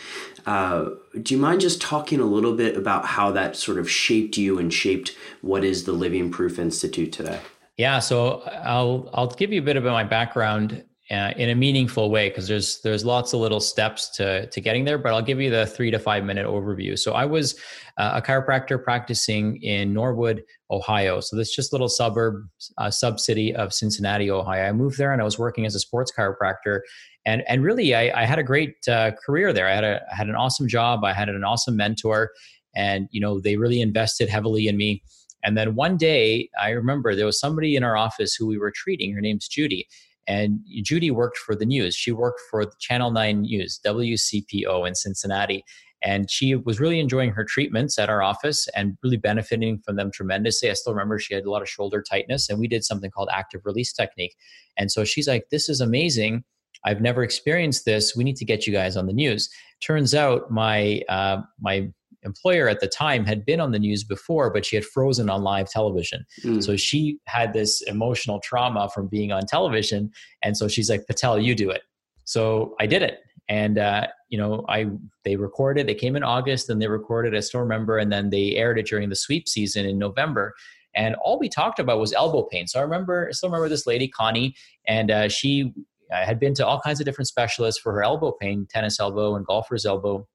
Uh, 0.46 0.90
do 1.22 1.34
you 1.34 1.40
mind 1.40 1.62
just 1.62 1.82
talking 1.82 2.20
a 2.20 2.26
little 2.26 2.56
bit 2.56 2.78
about 2.78 3.06
how 3.06 3.32
that 3.32 3.56
sort 3.56 3.78
of 3.80 3.90
shaped 3.90 4.38
you 4.38 4.60
and 4.60 4.74
shaped 4.74 5.16
what 5.42 5.64
is 5.64 5.86
the 5.86 5.94
Living 5.94 6.32
Proof 6.32 6.60
Institute 6.60 7.12
today? 7.12 7.40
Yeah, 7.78 8.00
so 8.00 8.42
I'll 8.64 9.10
I'll 9.14 9.28
give 9.28 9.52
you 9.52 9.60
a 9.60 9.64
bit 9.64 9.76
about 9.76 9.92
my 9.92 10.06
background 10.06 10.84
uh, 11.12 11.32
in 11.38 11.50
a 11.50 11.56
meaningful 11.56 12.10
way 12.10 12.30
because 12.30 12.48
there's 12.48 12.82
there's 12.82 13.06
lots 13.06 13.34
of 13.34 13.39
little 13.39 13.60
steps 13.60 14.10
to 14.10 14.48
to 14.48 14.60
getting 14.60 14.86
there 14.86 14.98
but 14.98 15.13
i'll 15.13 15.22
give 15.22 15.39
you 15.39 15.52
the 15.52 15.65
three 15.68 15.91
to 15.91 16.00
five 16.00 16.24
minute 16.24 16.48
overview. 16.48 16.98
So 16.98 17.13
i 17.13 17.26
was 17.26 17.56
uh, 17.98 18.13
a 18.15 18.22
chiropractor 18.22 18.84
practicing 18.84 19.62
in 19.62 19.94
norwood 19.94 20.44
ohio. 20.72 21.20
So 21.20 21.36
this 21.36 21.56
just 21.56 21.72
little 21.72 21.89
suburb 21.89 22.48
uh, 22.80 22.89
sub 22.89 23.20
city 23.20 23.54
of 23.56 23.72
cincinnati 23.72 24.32
ohio. 24.32 24.68
I 24.68 24.72
moved 24.72 24.98
there 24.98 25.13
and 25.13 25.22
i 25.22 25.26
was 25.26 25.38
working 25.38 25.65
as 25.65 25.76
a 25.76 25.80
sports 25.80 26.12
chiropractor 26.18 26.80
and 27.26 27.44
and 27.48 27.63
really 27.63 27.94
i, 27.94 28.24
I 28.24 28.26
had 28.26 28.39
a 28.39 28.44
great 28.44 28.76
uh, 28.88 29.12
career 29.24 29.54
there. 29.54 29.68
I 29.68 29.76
had 29.76 29.84
a 29.84 30.02
I 30.12 30.15
had 30.15 30.28
an 30.28 30.36
awesome 30.36 30.68
job. 30.68 31.04
I 31.04 31.13
had 31.13 31.30
an 31.30 31.44
awesome 31.44 31.76
mentor 31.76 32.32
and 32.76 33.08
you 33.12 33.22
know 33.22 33.39
they 33.39 33.58
really 33.58 33.80
invested 33.80 34.28
heavily 34.28 34.68
in 34.68 34.76
me. 34.76 35.04
And 35.44 35.56
then 35.56 35.76
one 35.76 35.98
day 35.98 36.50
i 36.60 36.72
remember 36.72 37.13
there 37.13 37.28
was 37.28 37.39
somebody 37.39 37.76
in 37.76 37.84
our 37.84 37.96
office 37.96 38.34
who 38.34 38.48
we 38.48 38.58
were 38.58 38.72
treating. 38.72 39.13
Her 39.13 39.22
name's 39.22 39.48
judy 39.48 39.88
and 40.28 40.60
Judy 40.84 41.12
worked 41.12 41.38
for 41.38 41.56
the 41.56 41.66
news. 41.66 41.96
She 41.96 42.12
worked 42.12 42.42
for 42.50 42.66
Channel 42.80 43.12
9 43.12 43.42
News, 43.42 43.80
WCPO 43.86 44.88
in 44.88 44.96
Cincinnati. 44.96 45.64
And 46.04 46.30
she 46.30 46.56
was 46.56 46.80
really 46.80 47.00
enjoying 47.00 47.32
her 47.32 47.44
treatments 47.44 47.98
at 47.98 48.10
our 48.10 48.22
office 48.22 48.68
and 48.76 48.96
really 49.02 49.18
benefiting 49.18 49.80
from 49.80 49.96
them 49.96 50.12
tremendously. 50.12 50.70
I 50.70 50.74
still 50.74 50.94
remember 50.94 51.18
she 51.18 51.34
had 51.34 51.46
a 51.46 51.50
lot 51.50 51.64
of 51.64 51.70
shoulder 51.70 52.04
tightness, 52.04 52.50
and 52.50 52.60
we 52.60 52.68
did 52.68 52.84
something 52.84 53.10
called 53.10 53.30
active 53.32 53.62
release 53.66 53.92
technique. 53.92 54.36
And 54.78 54.92
so 54.92 55.04
she's 55.04 55.28
like, 55.28 55.46
This 55.50 55.68
is 55.68 55.82
amazing. 55.82 56.44
I've 56.86 57.02
never 57.02 57.24
experienced 57.24 57.86
this. 57.86 58.16
We 58.16 58.24
need 58.24 58.36
to 58.36 58.46
get 58.46 58.68
you 58.68 58.74
guys 58.74 58.96
on 58.96 59.08
the 59.08 59.14
news. 59.14 59.50
Turns 59.82 60.14
out 60.14 60.52
my 60.52 61.02
uh, 61.10 61.42
my 61.60 61.90
employer 62.26 62.68
at 62.68 62.80
the 62.80 62.88
time 62.88 63.24
had 63.26 63.46
been 63.46 63.60
on 63.60 63.72
the 63.72 63.80
news 63.80 64.04
before, 64.04 64.52
but 64.52 64.66
she 64.66 64.76
had 64.76 64.84
frozen 64.84 65.30
on 65.30 65.44
live 65.44 65.70
television. 65.70 66.26
Mm. 66.44 66.64
So 66.64 66.76
she 66.76 67.20
had 67.26 67.54
this 67.54 67.82
emotional 67.84 68.40
trauma 68.40 68.90
from 68.94 69.08
being 69.08 69.32
on 69.32 69.46
television. 69.46 70.12
And 70.44 70.58
so 70.58 70.68
she's 70.68 70.90
like, 70.90 71.08
Patel, 71.08 71.40
you 71.40 71.56
do 71.56 71.70
it. 71.70 71.84
So 72.26 72.76
I 72.80 72.88
did 72.88 73.02
it. 73.02 73.20
And, 73.48 73.78
uh, 73.78 74.08
you 74.30 74.40
know, 74.40 74.66
I, 74.68 74.88
they 75.24 75.36
recorded, 75.36 75.88
they 75.88 75.94
came 75.94 76.16
in 76.16 76.24
August 76.24 76.70
and 76.70 76.82
they 76.82 76.88
recorded, 76.88 77.36
I 77.36 77.42
still 77.42 77.60
remember, 77.60 78.00
and 78.00 78.12
then 78.12 78.32
they 78.32 78.56
aired 78.56 78.80
it 78.80 78.88
during 78.88 79.10
the 79.10 79.16
sweep 79.16 79.48
season 79.48 79.86
in 79.86 80.00
November. 80.00 80.56
And 80.96 81.16
all 81.16 81.38
we 81.38 81.48
talked 81.48 81.78
about 81.78 82.00
was 82.00 82.12
elbow 82.14 82.44
pain. 82.44 82.66
So 82.68 82.80
I 82.80 82.84
remember, 82.84 83.28
I 83.28 83.32
still 83.34 83.50
remember 83.50 83.70
this 83.70 83.86
lady, 83.86 84.08
Connie, 84.08 84.56
and 84.88 85.12
uh, 85.12 85.30
she 85.30 85.74
had 86.10 86.40
been 86.40 86.54
to 86.56 86.66
all 86.66 86.80
kinds 86.82 87.00
of 87.00 87.06
different 87.06 87.28
specialists 87.28 87.82
for 87.82 87.92
her 87.94 88.04
elbow 88.04 88.32
pain, 88.32 88.68
tennis 88.70 89.00
elbow 89.00 89.36
and 89.36 89.46
golfer's 89.46 89.86
elbow 89.86 90.28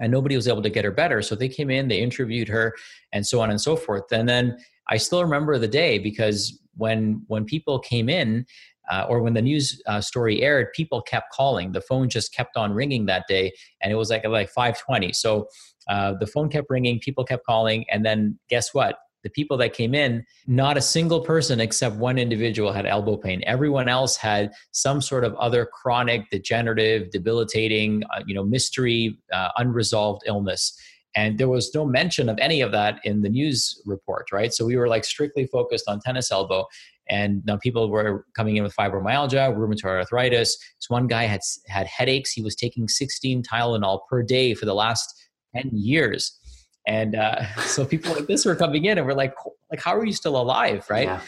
and 0.00 0.10
nobody 0.10 0.36
was 0.36 0.48
able 0.48 0.62
to 0.62 0.70
get 0.70 0.84
her 0.84 0.90
better. 0.90 1.22
So 1.22 1.34
they 1.34 1.48
came 1.48 1.70
in, 1.70 1.88
they 1.88 2.00
interviewed 2.00 2.48
her, 2.48 2.74
and 3.12 3.26
so 3.26 3.40
on 3.40 3.50
and 3.50 3.60
so 3.60 3.76
forth. 3.76 4.10
And 4.12 4.28
then 4.28 4.58
I 4.88 4.96
still 4.96 5.22
remember 5.22 5.58
the 5.58 5.68
day 5.68 5.98
because 5.98 6.58
when 6.76 7.22
when 7.28 7.44
people 7.44 7.78
came 7.78 8.08
in, 8.08 8.46
uh, 8.90 9.06
or 9.08 9.22
when 9.22 9.34
the 9.34 9.42
news 9.42 9.80
uh, 9.86 10.00
story 10.00 10.42
aired, 10.42 10.72
people 10.74 11.00
kept 11.02 11.32
calling. 11.32 11.72
The 11.72 11.80
phone 11.80 12.08
just 12.08 12.34
kept 12.34 12.56
on 12.56 12.72
ringing 12.72 13.06
that 13.06 13.24
day, 13.28 13.52
and 13.80 13.92
it 13.92 13.96
was 13.96 14.10
like 14.10 14.26
like 14.26 14.52
5:20. 14.52 15.14
So 15.14 15.48
uh, 15.88 16.14
the 16.18 16.26
phone 16.26 16.48
kept 16.48 16.68
ringing, 16.68 16.98
people 16.98 17.24
kept 17.24 17.44
calling, 17.44 17.84
and 17.90 18.04
then 18.04 18.38
guess 18.48 18.74
what? 18.74 18.96
The 19.22 19.30
people 19.30 19.56
that 19.58 19.72
came 19.72 19.94
in, 19.94 20.24
not 20.46 20.76
a 20.76 20.80
single 20.80 21.20
person 21.20 21.60
except 21.60 21.96
one 21.96 22.18
individual 22.18 22.72
had 22.72 22.86
elbow 22.86 23.16
pain. 23.16 23.42
Everyone 23.46 23.88
else 23.88 24.16
had 24.16 24.52
some 24.72 25.00
sort 25.00 25.24
of 25.24 25.34
other 25.36 25.66
chronic, 25.66 26.28
degenerative, 26.30 27.10
debilitating, 27.10 28.02
uh, 28.14 28.22
you 28.26 28.34
know, 28.34 28.44
mystery, 28.44 29.18
uh, 29.32 29.48
unresolved 29.56 30.22
illness. 30.26 30.76
And 31.14 31.38
there 31.38 31.48
was 31.48 31.74
no 31.74 31.84
mention 31.84 32.28
of 32.28 32.38
any 32.40 32.62
of 32.62 32.72
that 32.72 32.98
in 33.04 33.20
the 33.20 33.28
news 33.28 33.80
report, 33.84 34.26
right? 34.32 34.52
So 34.52 34.64
we 34.64 34.76
were 34.76 34.88
like 34.88 35.04
strictly 35.04 35.46
focused 35.46 35.88
on 35.88 36.00
tennis 36.00 36.30
elbow. 36.30 36.66
And 37.08 37.44
now 37.44 37.58
people 37.58 37.90
were 37.90 38.24
coming 38.34 38.56
in 38.56 38.62
with 38.62 38.74
fibromyalgia, 38.74 39.54
rheumatoid 39.54 39.84
arthritis. 39.84 40.56
This 40.56 40.88
one 40.88 41.06
guy 41.08 41.24
had 41.24 41.40
had 41.66 41.86
headaches. 41.86 42.32
He 42.32 42.42
was 42.42 42.54
taking 42.54 42.88
16 42.88 43.42
Tylenol 43.42 44.00
per 44.08 44.22
day 44.22 44.54
for 44.54 44.64
the 44.64 44.74
last 44.74 45.14
10 45.54 45.70
years 45.74 46.38
and 46.86 47.14
uh, 47.14 47.54
so 47.60 47.84
people 47.84 48.12
like 48.12 48.26
this 48.26 48.44
were 48.44 48.56
coming 48.56 48.84
in 48.84 48.98
and 48.98 49.06
we're 49.06 49.14
like 49.14 49.34
like 49.70 49.82
how 49.82 49.96
are 49.96 50.04
you 50.04 50.12
still 50.12 50.40
alive? 50.40 50.86
Right? 50.90 51.08
Yeah. 51.08 51.20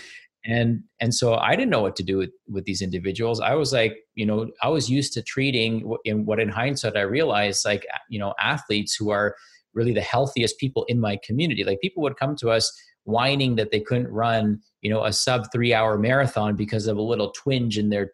and 0.45 0.83
and 1.01 1.15
so 1.15 1.35
i 1.37 1.57
didn't 1.57 1.71
know 1.71 1.81
what 1.81 1.97
to 1.97 2.03
do 2.03 2.19
with 2.19 2.31
with 2.49 2.65
these 2.65 2.83
individuals. 2.83 3.41
I 3.41 3.55
was 3.55 3.73
like 3.73 3.97
you 4.15 4.27
know 4.27 4.51
i 4.63 4.69
was 4.69 4.91
used 4.91 5.13
to 5.15 5.23
treating 5.23 5.97
in 6.05 6.27
what 6.27 6.39
in 6.41 6.49
hindsight 6.49 6.97
i 6.97 7.01
realized 7.01 7.65
like 7.65 7.87
you 8.09 8.19
know 8.19 8.35
athletes 8.41 8.95
who 8.95 9.11
are 9.11 9.35
really 9.75 9.93
the 9.93 10.01
healthiest 10.01 10.59
people 10.59 10.85
in 10.85 11.01
my 11.01 11.19
community. 11.25 11.65
Like 11.65 11.81
people 11.81 12.03
would 12.05 12.17
come 12.17 12.37
to 12.37 12.51
us 12.51 12.73
whining 13.05 13.57
that 13.57 13.71
they 13.71 13.81
couldn't 13.81 14.09
run 14.09 14.59
you 14.81 14.91
know 14.91 15.05
a 15.05 15.13
sub 15.13 15.47
three 15.53 15.75
hour 15.75 15.99
marathon 15.99 16.57
because 16.57 16.87
of 16.87 16.97
a 16.97 17.03
little 17.03 17.31
twinge 17.33 17.77
in 17.77 17.91
their 17.91 18.13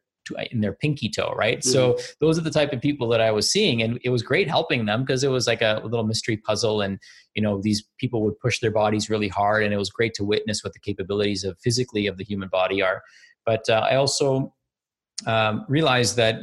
in 0.51 0.61
their 0.61 0.73
pinky 0.73 1.09
toe, 1.09 1.33
right? 1.37 1.59
Mm-hmm. 1.59 1.71
So 1.71 1.99
those 2.21 2.39
are 2.39 2.43
the 2.43 2.51
type 2.51 2.73
of 2.73 2.81
people 2.81 3.09
that 3.09 3.21
I 3.21 3.31
was 3.31 3.51
seeing, 3.51 3.83
and 3.83 3.99
it 4.05 4.11
was 4.11 4.23
great 4.23 4.49
helping 4.49 4.87
them 4.87 5.03
because 5.03 5.25
it 5.25 5.31
was 5.31 5.47
like 5.47 5.63
a 5.63 5.81
little 5.83 6.05
mystery 6.05 6.37
puzzle, 6.37 6.81
and 6.81 6.99
you 7.35 7.43
know 7.43 7.61
these 7.61 7.85
people 7.99 8.23
would 8.23 8.39
push 8.39 8.61
their 8.61 8.71
bodies 8.71 9.11
really 9.11 9.29
hard, 9.29 9.65
and 9.65 9.73
it 9.73 9.79
was 9.79 9.91
great 9.91 10.15
to 10.15 10.25
witness 10.25 10.63
what 10.65 10.73
the 10.73 10.81
capabilities 10.81 11.45
of 11.45 11.59
physically 11.63 12.07
of 12.07 12.17
the 12.17 12.25
human 12.25 12.49
body 12.49 12.83
are. 12.83 13.03
But 13.47 13.69
uh, 13.69 13.87
I 13.91 13.97
also 13.97 14.55
um, 15.27 15.65
realized 15.69 16.17
that 16.17 16.41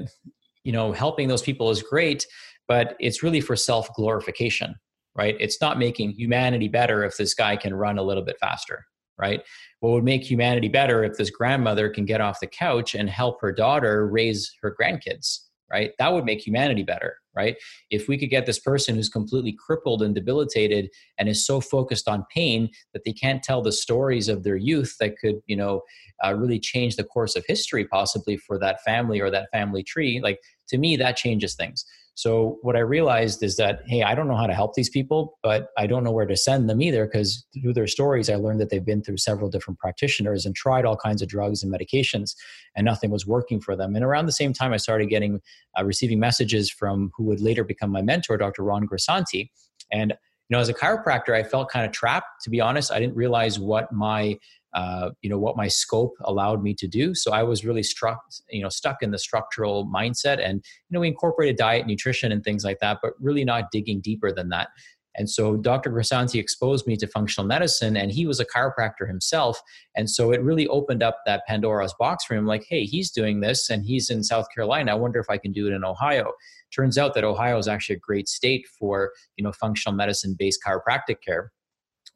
you 0.64 0.72
know 0.72 0.92
helping 0.92 1.28
those 1.28 1.42
people 1.42 1.70
is 1.70 1.82
great, 1.82 2.26
but 2.68 2.96
it's 3.00 3.24
really 3.24 3.42
for 3.42 3.56
self 3.56 3.94
glorification, 3.94 4.76
right? 5.16 5.36
It's 5.40 5.62
not 5.62 5.80
making 5.80 6.12
humanity 6.12 6.68
better 6.68 7.04
if 7.04 7.18
this 7.18 7.34
guy 7.34 7.56
can 7.56 7.74
run 7.74 7.98
a 7.98 8.04
little 8.04 8.24
bit 8.24 8.38
faster, 8.40 8.86
right? 9.20 9.42
what 9.80 9.92
would 9.92 10.04
make 10.04 10.24
humanity 10.24 10.68
better 10.68 11.04
if 11.04 11.18
this 11.18 11.30
grandmother 11.30 11.90
can 11.90 12.06
get 12.06 12.22
off 12.22 12.40
the 12.40 12.48
couch 12.48 12.96
and 12.96 13.10
help 13.10 13.40
her 13.42 13.52
daughter 13.52 14.08
raise 14.08 14.52
her 14.62 14.76
grandkids 14.80 15.40
right? 15.70 15.92
That 16.00 16.14
would 16.14 16.24
make 16.24 16.46
humanity 16.46 16.84
better 16.84 17.18
right? 17.38 17.56
If 17.92 18.08
we 18.08 18.18
could 18.18 18.32
get 18.32 18.48
this 18.48 18.58
person 18.60 18.96
who's 18.96 19.10
completely 19.10 19.54
crippled 19.54 20.02
and 20.02 20.16
debilitated 20.16 20.90
and 21.20 21.30
is 21.30 21.46
so 21.46 21.62
focused 21.62 22.10
on 22.10 22.26
pain 22.34 22.70
that 22.94 23.04
they 23.06 23.14
can't 23.14 23.44
tell 23.44 23.62
the 23.62 23.72
stories 23.72 24.28
of 24.28 24.44
their 24.44 24.56
youth 24.56 24.96
that 25.00 25.18
could 25.20 25.36
you 25.46 25.56
know 25.56 25.82
uh, 26.26 26.34
really 26.34 26.60
change 26.60 26.96
the 26.96 27.04
course 27.04 27.36
of 27.36 27.46
history 27.48 27.86
possibly 27.86 28.36
for 28.36 28.58
that 28.58 28.82
family 28.84 29.22
or 29.22 29.30
that 29.30 29.50
family 29.54 29.84
tree 29.84 30.20
like 30.22 30.40
to 30.68 30.78
me 30.78 30.98
that 30.98 31.16
changes 31.16 31.54
things 31.54 31.86
so 32.18 32.58
what 32.64 32.76
I 32.76 32.80
realized 32.80 33.44
is 33.44 33.58
that, 33.58 33.82
hey, 33.86 34.02
I 34.02 34.16
don't 34.16 34.28
know 34.28 34.36
how 34.36 34.48
to 34.48 34.54
help 34.56 34.74
these 34.74 34.90
people, 34.90 35.38
but 35.44 35.68
I 35.78 35.86
don't 35.86 36.04
know 36.04 36.10
where 36.10 36.26
to 36.26 36.36
send 36.36 36.68
them 36.68 36.82
either 36.82 37.06
because 37.06 37.46
through 37.62 37.74
their 37.74 37.86
stories, 37.86 38.28
I 38.28 38.38
learned 38.38 38.60
that 38.60 38.72
they've 38.72 38.84
been 38.84 39.04
through 39.04 39.18
several 39.18 39.52
different 39.52 39.78
practitioners 39.78 40.44
and 40.44 40.56
tried 40.56 40.84
all 40.84 40.98
kinds 40.98 41.22
of 41.22 41.28
drugs 41.28 41.62
and 41.62 41.72
medications, 41.72 42.36
and 42.76 42.86
nothing 42.86 43.12
was 43.12 43.28
working 43.28 43.62
for 43.62 43.76
them. 43.76 43.96
And 43.96 44.04
around 44.04 44.26
the 44.26 44.32
same 44.32 44.52
time, 44.52 44.74
I 44.74 44.78
started 44.78 45.12
getting 45.12 45.42
uh, 45.80 45.86
receiving 45.86 46.20
messages 46.20 46.72
from 46.72 47.12
who 47.16 47.24
would 47.26 47.40
later 47.40 47.64
become 47.64 47.92
my 47.92 48.02
mentor, 48.02 48.36
Dr. 48.36 48.64
Ron 48.64 48.88
Grisanti, 48.88 49.52
and 49.92 50.10
you 50.50 50.56
know, 50.56 50.60
as 50.60 50.70
a 50.70 50.74
chiropractor, 50.74 51.36
I 51.36 51.44
felt 51.44 51.70
kind 51.70 51.86
of 51.86 51.92
trapped. 51.92 52.42
To 52.46 52.50
be 52.50 52.60
honest, 52.60 52.92
I 52.92 53.00
didn't 53.00 53.16
realize 53.16 53.60
what 53.60 53.92
my 53.92 54.40
uh, 54.74 55.10
you 55.22 55.30
know 55.30 55.40
what 55.40 55.56
my 55.56 55.68
scope 55.68 56.14
allowed 56.22 56.62
me 56.62 56.74
to 56.74 56.88
do 56.88 57.16
so 57.16 57.32
i 57.32 57.42
was 57.42 57.66
really 57.66 57.84
struck 57.84 58.20
you 58.50 58.62
know 58.62 58.70
stuck 58.70 59.02
in 59.02 59.12
the 59.12 59.18
structural 59.18 59.88
mindset 59.88 60.44
and 60.44 60.64
you 60.90 60.94
know 60.94 61.00
we 61.00 61.08
incorporated 61.08 61.56
diet 61.56 61.88
nutrition 61.88 62.32
and 62.32 62.44
things 62.44 62.64
like 62.64 62.80
that 62.80 63.00
but 63.02 63.14
really 63.20 63.46
not 63.46 63.72
digging 63.72 64.02
deeper 64.02 64.32
than 64.32 64.50
that 64.50 64.70
and 65.18 65.30
so 65.30 65.58
Dr. 65.58 65.90
Grisanti 65.90 66.40
exposed 66.40 66.86
me 66.86 66.96
to 66.98 67.08
functional 67.08 67.48
medicine, 67.48 67.98
and 67.98 68.12
he 68.12 68.28
was 68.28 68.40
a 68.40 68.46
chiropractor 68.46 69.08
himself. 69.08 69.60
And 69.96 70.10
so 70.10 70.32
it 70.32 70.42
really 70.44 70.68
opened 70.68 71.02
up 71.02 71.22
that 71.26 71.46
Pandora's 71.48 71.96
box 72.00 72.24
for 72.24 72.36
him 72.36 72.46
like, 72.46 72.66
hey, 72.70 72.86
he's 72.86 73.10
doing 73.10 73.40
this 73.40 73.70
and 73.70 73.84
he's 73.84 74.12
in 74.12 74.24
South 74.24 74.46
Carolina. 74.54 74.92
I 74.92 74.96
wonder 74.96 75.20
if 75.20 75.30
I 75.30 75.38
can 75.38 75.52
do 75.52 75.68
it 75.68 75.74
in 75.74 75.84
Ohio. 75.84 76.32
Turns 76.74 76.98
out 76.98 77.16
that 77.16 77.24
Ohio 77.24 77.58
is 77.58 77.68
actually 77.68 77.96
a 77.96 78.00
great 78.00 78.30
state 78.30 78.68
for, 78.80 79.12
you 79.38 79.44
know, 79.44 79.52
functional 79.52 79.96
medicine 79.96 80.36
based 80.38 80.60
chiropractic 80.66 81.18
care 81.26 81.52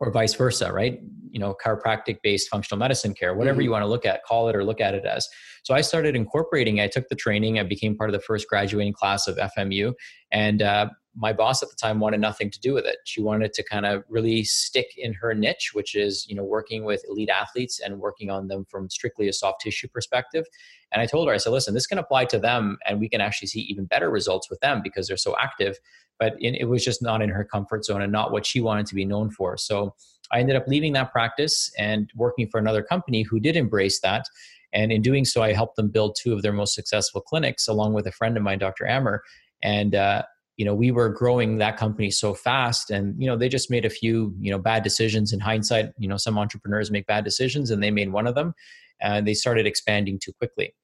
or 0.02 0.12
vice 0.12 0.34
versa, 0.34 0.74
right? 0.74 1.00
You 1.30 1.40
know, 1.40 1.56
chiropractic 1.64 2.18
based 2.24 2.50
functional 2.50 2.80
medicine 2.80 3.14
care, 3.14 3.36
whatever 3.36 3.58
mm-hmm. 3.58 3.66
you 3.66 3.72
want 3.72 3.84
to 3.84 3.88
look 3.88 4.06
at, 4.06 4.24
call 4.24 4.50
it 4.50 4.56
or 4.56 4.66
look 4.66 4.82
at 4.82 4.96
it 4.96 5.06
as. 5.06 5.30
So 5.64 5.76
I 5.76 5.82
started 5.82 6.16
incorporating. 6.16 6.82
I 6.82 6.88
took 6.88 7.08
the 7.08 7.16
training. 7.16 7.60
I 7.60 7.64
became 7.64 7.96
part 7.96 8.10
of 8.10 8.14
the 8.14 8.20
first 8.20 8.50
graduating 8.50 8.94
class 8.94 9.28
of 9.28 9.38
FMU, 9.38 9.94
and 10.32 10.64
uh, 10.64 10.90
my 11.16 11.34
boss 11.34 11.62
at 11.62 11.70
the 11.70 11.76
time 11.76 12.00
wanted 12.00 12.22
nothing 12.22 12.50
to 12.50 12.60
do 12.60 12.74
with 12.74 12.86
it. 12.86 12.98
She 13.06 13.22
wanted 13.22 13.54
to 13.54 13.64
kind 13.64 13.86
of 13.86 14.04
really 14.08 14.44
stick 14.44 14.88
in 14.98 15.14
her 15.14 15.34
niche, 15.34 15.72
which 15.74 15.96
is 15.96 16.26
you 16.28 16.36
know 16.36 16.44
working 16.44 16.84
with 16.84 17.04
elite 17.10 17.30
athletes 17.30 17.80
and 17.80 18.00
working 18.00 18.30
on 18.30 18.48
them 18.48 18.66
from 18.70 18.90
strictly 18.90 19.28
a 19.28 19.34
soft 19.34 19.62
tissue 19.62 19.88
perspective. 19.88 20.46
And 20.92 21.02
I 21.02 21.06
told 21.06 21.28
her, 21.28 21.34
I 21.34 21.38
said, 21.38 21.52
listen, 21.52 21.74
this 21.74 21.88
can 21.88 21.98
apply 21.98 22.26
to 22.26 22.40
them, 22.40 22.78
and 22.86 23.00
we 23.00 23.10
can 23.10 23.22
actually 23.22 23.48
see 23.48 23.62
even 23.62 23.86
better 23.86 24.10
results 24.10 24.50
with 24.50 24.60
them 24.60 24.82
because 24.84 25.08
they're 25.08 25.18
so 25.18 25.36
active 25.40 25.78
but 26.22 26.36
it 26.40 26.70
was 26.70 26.86
just 26.86 27.02
not 27.02 27.20
in 27.24 27.30
her 27.30 27.44
comfort 27.44 27.84
zone 27.84 28.04
and 28.04 28.12
not 28.12 28.32
what 28.32 28.46
she 28.46 28.62
wanted 28.62 28.86
to 28.86 28.94
be 28.94 29.04
known 29.04 29.32
for. 29.32 29.58
So 29.58 29.96
I 30.32 30.40
ended 30.40 30.56
up 30.56 30.68
leaving 30.68 30.94
that 30.94 31.12
practice 31.12 31.72
and 31.80 32.12
working 32.16 32.48
for 32.48 32.60
another 32.60 32.84
company 32.84 33.24
who 33.24 33.40
did 33.40 33.56
embrace 33.56 34.00
that. 34.02 34.26
And 34.72 34.92
in 34.92 35.02
doing 35.02 35.26
so, 35.26 35.42
I 35.42 35.54
helped 35.54 35.78
them 35.78 35.90
build 35.90 36.16
two 36.16 36.32
of 36.32 36.44
their 36.44 36.54
most 36.54 36.76
successful 36.76 37.22
clinics 37.22 37.68
along 37.68 37.94
with 37.94 38.06
a 38.06 38.12
friend 38.12 38.38
of 38.38 38.44
mine, 38.44 38.60
Dr. 38.60 38.86
Ammer. 38.86 39.22
And, 39.64 39.96
uh, 39.96 40.22
you 40.58 40.66
know, 40.66 40.76
we 40.76 40.92
were 40.92 41.10
growing 41.10 41.58
that 41.58 41.78
company 41.78 42.12
so 42.12 42.34
fast 42.34 42.92
and, 42.92 43.20
you 43.20 43.28
know, 43.28 43.38
they 43.38 43.50
just 43.50 43.72
made 43.72 43.86
a 43.86 43.90
few, 43.90 44.36
you 44.40 44.52
know, 44.52 44.60
bad 44.60 44.84
decisions 44.84 45.34
in 45.34 45.40
hindsight. 45.40 45.92
You 45.98 46.08
know, 46.08 46.18
some 46.18 46.38
entrepreneurs 46.38 46.92
make 46.92 47.08
bad 47.08 47.24
decisions 47.24 47.72
and 47.72 47.82
they 47.82 47.92
made 47.92 48.12
one 48.12 48.28
of 48.28 48.36
them 48.36 48.54
and 49.02 49.28
they 49.28 49.34
started 49.34 49.66
expanding 49.66 50.20
too 50.20 50.34
quickly. 50.34 50.76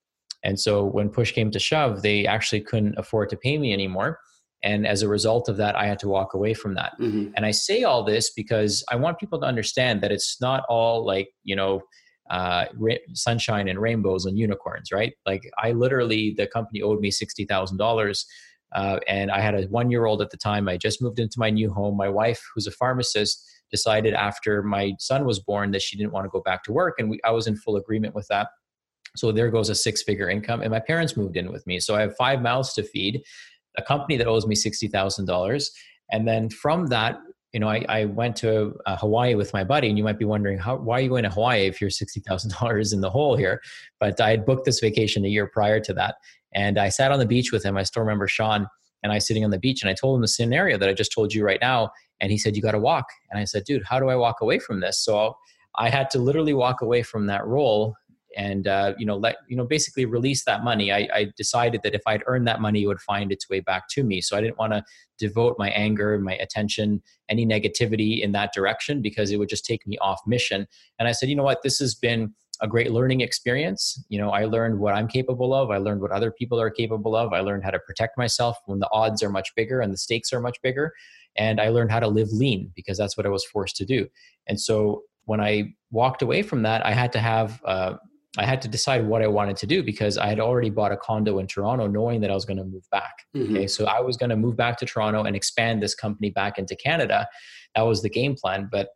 And 0.43 0.59
so 0.59 0.85
when 0.85 1.09
push 1.09 1.31
came 1.31 1.51
to 1.51 1.59
shove, 1.59 2.01
they 2.01 2.25
actually 2.25 2.61
couldn't 2.61 2.97
afford 2.97 3.29
to 3.29 3.37
pay 3.37 3.57
me 3.57 3.73
anymore 3.73 4.19
and 4.63 4.87
as 4.87 5.01
a 5.01 5.07
result 5.07 5.49
of 5.49 5.57
that 5.57 5.75
i 5.75 5.85
had 5.85 5.99
to 5.99 6.07
walk 6.07 6.33
away 6.33 6.53
from 6.53 6.73
that 6.75 6.93
mm-hmm. 6.99 7.31
and 7.35 7.45
i 7.45 7.51
say 7.51 7.83
all 7.83 8.03
this 8.03 8.31
because 8.31 8.83
i 8.91 8.95
want 8.95 9.19
people 9.19 9.39
to 9.39 9.45
understand 9.45 10.01
that 10.01 10.11
it's 10.11 10.41
not 10.41 10.63
all 10.69 11.05
like 11.05 11.29
you 11.43 11.55
know 11.55 11.81
uh, 12.29 12.65
ra- 12.75 12.95
sunshine 13.13 13.69
and 13.69 13.79
rainbows 13.79 14.25
and 14.25 14.37
unicorns 14.37 14.91
right 14.91 15.13
like 15.25 15.49
i 15.59 15.71
literally 15.71 16.33
the 16.37 16.47
company 16.47 16.81
owed 16.81 16.99
me 16.99 17.09
$60000 17.09 18.25
uh, 18.73 18.99
and 19.07 19.31
i 19.31 19.39
had 19.39 19.55
a 19.55 19.63
one 19.67 19.89
year 19.91 20.05
old 20.05 20.21
at 20.21 20.29
the 20.29 20.37
time 20.37 20.67
i 20.67 20.77
just 20.77 21.01
moved 21.01 21.19
into 21.19 21.39
my 21.39 21.49
new 21.49 21.71
home 21.71 21.95
my 21.95 22.09
wife 22.09 22.43
who's 22.53 22.67
a 22.67 22.71
pharmacist 22.71 23.43
decided 23.69 24.13
after 24.13 24.63
my 24.63 24.93
son 24.99 25.25
was 25.25 25.39
born 25.39 25.71
that 25.71 25.81
she 25.81 25.97
didn't 25.97 26.13
want 26.13 26.25
to 26.25 26.29
go 26.29 26.41
back 26.41 26.63
to 26.63 26.71
work 26.71 26.95
and 26.99 27.09
we, 27.09 27.19
i 27.23 27.31
was 27.31 27.47
in 27.47 27.55
full 27.55 27.75
agreement 27.75 28.15
with 28.15 28.27
that 28.27 28.47
so 29.15 29.31
there 29.31 29.49
goes 29.49 29.69
a 29.69 29.75
six 29.75 30.03
figure 30.03 30.29
income 30.29 30.61
and 30.61 30.71
my 30.71 30.79
parents 30.79 31.17
moved 31.17 31.37
in 31.37 31.51
with 31.51 31.65
me 31.67 31.79
so 31.79 31.95
i 31.95 32.01
have 32.01 32.15
five 32.15 32.41
mouths 32.41 32.73
to 32.73 32.83
feed 32.83 33.23
a 33.77 33.81
company 33.81 34.17
that 34.17 34.27
owes 34.27 34.45
me 34.45 34.55
$60,000. 34.55 35.69
And 36.11 36.27
then 36.27 36.49
from 36.49 36.87
that, 36.87 37.19
you 37.53 37.59
know, 37.59 37.69
I, 37.69 37.85
I 37.87 38.05
went 38.05 38.35
to 38.37 38.75
uh, 38.85 38.97
Hawaii 38.97 39.35
with 39.35 39.53
my 39.53 39.63
buddy, 39.63 39.87
and 39.87 39.97
you 39.97 40.03
might 40.03 40.19
be 40.19 40.25
wondering, 40.25 40.57
how, 40.57 40.75
why 40.77 40.97
are 40.97 41.01
you 41.01 41.09
going 41.09 41.23
to 41.23 41.29
Hawaii 41.29 41.65
if 41.65 41.79
you're 41.79 41.89
$60,000 41.89 42.93
in 42.93 43.01
the 43.01 43.09
hole 43.09 43.35
here? 43.35 43.61
But 43.99 44.19
I 44.19 44.31
had 44.31 44.45
booked 44.45 44.65
this 44.65 44.79
vacation 44.79 45.25
a 45.25 45.29
year 45.29 45.47
prior 45.47 45.79
to 45.79 45.93
that. 45.93 46.15
And 46.53 46.77
I 46.77 46.89
sat 46.89 47.11
on 47.11 47.19
the 47.19 47.25
beach 47.25 47.51
with 47.51 47.63
him. 47.63 47.77
I 47.77 47.83
still 47.83 48.01
remember 48.01 48.27
Sean 48.27 48.67
and 49.03 49.11
I 49.11 49.19
sitting 49.19 49.45
on 49.45 49.51
the 49.51 49.59
beach, 49.59 49.81
and 49.81 49.89
I 49.89 49.93
told 49.93 50.15
him 50.15 50.21
the 50.21 50.27
scenario 50.27 50.77
that 50.77 50.89
I 50.89 50.93
just 50.93 51.13
told 51.13 51.33
you 51.33 51.45
right 51.45 51.59
now. 51.61 51.91
And 52.19 52.31
he 52.31 52.37
said, 52.37 52.55
You 52.55 52.61
got 52.61 52.71
to 52.71 52.79
walk. 52.79 53.05
And 53.29 53.39
I 53.39 53.43
said, 53.43 53.63
Dude, 53.63 53.83
how 53.83 53.99
do 53.99 54.09
I 54.09 54.15
walk 54.15 54.41
away 54.41 54.59
from 54.59 54.79
this? 54.79 54.99
So 54.99 55.37
I 55.75 55.89
had 55.89 56.09
to 56.11 56.19
literally 56.19 56.53
walk 56.53 56.81
away 56.81 57.03
from 57.03 57.27
that 57.27 57.45
role 57.45 57.95
and 58.35 58.67
uh, 58.67 58.93
you 58.97 59.05
know 59.05 59.17
let 59.17 59.37
you 59.47 59.57
know 59.57 59.65
basically 59.65 60.05
release 60.05 60.45
that 60.45 60.63
money 60.63 60.91
I, 60.91 61.07
I, 61.13 61.27
decided 61.35 61.81
that 61.83 61.95
if 61.95 62.01
i'd 62.05 62.23
earned 62.27 62.47
that 62.47 62.61
money 62.61 62.83
it 62.83 62.87
would 62.87 63.01
find 63.01 63.31
its 63.31 63.49
way 63.49 63.59
back 63.59 63.87
to 63.91 64.03
me 64.03 64.21
so 64.21 64.37
i 64.37 64.41
didn't 64.41 64.57
want 64.57 64.73
to 64.73 64.83
devote 65.17 65.55
my 65.57 65.69
anger 65.69 66.17
my 66.19 66.35
attention 66.35 67.01
any 67.29 67.45
negativity 67.45 68.21
in 68.21 68.33
that 68.33 68.53
direction 68.53 69.01
because 69.01 69.31
it 69.31 69.37
would 69.37 69.49
just 69.49 69.65
take 69.65 69.85
me 69.87 69.97
off 69.99 70.19
mission 70.27 70.67
and 70.99 71.07
i 71.07 71.11
said 71.11 71.29
you 71.29 71.35
know 71.35 71.43
what 71.43 71.63
this 71.63 71.79
has 71.79 71.95
been 71.95 72.33
a 72.61 72.67
great 72.67 72.91
learning 72.91 73.21
experience 73.21 74.03
you 74.09 74.19
know 74.19 74.29
i 74.31 74.45
learned 74.45 74.77
what 74.79 74.93
i'm 74.93 75.07
capable 75.07 75.53
of 75.53 75.71
i 75.71 75.77
learned 75.77 76.01
what 76.01 76.11
other 76.11 76.31
people 76.31 76.59
are 76.59 76.69
capable 76.69 77.15
of 77.15 77.33
i 77.33 77.39
learned 77.39 77.63
how 77.63 77.71
to 77.71 77.79
protect 77.79 78.17
myself 78.17 78.57
when 78.65 78.79
the 78.79 78.89
odds 78.91 79.21
are 79.23 79.29
much 79.29 79.53
bigger 79.55 79.81
and 79.81 79.93
the 79.93 79.97
stakes 79.97 80.33
are 80.33 80.41
much 80.41 80.57
bigger 80.61 80.91
and 81.35 81.59
i 81.61 81.69
learned 81.69 81.91
how 81.91 81.99
to 81.99 82.07
live 82.07 82.29
lean 82.31 82.71
because 82.75 82.97
that's 82.97 83.17
what 83.17 83.25
i 83.25 83.29
was 83.29 83.45
forced 83.45 83.75
to 83.75 83.85
do 83.85 84.07
and 84.47 84.59
so 84.59 85.03
when 85.25 85.39
i 85.39 85.63
walked 85.91 86.21
away 86.21 86.41
from 86.41 86.61
that 86.63 86.85
i 86.85 86.91
had 86.91 87.11
to 87.11 87.19
have 87.19 87.61
uh, 87.65 87.93
I 88.37 88.45
had 88.45 88.61
to 88.61 88.67
decide 88.67 89.05
what 89.05 89.21
I 89.21 89.27
wanted 89.27 89.57
to 89.57 89.67
do 89.67 89.81
because 89.81 90.17
I 90.17 90.27
had 90.27 90.39
already 90.39 90.69
bought 90.69 90.91
a 90.91 90.97
condo 90.97 91.39
in 91.39 91.47
Toronto 91.47 91.87
knowing 91.87 92.21
that 92.21 92.29
I 92.29 92.35
was 92.35 92.45
going 92.45 92.57
to 92.57 92.63
move 92.63 92.87
back. 92.91 93.25
Mm-hmm. 93.35 93.55
Okay. 93.55 93.67
So 93.67 93.85
I 93.85 93.99
was 93.99 94.15
going 94.15 94.29
to 94.29 94.35
move 94.35 94.55
back 94.55 94.77
to 94.77 94.85
Toronto 94.85 95.23
and 95.23 95.35
expand 95.35 95.81
this 95.81 95.95
company 95.95 96.29
back 96.29 96.59
into 96.59 96.75
Canada. 96.75 97.27
That 97.75 97.81
was 97.81 98.03
the 98.03 98.09
game 98.09 98.35
plan. 98.35 98.69
But, 98.71 98.89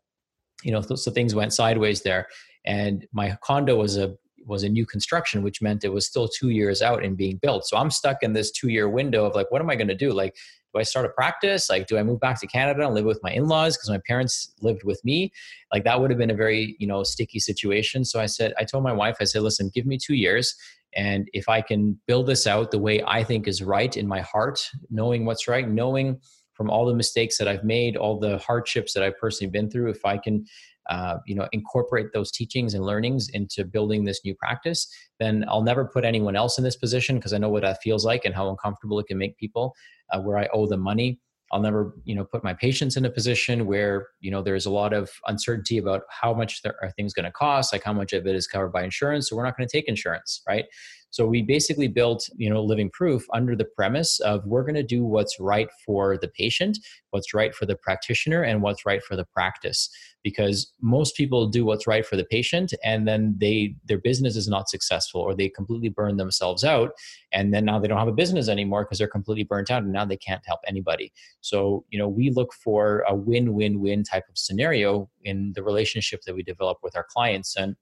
you 0.64 0.72
know, 0.72 0.82
so 0.82 1.12
things 1.12 1.34
went 1.34 1.53
sideways 1.53 2.03
there. 2.03 2.28
And 2.66 3.07
my 3.12 3.38
condo 3.41 3.76
was 3.76 3.97
a 3.97 4.16
was 4.45 4.64
a 4.64 4.70
new 4.70 4.86
construction, 4.86 5.43
which 5.43 5.62
meant 5.62 5.84
it 5.84 5.93
was 5.93 6.07
still 6.07 6.28
two 6.28 6.49
years 6.49 6.82
out 6.82 7.03
and 7.03 7.16
being 7.16 7.38
built. 7.38 7.66
So 7.66 7.78
I'm 7.78 7.91
stuck 7.91 8.24
in 8.24 8.34
this 8.34 8.51
two 8.51 8.70
year 8.70 8.89
window 8.89 9.26
of 9.26 9.36
like, 9.36 9.51
what 9.51 9.62
am 9.62 9.70
I 9.70 9.76
going 9.76 9.88
to 9.88 9.95
do? 9.95 10.12
Like, 10.12 10.36
do 10.74 10.80
I 10.80 10.84
start 10.84 11.05
a 11.05 11.09
practice? 11.09 11.70
Like, 11.70 11.88
do 11.88 11.97
I 11.97 12.03
move 12.03 12.20
back 12.20 12.39
to 12.41 12.47
Canada 12.47 12.86
and 12.86 12.95
live 12.95 13.05
with 13.05 13.20
my 13.24 13.32
in-laws 13.32 13.78
because 13.78 13.89
my 13.89 14.01
parents 14.07 14.53
lived 14.62 14.84
with 14.84 15.03
me? 15.03 15.32
Like 15.72 15.84
that 15.84 15.99
would 15.99 16.09
have 16.09 16.18
been 16.18 16.32
a 16.32 16.36
very, 16.36 16.76
you 16.80 16.88
know, 16.88 17.03
sticky 17.03 17.39
situation. 17.39 18.05
So 18.05 18.20
I 18.20 18.26
said, 18.26 18.53
I 18.57 18.64
told 18.64 18.84
my 18.84 18.93
wife, 18.93 19.18
I 19.20 19.26
said, 19.26 19.41
listen, 19.41 19.70
give 19.74 19.86
me 19.86 19.97
two 19.97 20.16
years. 20.16 20.55
And 20.95 21.30
if 21.34 21.47
I 21.47 21.62
can 21.62 21.99
build 22.07 22.28
this 22.28 22.47
out 22.47 22.72
the 22.72 22.80
way 22.80 23.01
I 23.05 23.24
think 23.24 23.47
is 23.47 23.62
right 23.62 23.95
in 23.95 24.07
my 24.07 24.22
heart, 24.22 24.70
knowing 24.89 25.26
what's 25.26 25.47
right, 25.47 25.68
knowing 25.68 26.20
from 26.53 26.70
all 26.70 26.86
the 26.86 26.93
mistakes 26.93 27.38
that 27.38 27.47
I've 27.47 27.64
made, 27.64 27.95
all 27.95 28.20
the 28.20 28.38
hardships 28.38 28.93
that 28.93 29.03
I've 29.03 29.18
personally 29.18 29.51
been 29.51 29.70
through, 29.70 29.89
if 29.89 30.05
I 30.05 30.18
can 30.18 30.45
uh, 30.89 31.17
you 31.25 31.36
know 31.36 31.47
incorporate 31.51 32.07
those 32.13 32.32
teachings 32.32 32.73
and 32.73 32.86
learnings 32.86 33.29
into 33.29 33.63
building 33.63 34.05
this 34.05 34.21
new 34.25 34.36
practice 34.36 34.88
then 35.19 35.45
i'll 35.47 35.63
never 35.63 35.86
put 35.86 36.03
anyone 36.03 36.36
else 36.36 36.57
in 36.57 36.63
this 36.63 36.75
position 36.75 37.15
because 37.17 37.34
i 37.34 37.38
know 37.38 37.49
what 37.49 37.61
that 37.61 37.82
feels 37.82 38.05
like 38.05 38.25
and 38.25 38.34
how 38.34 38.49
uncomfortable 38.49 38.99
it 38.99 39.07
can 39.07 39.17
make 39.17 39.38
people 39.38 39.75
uh, 40.11 40.19
where 40.19 40.38
i 40.38 40.47
owe 40.53 40.67
them 40.67 40.82
money. 40.82 41.19
I'll 41.51 41.59
never 41.59 41.93
you 42.05 42.15
know 42.15 42.23
put 42.23 42.43
my 42.43 42.53
patients 42.53 42.95
in 42.95 43.05
a 43.05 43.09
position 43.09 43.65
where 43.65 44.07
you 44.21 44.32
know 44.32 44.41
there's 44.41 44.65
a 44.65 44.71
lot 44.71 44.93
of 44.93 45.11
uncertainty 45.27 45.77
about 45.77 46.03
how 46.09 46.34
much 46.34 46.61
are 46.65 46.91
things 46.91 47.13
going 47.13 47.25
to 47.25 47.32
cost 47.32 47.73
like 47.73 47.84
how 47.84 47.93
much 47.93 48.13
of 48.13 48.25
it 48.25 48.36
is 48.36 48.47
covered 48.47 48.71
by 48.71 48.84
insurance 48.84 49.29
so 49.29 49.36
we're 49.36 49.43
not 49.43 49.57
going 49.57 49.67
to 49.67 49.71
take 49.71 49.89
insurance 49.89 50.41
right 50.47 50.65
so 51.12 51.28
we 51.28 51.41
basically 51.41 51.89
built, 51.89 52.30
you 52.38 52.49
know, 52.49 52.64
living 52.64 52.89
proof 52.89 53.26
under 53.34 53.55
the 53.55 53.66
premise 53.66 54.20
of 54.22 54.45
we're 54.45 54.64
going 54.64 54.76
to 54.76 54.84
do 54.84 55.03
what's 55.03 55.39
right 55.39 55.68
for 55.86 56.18
the 56.18 56.30
patient, 56.30 56.80
what's 57.12 57.34
right 57.34 57.53
for 57.53 57.66
the 57.66 57.76
practitioner, 57.76 58.41
and 58.41 58.62
what's 58.62 58.86
right 58.86 59.03
for 59.03 59.18
the 59.18 59.26
practice. 59.26 59.89
Because 60.24 60.72
most 60.82 61.18
people 61.18 61.47
do 61.47 61.66
what's 61.66 61.86
right 61.86 62.05
for 62.05 62.16
the 62.16 62.24
patient, 62.24 62.74
and 62.84 63.07
then 63.07 63.36
they 63.39 63.76
their 63.86 63.97
business 63.97 64.36
is 64.36 64.47
not 64.47 64.70
successful, 64.70 65.20
or 65.20 65.36
they 65.36 65.49
completely 65.49 65.89
burn 65.89 66.18
themselves 66.18 66.64
out, 66.64 66.91
and 67.34 67.53
then 67.53 67.66
now 67.66 67.80
they 67.80 67.88
don't 67.88 67.97
have 67.97 68.07
a 68.07 68.14
business 68.14 68.47
anymore 68.47 68.86
because 68.86 68.97
they're 68.97 69.07
completely 69.07 69.43
burnt 69.43 69.70
out, 69.70 69.84
and 69.84 69.91
now 69.91 70.05
they 70.05 70.18
can't 70.18 70.45
help 70.45 70.62
anybody. 70.66 71.12
So 71.41 71.86
you 71.89 71.99
know, 71.99 72.07
we 72.07 72.30
look 72.30 72.53
for 72.53 73.03
a 73.07 73.16
win-win-win 73.16 74.03
type 74.03 74.26
of 74.30 74.38
scenario 74.38 75.09
in 75.24 75.53
the 75.55 75.64
relationship 75.64 76.22
that 76.26 76.36
we 76.36 76.43
develop 76.43 76.78
with 76.84 76.95
our 76.95 77.05
clients, 77.09 77.55
and 77.57 77.76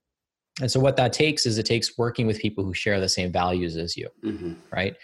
and 0.59 0.71
so 0.71 0.79
what 0.79 0.95
that 0.97 1.13
takes 1.13 1.45
is 1.45 1.57
it 1.57 1.65
takes 1.65 1.97
working 1.97 2.27
with 2.27 2.39
people 2.39 2.63
who 2.63 2.73
share 2.73 2.99
the 2.99 3.09
same 3.09 3.31
values 3.31 3.77
as 3.77 3.95
you 3.95 4.07
mm-hmm. 4.23 4.53
right? 4.71 4.95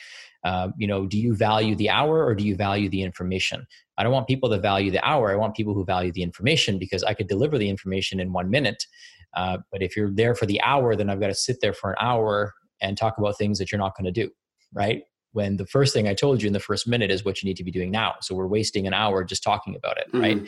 Um, 0.43 0.74
you 0.78 0.88
know 0.88 1.06
do 1.08 1.18
you 1.18 1.36
value 1.36 1.76
the 1.76 1.89
hour 1.89 2.24
or 2.24 2.36
do 2.36 2.45
you 2.45 2.56
value 2.56 2.89
the 2.89 3.01
information? 3.01 3.66
I 3.97 4.03
don't 4.03 4.12
want 4.12 4.28
people 4.28 4.49
to 4.49 4.60
value 4.60 4.91
the 4.91 5.03
hour. 5.03 5.32
I 5.32 5.36
want 5.36 5.56
people 5.56 5.74
who 5.74 5.86
value 5.86 6.12
the 6.12 6.24
information 6.24 6.78
because 6.78 7.03
i 7.03 7.14
could 7.14 7.28
deliver 7.28 7.58
the 7.58 7.70
information 7.70 8.20
in 8.20 8.32
one 8.34 8.49
minute. 8.49 8.86
Uh, 9.36 9.58
but 9.72 9.82
if 9.82 9.97
you're 9.97 10.12
there 10.12 10.34
for 10.34 10.45
the 10.45 10.62
hour 10.62 10.95
then 10.95 11.10
i've 11.10 11.20
got 11.20 11.28
to 11.28 11.36
sit 11.36 11.58
there 11.62 11.74
for 11.74 11.91
an 11.91 11.97
hour 11.99 12.53
and 12.82 12.97
talk 12.97 13.18
about 13.18 13.38
things 13.38 13.58
that 13.60 13.72
you're 13.72 13.80
not 13.80 13.95
going 13.97 14.06
to 14.06 14.12
do 14.12 14.30
right? 14.74 15.03
When 15.32 15.58
the 15.58 15.66
first 15.66 15.93
thing 15.93 16.08
i 16.08 16.14
told 16.14 16.41
you 16.41 16.47
in 16.47 16.53
the 16.53 16.60
first 16.60 16.88
minute 16.88 17.12
is 17.12 17.26
what 17.26 17.41
you 17.41 17.47
need 17.47 17.58
to 17.58 17.64
be 17.64 17.72
doing 17.72 17.91
now. 17.91 18.16
So 18.22 18.36
we're 18.36 18.47
wasting 18.47 18.88
an 18.88 18.93
hour 18.93 19.24
just 19.24 19.43
talking 19.43 19.76
about 19.76 19.97
it 19.97 20.08
mm-hmm. 20.08 20.22
right 20.22 20.47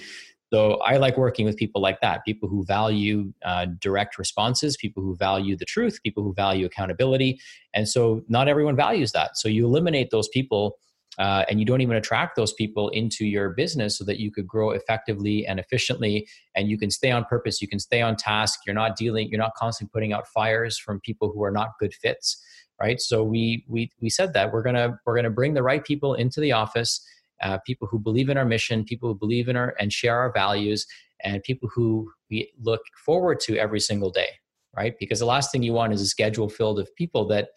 so 0.54 0.76
I 0.76 0.98
like 0.98 1.18
working 1.18 1.46
with 1.46 1.58
people 1.58 1.82
like 1.82 2.00
that, 2.02 2.24
people 2.24 2.48
who 2.48 2.64
value 2.64 3.34
uh, 3.44 3.66
direct 3.80 4.18
responses, 4.18 4.78
people 4.78 5.04
who 5.04 5.16
value 5.16 5.58
the 5.58 5.66
truth, 5.66 6.00
people 6.04 6.24
who 6.24 6.34
value 6.34 6.66
accountability. 6.66 7.40
And 7.74 7.88
so 7.88 8.22
not 8.30 8.48
everyone 8.48 8.76
values 8.76 9.12
that. 9.12 9.38
So 9.38 9.50
you 9.50 9.66
eliminate 9.66 10.10
those 10.10 10.30
people 10.30 10.78
uh, 11.18 11.44
and 11.50 11.60
you 11.60 11.66
don't 11.66 11.82
even 11.82 11.96
attract 11.98 12.36
those 12.36 12.54
people 12.54 12.90
into 12.90 13.26
your 13.26 13.50
business 13.50 13.98
so 13.98 14.04
that 14.06 14.20
you 14.20 14.32
could 14.32 14.48
grow 14.48 14.72
effectively 14.72 15.46
and 15.48 15.60
efficiently 15.60 16.28
and 16.56 16.70
you 16.70 16.78
can 16.78 16.92
stay 16.92 17.12
on 17.12 17.26
purpose 17.26 17.62
you 17.62 17.68
can 17.68 17.80
stay 17.80 18.02
on 18.02 18.16
task 18.16 18.60
you're 18.66 18.76
not 18.76 18.96
dealing 18.96 19.28
you're 19.30 19.40
not 19.40 19.54
constantly 19.56 19.92
putting 19.92 20.14
out 20.14 20.28
fires 20.28 20.78
from 20.78 21.00
people 21.00 21.32
who 21.32 21.44
are 21.44 21.52
not 21.52 21.70
good 21.80 21.94
fits 21.94 22.40
right 22.80 23.02
so 23.02 23.24
we 23.24 23.66
we 23.68 23.92
we 24.00 24.10
said 24.10 24.34
that 24.34 24.54
we're 24.54 24.62
gonna 24.62 25.00
we're 25.06 25.16
gonna 25.16 25.30
bring 25.30 25.56
the 25.56 25.64
right 25.64 25.84
people 25.84 26.14
into 26.14 26.40
the 26.40 26.52
office 26.52 27.04
uh, 27.42 27.58
people 27.66 27.88
who 27.88 28.00
believe 28.00 28.30
in 28.30 28.38
our 28.38 28.46
mission 28.46 28.84
people 28.84 29.10
who 29.10 29.16
believe 29.16 29.48
in 29.48 29.56
our 29.56 29.76
and 29.80 29.94
share 29.94 30.18
our 30.18 30.32
values 30.32 30.86
and 31.24 31.44
people 31.44 31.70
who 31.74 32.12
we 32.30 32.52
look 32.62 32.82
forward 33.06 33.40
to 33.40 33.58
every 33.58 33.80
single 33.80 34.10
day 34.10 34.30
right 34.76 34.96
because 35.00 35.20
the 35.20 35.26
last 35.26 35.52
thing 35.52 35.64
you 35.64 35.74
want 35.74 35.94
is 35.94 36.02
a 36.02 36.06
schedule 36.06 36.50
filled 36.50 36.80
of 36.80 36.94
people 36.96 37.28
that 37.28 37.50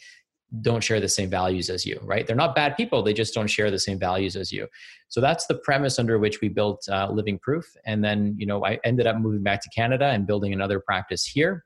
don't 0.62 0.82
share 0.82 1.00
the 1.00 1.08
same 1.08 1.30
values 1.30 1.70
as 1.70 1.86
you, 1.86 1.98
right? 2.02 2.26
They're 2.26 2.34
not 2.34 2.54
bad 2.54 2.76
people, 2.76 3.02
they 3.02 3.12
just 3.12 3.34
don't 3.34 3.46
share 3.46 3.70
the 3.70 3.78
same 3.78 3.98
values 3.98 4.34
as 4.36 4.50
you. 4.50 4.66
So 5.08 5.20
that's 5.20 5.46
the 5.46 5.54
premise 5.54 5.98
under 5.98 6.18
which 6.18 6.40
we 6.40 6.48
built 6.48 6.88
uh, 6.88 7.08
Living 7.10 7.38
Proof. 7.38 7.64
And 7.84 8.02
then, 8.02 8.34
you 8.36 8.46
know, 8.46 8.64
I 8.64 8.80
ended 8.84 9.06
up 9.06 9.16
moving 9.16 9.42
back 9.42 9.62
to 9.62 9.68
Canada 9.70 10.06
and 10.06 10.26
building 10.26 10.52
another 10.52 10.80
practice 10.80 11.24
here. 11.24 11.64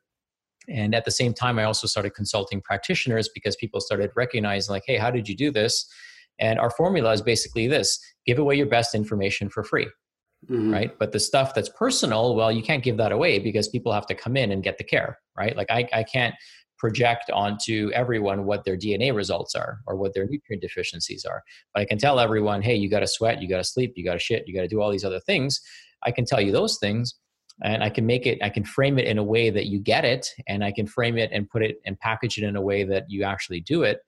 And 0.69 0.95
at 0.95 1.05
the 1.05 1.11
same 1.11 1.35
time, 1.35 1.59
I 1.59 1.65
also 1.65 1.87
started 1.87 2.15
consulting 2.15 2.61
practitioners 2.61 3.29
because 3.35 3.57
people 3.57 3.81
started 3.81 4.11
recognizing, 4.17 4.73
like, 4.73 4.85
hey, 4.87 4.97
how 4.97 5.11
did 5.11 5.29
you 5.29 5.37
do 5.37 5.51
this? 5.51 5.87
And 6.39 6.59
our 6.59 6.71
formula 6.71 7.13
is 7.13 7.23
basically 7.23 7.69
this 7.69 7.99
give 8.27 8.39
away 8.39 8.57
your 8.57 8.67
best 8.67 8.95
information 8.95 9.49
for 9.49 9.63
free. 9.63 9.89
Mm-hmm. 10.49 10.73
Right. 10.73 10.99
But 10.99 11.13
the 11.13 11.21
stuff 11.21 11.55
that's 11.55 11.71
personal, 11.71 12.35
well, 12.35 12.53
you 12.53 12.63
can't 12.63 12.83
give 12.83 12.99
that 12.99 13.13
away 13.13 13.39
because 13.39 13.69
people 13.69 13.93
have 13.93 14.07
to 14.09 14.15
come 14.15 14.37
in 14.37 14.53
and 14.53 14.63
get 14.63 14.77
the 14.77 14.85
care. 14.85 15.19
Right. 15.37 15.57
Like 15.57 15.71
I, 15.71 15.89
I 15.93 16.03
can't 16.03 16.35
project 16.79 17.31
onto 17.31 17.91
everyone 17.95 18.45
what 18.45 18.65
their 18.65 18.77
DNA 18.77 19.15
results 19.15 19.55
are 19.55 19.79
or 19.87 19.97
what 19.97 20.13
their 20.13 20.27
nutrient 20.27 20.61
deficiencies 20.61 21.25
are. 21.25 21.43
But 21.73 21.81
I 21.81 21.85
can 21.87 21.99
tell 21.99 22.21
everyone, 22.21 22.61
hey, 22.63 22.75
you 22.75 22.91
got 22.91 23.01
to 23.01 23.07
sweat, 23.07 23.41
you 23.41 23.49
got 23.49 23.59
to 23.59 23.65
sleep, 23.65 23.95
you 23.97 24.05
got 24.05 24.15
to 24.15 24.19
shit, 24.19 24.45
you 24.47 24.55
got 24.55 24.63
to 24.63 24.69
do 24.69 24.83
all 24.83 24.91
these 24.91 25.05
other 25.05 25.21
things. 25.21 25.61
I 26.05 26.11
can 26.11 26.27
tell 26.27 26.41
you 26.41 26.53
those 26.53 26.79
things 26.79 27.15
and 27.63 27.83
I 27.83 27.89
can 27.89 28.05
make 28.05 28.27
it, 28.27 28.39
I 28.43 28.51
can 28.51 28.65
frame 28.65 28.99
it 28.99 29.07
in 29.07 29.19
a 29.19 29.25
way 29.25 29.49
that 29.51 29.67
you 29.67 29.79
get 29.79 30.05
it 30.05 30.29
and 30.49 30.65
I 30.65 30.73
can 30.73 30.87
frame 30.87 31.17
it 31.17 31.31
and 31.33 31.49
put 31.49 31.63
it 31.63 31.77
and 31.87 31.99
package 31.99 32.37
it 32.37 32.45
in 32.45 32.57
a 32.57 32.61
way 32.61 32.85
that 32.85 33.05
you 33.09 33.23
actually 33.23 33.61
do 33.61 33.83
it. 33.85 34.01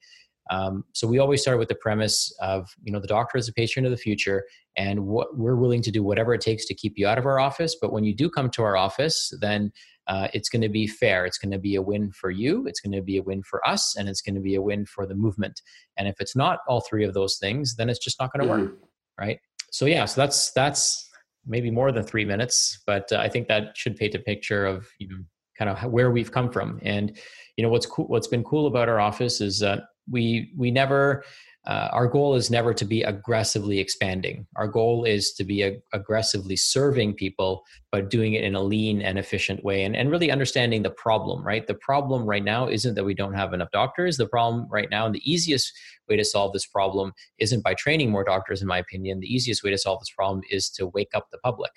Um, 0.51 0.85
so 0.93 1.07
we 1.07 1.19
always 1.19 1.43
start 1.43 1.59
with 1.59 1.69
the 1.69 1.75
premise 1.75 2.35
of, 2.41 2.69
you 2.83 2.93
know, 2.93 3.01
the 3.01 3.07
doctor 3.07 3.39
is 3.39 3.49
a 3.49 3.53
patient 3.53 3.87
of 3.87 3.91
the 3.91 3.97
future 3.97 4.45
and 4.77 5.07
what 5.07 5.37
we're 5.37 5.57
willing 5.57 5.83
to 5.83 5.91
do 5.91 6.03
whatever 6.03 6.35
it 6.35 6.41
takes 6.41 6.67
to 6.67 6.75
keep 6.75 6.95
you 6.97 7.07
out 7.07 7.19
of 7.19 7.27
our 7.27 7.41
office. 7.41 7.77
But 7.81 7.93
when 7.93 8.05
you 8.05 8.15
do 8.15 8.31
come 8.31 8.51
to 8.51 8.63
our 8.63 8.77
office, 8.77 9.33
then 9.41 9.73
uh, 10.07 10.29
it's 10.33 10.49
going 10.49 10.63
to 10.63 10.69
be 10.69 10.87
fair. 10.87 11.27
It's 11.27 11.39
going 11.39 11.51
to 11.53 11.59
be 11.59 11.75
a 11.75 11.83
win 11.83 12.13
for 12.13 12.31
you. 12.31 12.67
It's 12.67 12.81
going 12.81 12.93
to 12.93 13.03
be 13.03 13.17
a 13.17 13.23
win 13.23 13.43
for 13.43 13.67
us, 13.67 13.97
and 13.97 14.09
it's 14.09 14.23
going 14.23 14.37
to 14.37 14.41
be 14.41 14.55
a 14.55 14.63
win 14.63 14.87
for 14.87 15.07
the 15.07 15.15
movement. 15.15 15.61
And 15.97 16.07
if 16.07 16.21
it's 16.21 16.37
not 16.37 16.61
all 16.69 16.81
three 16.81 17.05
of 17.05 17.15
those 17.15 17.39
things, 17.39 17.75
then 17.77 17.89
it's 17.89 17.99
just 17.99 18.21
not 18.21 18.33
going 18.33 18.47
to 18.47 18.53
mm-hmm. 18.53 18.65
work, 18.67 18.79
right? 19.19 19.41
So 19.73 19.87
yeah, 19.87 20.05
so 20.05 20.21
that's 20.21 20.53
that's 20.53 21.11
maybe 21.45 21.71
more 21.71 21.91
than 21.93 22.05
three 22.05 22.25
minutes, 22.25 22.83
but 22.87 23.11
uh, 23.13 23.17
I 23.17 23.29
think 23.29 23.49
that 23.49 23.77
should 23.77 23.97
paint 23.97 24.15
a 24.15 24.19
picture 24.19 24.65
of 24.65 24.89
you 24.99 25.09
know 25.09 25.19
kind 25.59 25.71
of 25.71 25.91
where 25.91 26.11
we've 26.11 26.31
come 26.31 26.51
from. 26.53 26.79
And 26.83 27.17
you 27.57 27.65
know 27.65 27.71
what's 27.71 27.87
cool, 27.87 28.07
what's 28.07 28.29
been 28.29 28.45
cool 28.45 28.67
about 28.67 28.89
our 28.89 29.01
office 29.01 29.41
is 29.41 29.59
that 29.61 29.85
we 30.11 30.53
we 30.57 30.71
never 30.71 31.25
uh, 31.67 31.89
our 31.91 32.07
goal 32.07 32.37
is 32.37 32.49
never 32.49 32.73
to 32.73 32.85
be 32.85 33.03
aggressively 33.03 33.81
expanding. 33.81 34.47
Our 34.55 34.69
goal 34.69 35.05
is 35.05 35.33
to 35.33 35.43
be 35.43 35.65
ag- 35.65 35.83
aggressively 35.93 36.55
serving 36.55 37.15
people, 37.15 37.65
but 37.91 38.09
doing 38.09 38.35
it 38.35 38.45
in 38.45 38.55
a 38.55 38.63
lean 38.63 39.03
and 39.03 39.19
efficient 39.19 39.65
way 39.65 39.83
and, 39.83 39.97
and 39.97 40.09
really 40.09 40.31
understanding 40.31 40.85
the 40.85 40.91
problem, 40.91 41.45
right? 41.45 41.67
The 41.67 41.75
problem 41.75 42.25
right 42.25 42.45
now 42.45 42.69
isn't 42.69 42.95
that 42.95 43.05
we 43.05 43.15
don't 43.15 43.35
have 43.35 43.53
enough 43.53 43.73
doctors. 43.73 44.17
The 44.17 44.29
problem 44.29 44.69
right 44.71 44.89
now, 44.91 45.07
and 45.07 45.15
the 45.15 45.29
easiest 45.31 45.73
way 46.09 46.17
to 46.17 46.25
solve 46.25 46.53
this 46.53 46.67
problem 46.67 47.13
isn't 47.39 47.65
by 47.65 47.75
training 47.75 48.11
more 48.11 48.23
doctors, 48.23 48.63
in 48.63 48.69
my 48.69 48.79
opinion. 48.79 49.19
The 49.19 49.35
easiest 49.35 49.65
way 49.65 49.71
to 49.71 49.79
solve 49.79 49.99
this 50.01 50.11
problem 50.11 50.43
is 50.49 50.71
to 50.71 50.87
wake 50.87 51.11
up 51.15 51.27
the 51.33 51.39
public, 51.39 51.73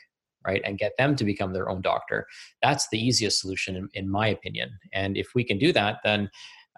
right? 0.46 0.62
And 0.64 0.78
get 0.78 0.92
them 1.00 1.16
to 1.16 1.26
become 1.26 1.54
their 1.54 1.68
own 1.68 1.82
doctor. 1.82 2.28
That's 2.62 2.88
the 2.90 3.04
easiest 3.04 3.42
solution, 3.42 3.76
in, 3.76 3.90
in 3.96 4.08
my 4.08 4.28
opinion. 4.28 4.70
And 4.94 5.18
if 5.18 5.30
we 5.34 5.44
can 5.44 5.58
do 5.58 5.74
that, 5.74 5.98
then 6.04 6.30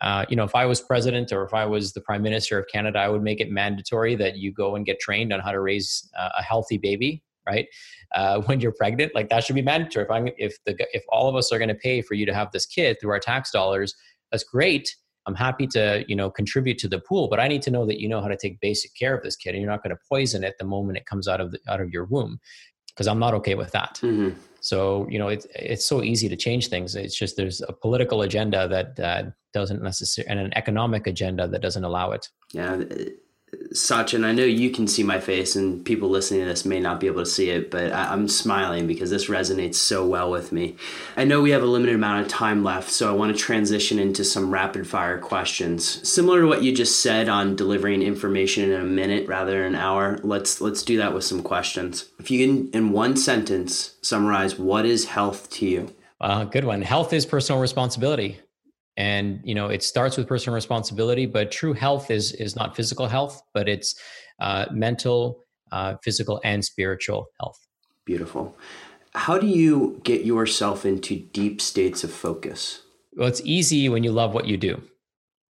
uh, 0.02 0.26
you 0.30 0.36
know, 0.36 0.44
if 0.44 0.56
I 0.56 0.66
was 0.66 0.82
president 0.82 1.32
or 1.32 1.44
if 1.44 1.54
I 1.54 1.66
was 1.66 1.94
the 1.94 2.02
prime 2.02 2.24
minister 2.24 2.58
of 2.58 2.66
Canada, 2.68 3.00
I 3.00 3.08
would 3.08 3.22
make 3.22 3.40
it 3.40 3.52
mandatory 3.52 4.16
that 4.16 4.38
you 4.38 4.52
go 4.52 4.76
and 4.76 4.86
get 4.86 5.00
trained 5.00 5.32
on 5.32 5.40
how 5.40 5.52
to 5.52 5.62
raise 5.62 6.10
uh, 6.18 6.30
a 6.38 6.42
healthy 6.42 6.80
baby, 6.80 7.24
right? 7.48 7.68
Uh, 8.16 8.42
when 8.46 8.60
you're 8.60 8.72
pregnant, 8.72 9.14
like 9.14 9.30
that 9.30 9.44
should 9.44 9.56
be 9.56 9.62
mandatory. 9.62 10.06
If 10.06 10.12
I'm, 10.12 10.30
if 10.38 10.58
the, 10.66 10.76
if 10.94 11.04
all 11.10 11.30
of 11.30 11.36
us 11.36 11.52
are 11.52 11.60
going 11.60 11.70
to 11.70 11.76
pay 11.76 12.02
for 12.02 12.16
you 12.16 12.26
to 12.26 12.34
have 12.34 12.52
this 12.52 12.66
kid 12.66 12.98
through 13.00 13.12
our 13.12 13.20
tax 13.20 13.52
dollars, 13.52 13.96
that's 14.32 14.44
great. 14.44 14.96
I'm 15.28 15.36
happy 15.36 15.68
to, 15.68 16.04
you 16.08 16.16
know, 16.16 16.32
contribute 16.32 16.80
to 16.80 16.88
the 16.88 17.00
pool, 17.00 17.28
but 17.28 17.40
I 17.40 17.48
need 17.48 17.62
to 17.64 17.72
know 17.72 17.86
that 17.86 18.00
you 18.00 18.10
know 18.10 18.22
how 18.22 18.28
to 18.28 18.36
take 18.36 18.60
basic 18.60 18.96
care 18.96 19.16
of 19.16 19.22
this 19.22 19.36
kid, 19.36 19.52
and 19.52 19.62
you're 19.62 19.70
not 19.70 19.84
going 19.84 19.96
to 19.96 20.02
poison 20.10 20.44
it 20.44 20.56
the 20.58 20.66
moment 20.66 20.98
it 20.98 21.06
comes 21.06 21.28
out 21.28 21.40
of 21.40 21.52
the, 21.52 21.60
out 21.70 21.80
of 21.80 21.92
your 21.92 22.06
womb, 22.06 22.40
because 22.94 23.08
I'm 23.08 23.20
not 23.20 23.34
okay 23.36 23.56
with 23.56 23.72
that. 23.72 24.00
Mm-hmm. 24.02 24.38
So 24.60 25.08
you 25.10 25.18
know, 25.18 25.28
it's 25.28 25.48
it's 25.56 25.86
so 25.86 26.04
easy 26.04 26.30
to 26.30 26.36
change 26.36 26.68
things. 26.68 26.96
It's 26.96 27.18
just 27.18 27.36
there's 27.36 27.62
a 27.62 27.74
political 27.74 28.22
agenda 28.22 28.68
that 28.68 29.00
uh, 29.00 29.32
doesn't 29.54 29.82
necessarily, 29.82 30.30
and 30.30 30.40
an 30.40 30.54
economic 30.56 31.08
agenda 31.08 31.48
that 31.48 31.62
doesn't 31.62 31.84
allow 31.84 32.12
it. 32.12 32.30
Yeah, 32.54 32.84
Sachin, 33.74 34.26
I 34.26 34.32
know 34.32 34.44
you 34.44 34.70
can 34.70 34.88
see 34.88 35.04
my 35.04 35.20
face, 35.20 35.56
and 35.56 35.84
people 35.86 36.10
listening 36.10 36.42
to 36.42 36.46
this 36.46 36.66
may 36.66 36.80
not 36.80 37.00
be 37.00 37.08
able 37.08 37.24
to 37.24 37.30
see 37.30 37.50
it, 37.50 37.70
but 37.70 37.92
I, 37.92 38.14
am 38.14 38.28
smiling 38.28 38.88
because 38.88 39.10
this 39.10 39.28
resonates 39.28 39.76
so 39.76 40.06
well 40.06 40.32
with 40.32 40.52
me. 40.52 40.76
I 41.18 41.26
know 41.26 41.42
we 41.42 41.52
have 41.52 41.64
a 41.64 41.68
limited 41.68 41.96
amount 41.96 42.22
of 42.22 42.28
time 42.30 42.64
left, 42.64 42.90
so 42.90 43.10
I 43.10 43.16
want 43.16 43.36
to 43.36 43.42
transition 43.42 44.00
into 44.00 44.24
some 44.24 44.52
rapid 44.52 44.88
fire 44.88 45.20
questions. 45.20 46.08
Similar 46.08 46.42
to 46.42 46.48
what 46.48 46.64
you 46.64 46.74
just 46.74 47.02
said 47.02 47.28
on 47.28 47.56
delivering 47.56 48.02
information 48.02 48.72
in 48.72 48.80
a 48.80 48.86
minute 48.86 49.28
rather 49.28 49.52
than 49.52 49.74
an 49.74 49.76
hour, 49.76 50.20
let's 50.24 50.62
let's 50.62 50.84
do 50.84 50.98
that 50.98 51.14
with 51.14 51.24
some 51.24 51.44
questions. 51.44 52.10
If 52.20 52.32
you 52.32 52.46
can, 52.46 52.70
in 52.72 52.92
one 52.92 53.18
sentence, 53.18 53.96
summarize 54.02 54.58
what 54.58 54.86
is 54.86 55.06
health 55.06 55.50
to 55.52 55.66
you. 55.66 55.96
Uh, 56.20 56.46
good 56.46 56.66
one. 56.66 56.82
Health 56.82 57.14
is 57.14 57.26
personal 57.26 57.62
responsibility 57.62 58.40
and 59.02 59.42
you 59.44 59.56
know 59.56 59.68
it 59.68 59.82
starts 59.82 60.16
with 60.16 60.28
personal 60.28 60.54
responsibility 60.54 61.26
but 61.26 61.52
true 61.52 61.74
health 61.74 62.12
is 62.12 62.34
is 62.34 62.56
not 62.56 62.76
physical 62.76 63.08
health 63.08 63.42
but 63.54 63.68
it's 63.68 63.96
uh, 64.40 64.66
mental 64.72 65.44
uh, 65.72 65.96
physical 66.04 66.42
and 66.44 66.64
spiritual 66.66 67.28
health. 67.40 67.58
Beautiful. 68.06 68.56
How 69.16 69.38
do 69.38 69.48
you 69.48 70.00
get 70.04 70.26
yourself 70.26 70.86
into 70.86 71.16
deep 71.32 71.62
states 71.62 72.04
of 72.04 72.12
focus? 72.12 72.84
Well 73.18 73.28
it's 73.28 73.42
easy 73.44 73.90
when 73.90 74.04
you 74.04 74.12
love 74.12 74.34
what 74.36 74.46
you 74.46 74.58
do. 74.58 74.82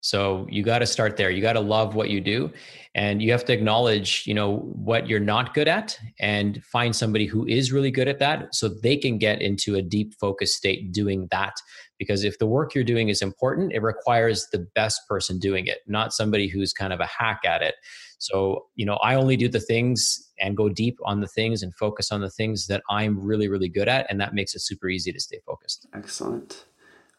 So 0.03 0.47
you 0.49 0.63
got 0.63 0.79
to 0.79 0.87
start 0.87 1.15
there. 1.17 1.29
You 1.29 1.41
got 1.41 1.53
to 1.53 1.59
love 1.59 1.93
what 1.93 2.09
you 2.09 2.21
do 2.21 2.51
and 2.93 3.21
you 3.21 3.31
have 3.31 3.45
to 3.45 3.53
acknowledge 3.53 4.23
you 4.25 4.33
know 4.33 4.57
what 4.57 5.07
you're 5.07 5.19
not 5.19 5.53
good 5.53 5.67
at 5.67 5.97
and 6.19 6.63
find 6.65 6.95
somebody 6.95 7.25
who 7.25 7.45
is 7.47 7.71
really 7.71 7.91
good 7.91 8.07
at 8.07 8.19
that 8.19 8.53
so 8.53 8.67
they 8.67 8.97
can 8.97 9.17
get 9.17 9.41
into 9.41 9.75
a 9.75 9.81
deep 9.81 10.13
focus 10.19 10.55
state 10.55 10.91
doing 10.91 11.27
that 11.31 11.53
because 12.01 12.23
if 12.23 12.39
the 12.39 12.47
work 12.47 12.73
you're 12.73 12.83
doing 12.93 13.09
is 13.09 13.21
important 13.21 13.71
it 13.73 13.81
requires 13.81 14.47
the 14.51 14.65
best 14.73 15.01
person 15.07 15.37
doing 15.37 15.67
it 15.67 15.79
not 15.87 16.13
somebody 16.13 16.47
who's 16.47 16.73
kind 16.73 16.93
of 16.93 16.99
a 16.99 17.05
hack 17.05 17.41
at 17.45 17.61
it. 17.61 17.75
So 18.17 18.65
you 18.75 18.85
know 18.85 18.95
i 18.95 19.15
only 19.15 19.37
do 19.37 19.49
the 19.49 19.59
things 19.59 19.99
and 20.39 20.57
go 20.57 20.67
deep 20.69 20.97
on 21.05 21.21
the 21.21 21.27
things 21.27 21.63
and 21.63 21.75
focus 21.75 22.11
on 22.11 22.21
the 22.21 22.29
things 22.29 22.67
that 22.67 22.81
i'm 22.89 23.13
really 23.19 23.47
really 23.47 23.69
good 23.69 23.87
at 23.87 24.05
and 24.09 24.19
that 24.21 24.33
makes 24.33 24.55
it 24.55 24.61
super 24.61 24.89
easy 24.89 25.11
to 25.11 25.19
stay 25.19 25.39
focused. 25.45 25.87
Excellent. 25.93 26.65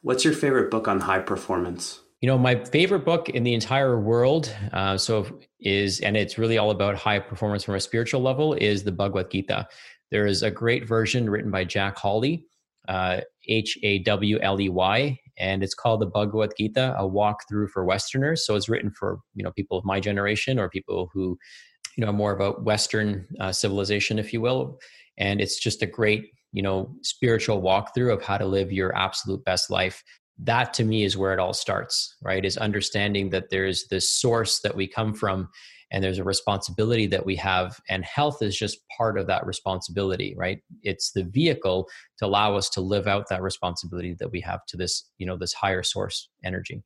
What's 0.03 0.25
your 0.25 0.35
favorite 0.35 0.69
book 0.71 0.89
on 0.89 1.01
high 1.01 1.21
performance? 1.21 2.01
You 2.23 2.29
know, 2.29 2.39
my 2.39 2.65
favorite 2.65 3.05
book 3.05 3.29
in 3.29 3.43
the 3.43 3.53
entire 3.53 3.99
world, 3.99 4.55
uh, 4.73 4.97
so 4.97 5.41
is, 5.59 6.01
and 6.01 6.17
it's 6.17 6.39
really 6.39 6.57
all 6.57 6.71
about 6.71 6.95
high 6.95 7.19
performance 7.19 7.65
from 7.65 7.75
a 7.75 7.81
spiritual 7.81 8.21
level, 8.21 8.55
is 8.55 8.85
the 8.85 8.93
Bhagavad 8.93 9.31
Gita. 9.31 9.67
There 10.13 10.27
is 10.27 10.43
a 10.45 10.51
great 10.51 10.87
version 10.87 11.29
written 11.29 11.51
by 11.51 11.65
Jack 11.65 11.97
Hawley, 11.97 12.47
uh, 12.87 13.23
H 13.49 13.79
A 13.83 13.99
W 14.01 14.39
L 14.41 14.61
E 14.61 14.69
Y, 14.69 15.19
and 15.39 15.63
it's 15.63 15.75
called 15.75 16.01
the 16.01 16.07
Bhagavad 16.07 16.53
Gita, 16.57 16.95
a 16.99 17.03
walkthrough 17.03 17.71
for 17.71 17.85
Westerners. 17.85 18.47
So 18.47 18.55
it's 18.55 18.69
written 18.69 18.91
for 18.91 19.19
you 19.35 19.43
know 19.43 19.53
people 19.53 19.79
of 19.79 19.85
my 19.85 20.01
generation 20.01 20.59
or 20.59 20.69
people 20.69 21.11
who 21.13 21.39
you 21.97 22.05
know 22.05 22.13
more 22.13 22.33
of 22.33 22.41
a 22.41 22.61
Western 22.61 23.27
uh, 23.41 23.53
civilization, 23.53 24.19
if 24.19 24.33
you 24.33 24.41
will. 24.41 24.79
And 25.19 25.41
it's 25.41 25.59
just 25.59 25.83
a 25.83 25.87
great 25.87 26.31
you 26.53 26.63
know 26.63 26.95
spiritual 27.03 27.63
walkthrough 27.63 28.13
of 28.13 28.23
how 28.23 28.39
to 28.39 28.47
live 28.47 28.73
your 28.73 28.95
absolute 28.97 29.45
best 29.45 29.71
life 29.71 30.03
that 30.39 30.73
to 30.75 30.85
me 30.85 31.05
is 31.05 31.17
where 31.17 31.33
it 31.33 31.39
all 31.39 31.53
starts 31.53 32.17
right 32.23 32.45
is 32.45 32.57
understanding 32.57 33.31
that 33.31 33.51
there's 33.51 33.87
this 33.89 34.11
source 34.11 34.61
that 34.61 34.75
we 34.75 34.87
come 34.87 35.15
from 35.15 35.49
and 35.93 36.03
there's 36.03 36.19
a 36.19 36.25
responsibility 36.25 37.07
that 37.07 37.25
we 37.25 37.37
have 37.37 37.79
and 37.89 38.05
health 38.05 38.43
is 38.43 38.57
just 38.57 38.79
part 38.97 39.19
of 39.19 39.27
that 39.27 39.47
responsibility 39.47 40.35
right? 40.37 40.59
It's 40.83 41.13
the 41.13 41.25
vehicle 41.25 41.87
to 42.19 42.27
allow 42.27 42.57
us 42.57 42.69
to 42.71 42.81
live 42.81 43.07
out 43.07 43.29
that 43.29 43.43
responsibility 43.43 44.17
that 44.19 44.33
we 44.33 44.41
have 44.41 44.65
to 44.67 44.77
this 44.77 45.11
you 45.19 45.27
know 45.27 45.37
this 45.37 45.53
higher 45.53 45.83
source 45.83 46.29
energy. 46.45 46.83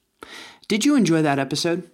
Did 0.68 0.86
you 0.86 0.96
enjoy 0.96 1.22
that 1.22 1.40
episode? 1.40 1.90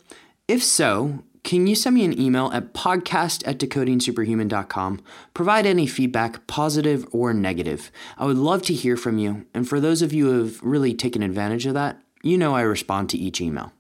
If 0.48 0.64
so, 0.64 1.24
can 1.48 1.66
you 1.66 1.76
send 1.76 1.96
me 1.96 2.04
an 2.04 2.20
email 2.20 2.52
at 2.52 2.74
podcast 2.74 3.48
at 3.48 3.58
decodingsuperhuman.com? 3.58 5.02
Provide 5.34 5.66
any 5.66 5.88
feedback, 5.88 6.46
positive 6.46 7.08
or 7.14 7.34
negative. 7.34 7.90
I 8.18 8.26
would 8.26 8.36
love 8.36 8.64
to 8.64 8.74
hear 8.74 8.98
from 8.98 9.18
you. 9.18 9.46
And 9.54 9.66
for 9.66 9.80
those 9.80 10.02
of 10.02 10.12
you 10.12 10.26
who 10.26 10.44
have 10.44 10.62
really 10.62 10.94
taken 10.94 11.24
advantage 11.24 11.66
of 11.66 11.74
that, 11.74 12.02
you 12.22 12.38
know 12.38 12.54
I 12.54 12.64
respond 12.64 13.10
to 13.12 13.18
each 13.18 13.40
email. 13.40 13.72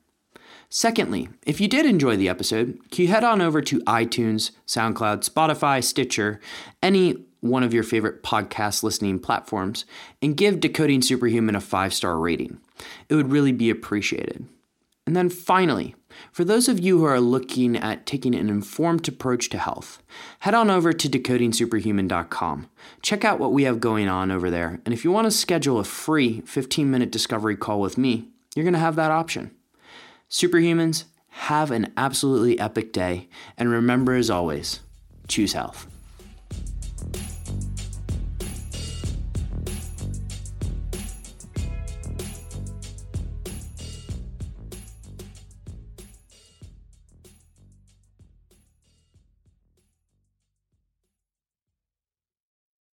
Secondly, 0.70 1.28
if 1.46 1.60
you 1.60 1.68
did 1.68 1.86
enjoy 1.86 2.16
the 2.16 2.30
episode, 2.30 2.80
can 2.90 3.02
you 3.02 3.10
head 3.10 3.26
on 3.26 3.42
over 3.42 3.62
to 3.64 3.82
iTunes, 3.82 4.52
SoundCloud, 4.66 5.30
Spotify, 5.30 5.84
Stitcher, 5.84 6.40
any 6.82 7.26
one 7.42 7.64
of 7.64 7.74
your 7.74 7.84
favorite 7.84 8.24
podcast 8.24 8.82
listening 8.82 9.20
platforms 9.20 9.84
and 10.22 10.38
give 10.38 10.62
Decoding 10.62 11.02
Superhuman 11.02 11.56
a 11.56 11.60
five 11.60 11.94
star 11.94 12.18
rating. 12.18 12.62
It 13.10 13.16
would 13.16 13.30
really 13.30 13.52
be 13.52 13.70
appreciated. 13.70 14.48
And 15.06 15.18
then 15.18 15.30
finally, 15.30 15.96
for 16.32 16.44
those 16.44 16.68
of 16.68 16.80
you 16.80 17.00
who 17.00 17.06
are 17.06 17.20
looking 17.20 17.76
at 17.76 18.06
taking 18.06 18.36
an 18.36 18.50
informed 18.50 19.08
approach 19.08 19.50
to 19.50 19.58
health, 19.58 20.02
head 20.40 20.54
on 20.54 20.70
over 20.70 20.94
to 20.94 21.10
decodingsuperhuman.com. 21.10 22.70
Check 23.02 23.26
out 23.26 23.40
what 23.40 23.54
we 23.54 23.64
have 23.64 23.80
going 23.80 24.08
on 24.08 24.32
over 24.32 24.50
there. 24.50 24.80
And 24.86 24.94
if 24.94 25.04
you 25.04 25.12
want 25.12 25.26
to 25.26 25.32
schedule 25.32 25.80
a 25.80 25.84
free 25.84 26.42
15 26.42 26.90
minute 26.90 27.12
discovery 27.12 27.56
call 27.56 27.80
with 27.80 27.98
me, 27.98 28.30
you're 28.56 28.64
going 28.64 28.74
to 28.74 28.80
have 28.80 28.96
that 28.96 29.12
option. 29.12 29.52
Superhumans, 30.30 31.06
have 31.38 31.70
an 31.70 31.94
absolutely 31.96 32.60
epic 32.60 32.92
day. 32.92 33.30
And 33.58 33.70
remember, 33.70 34.16
as 34.16 34.30
always, 34.30 34.80
choose 35.28 35.54
health. 35.54 35.88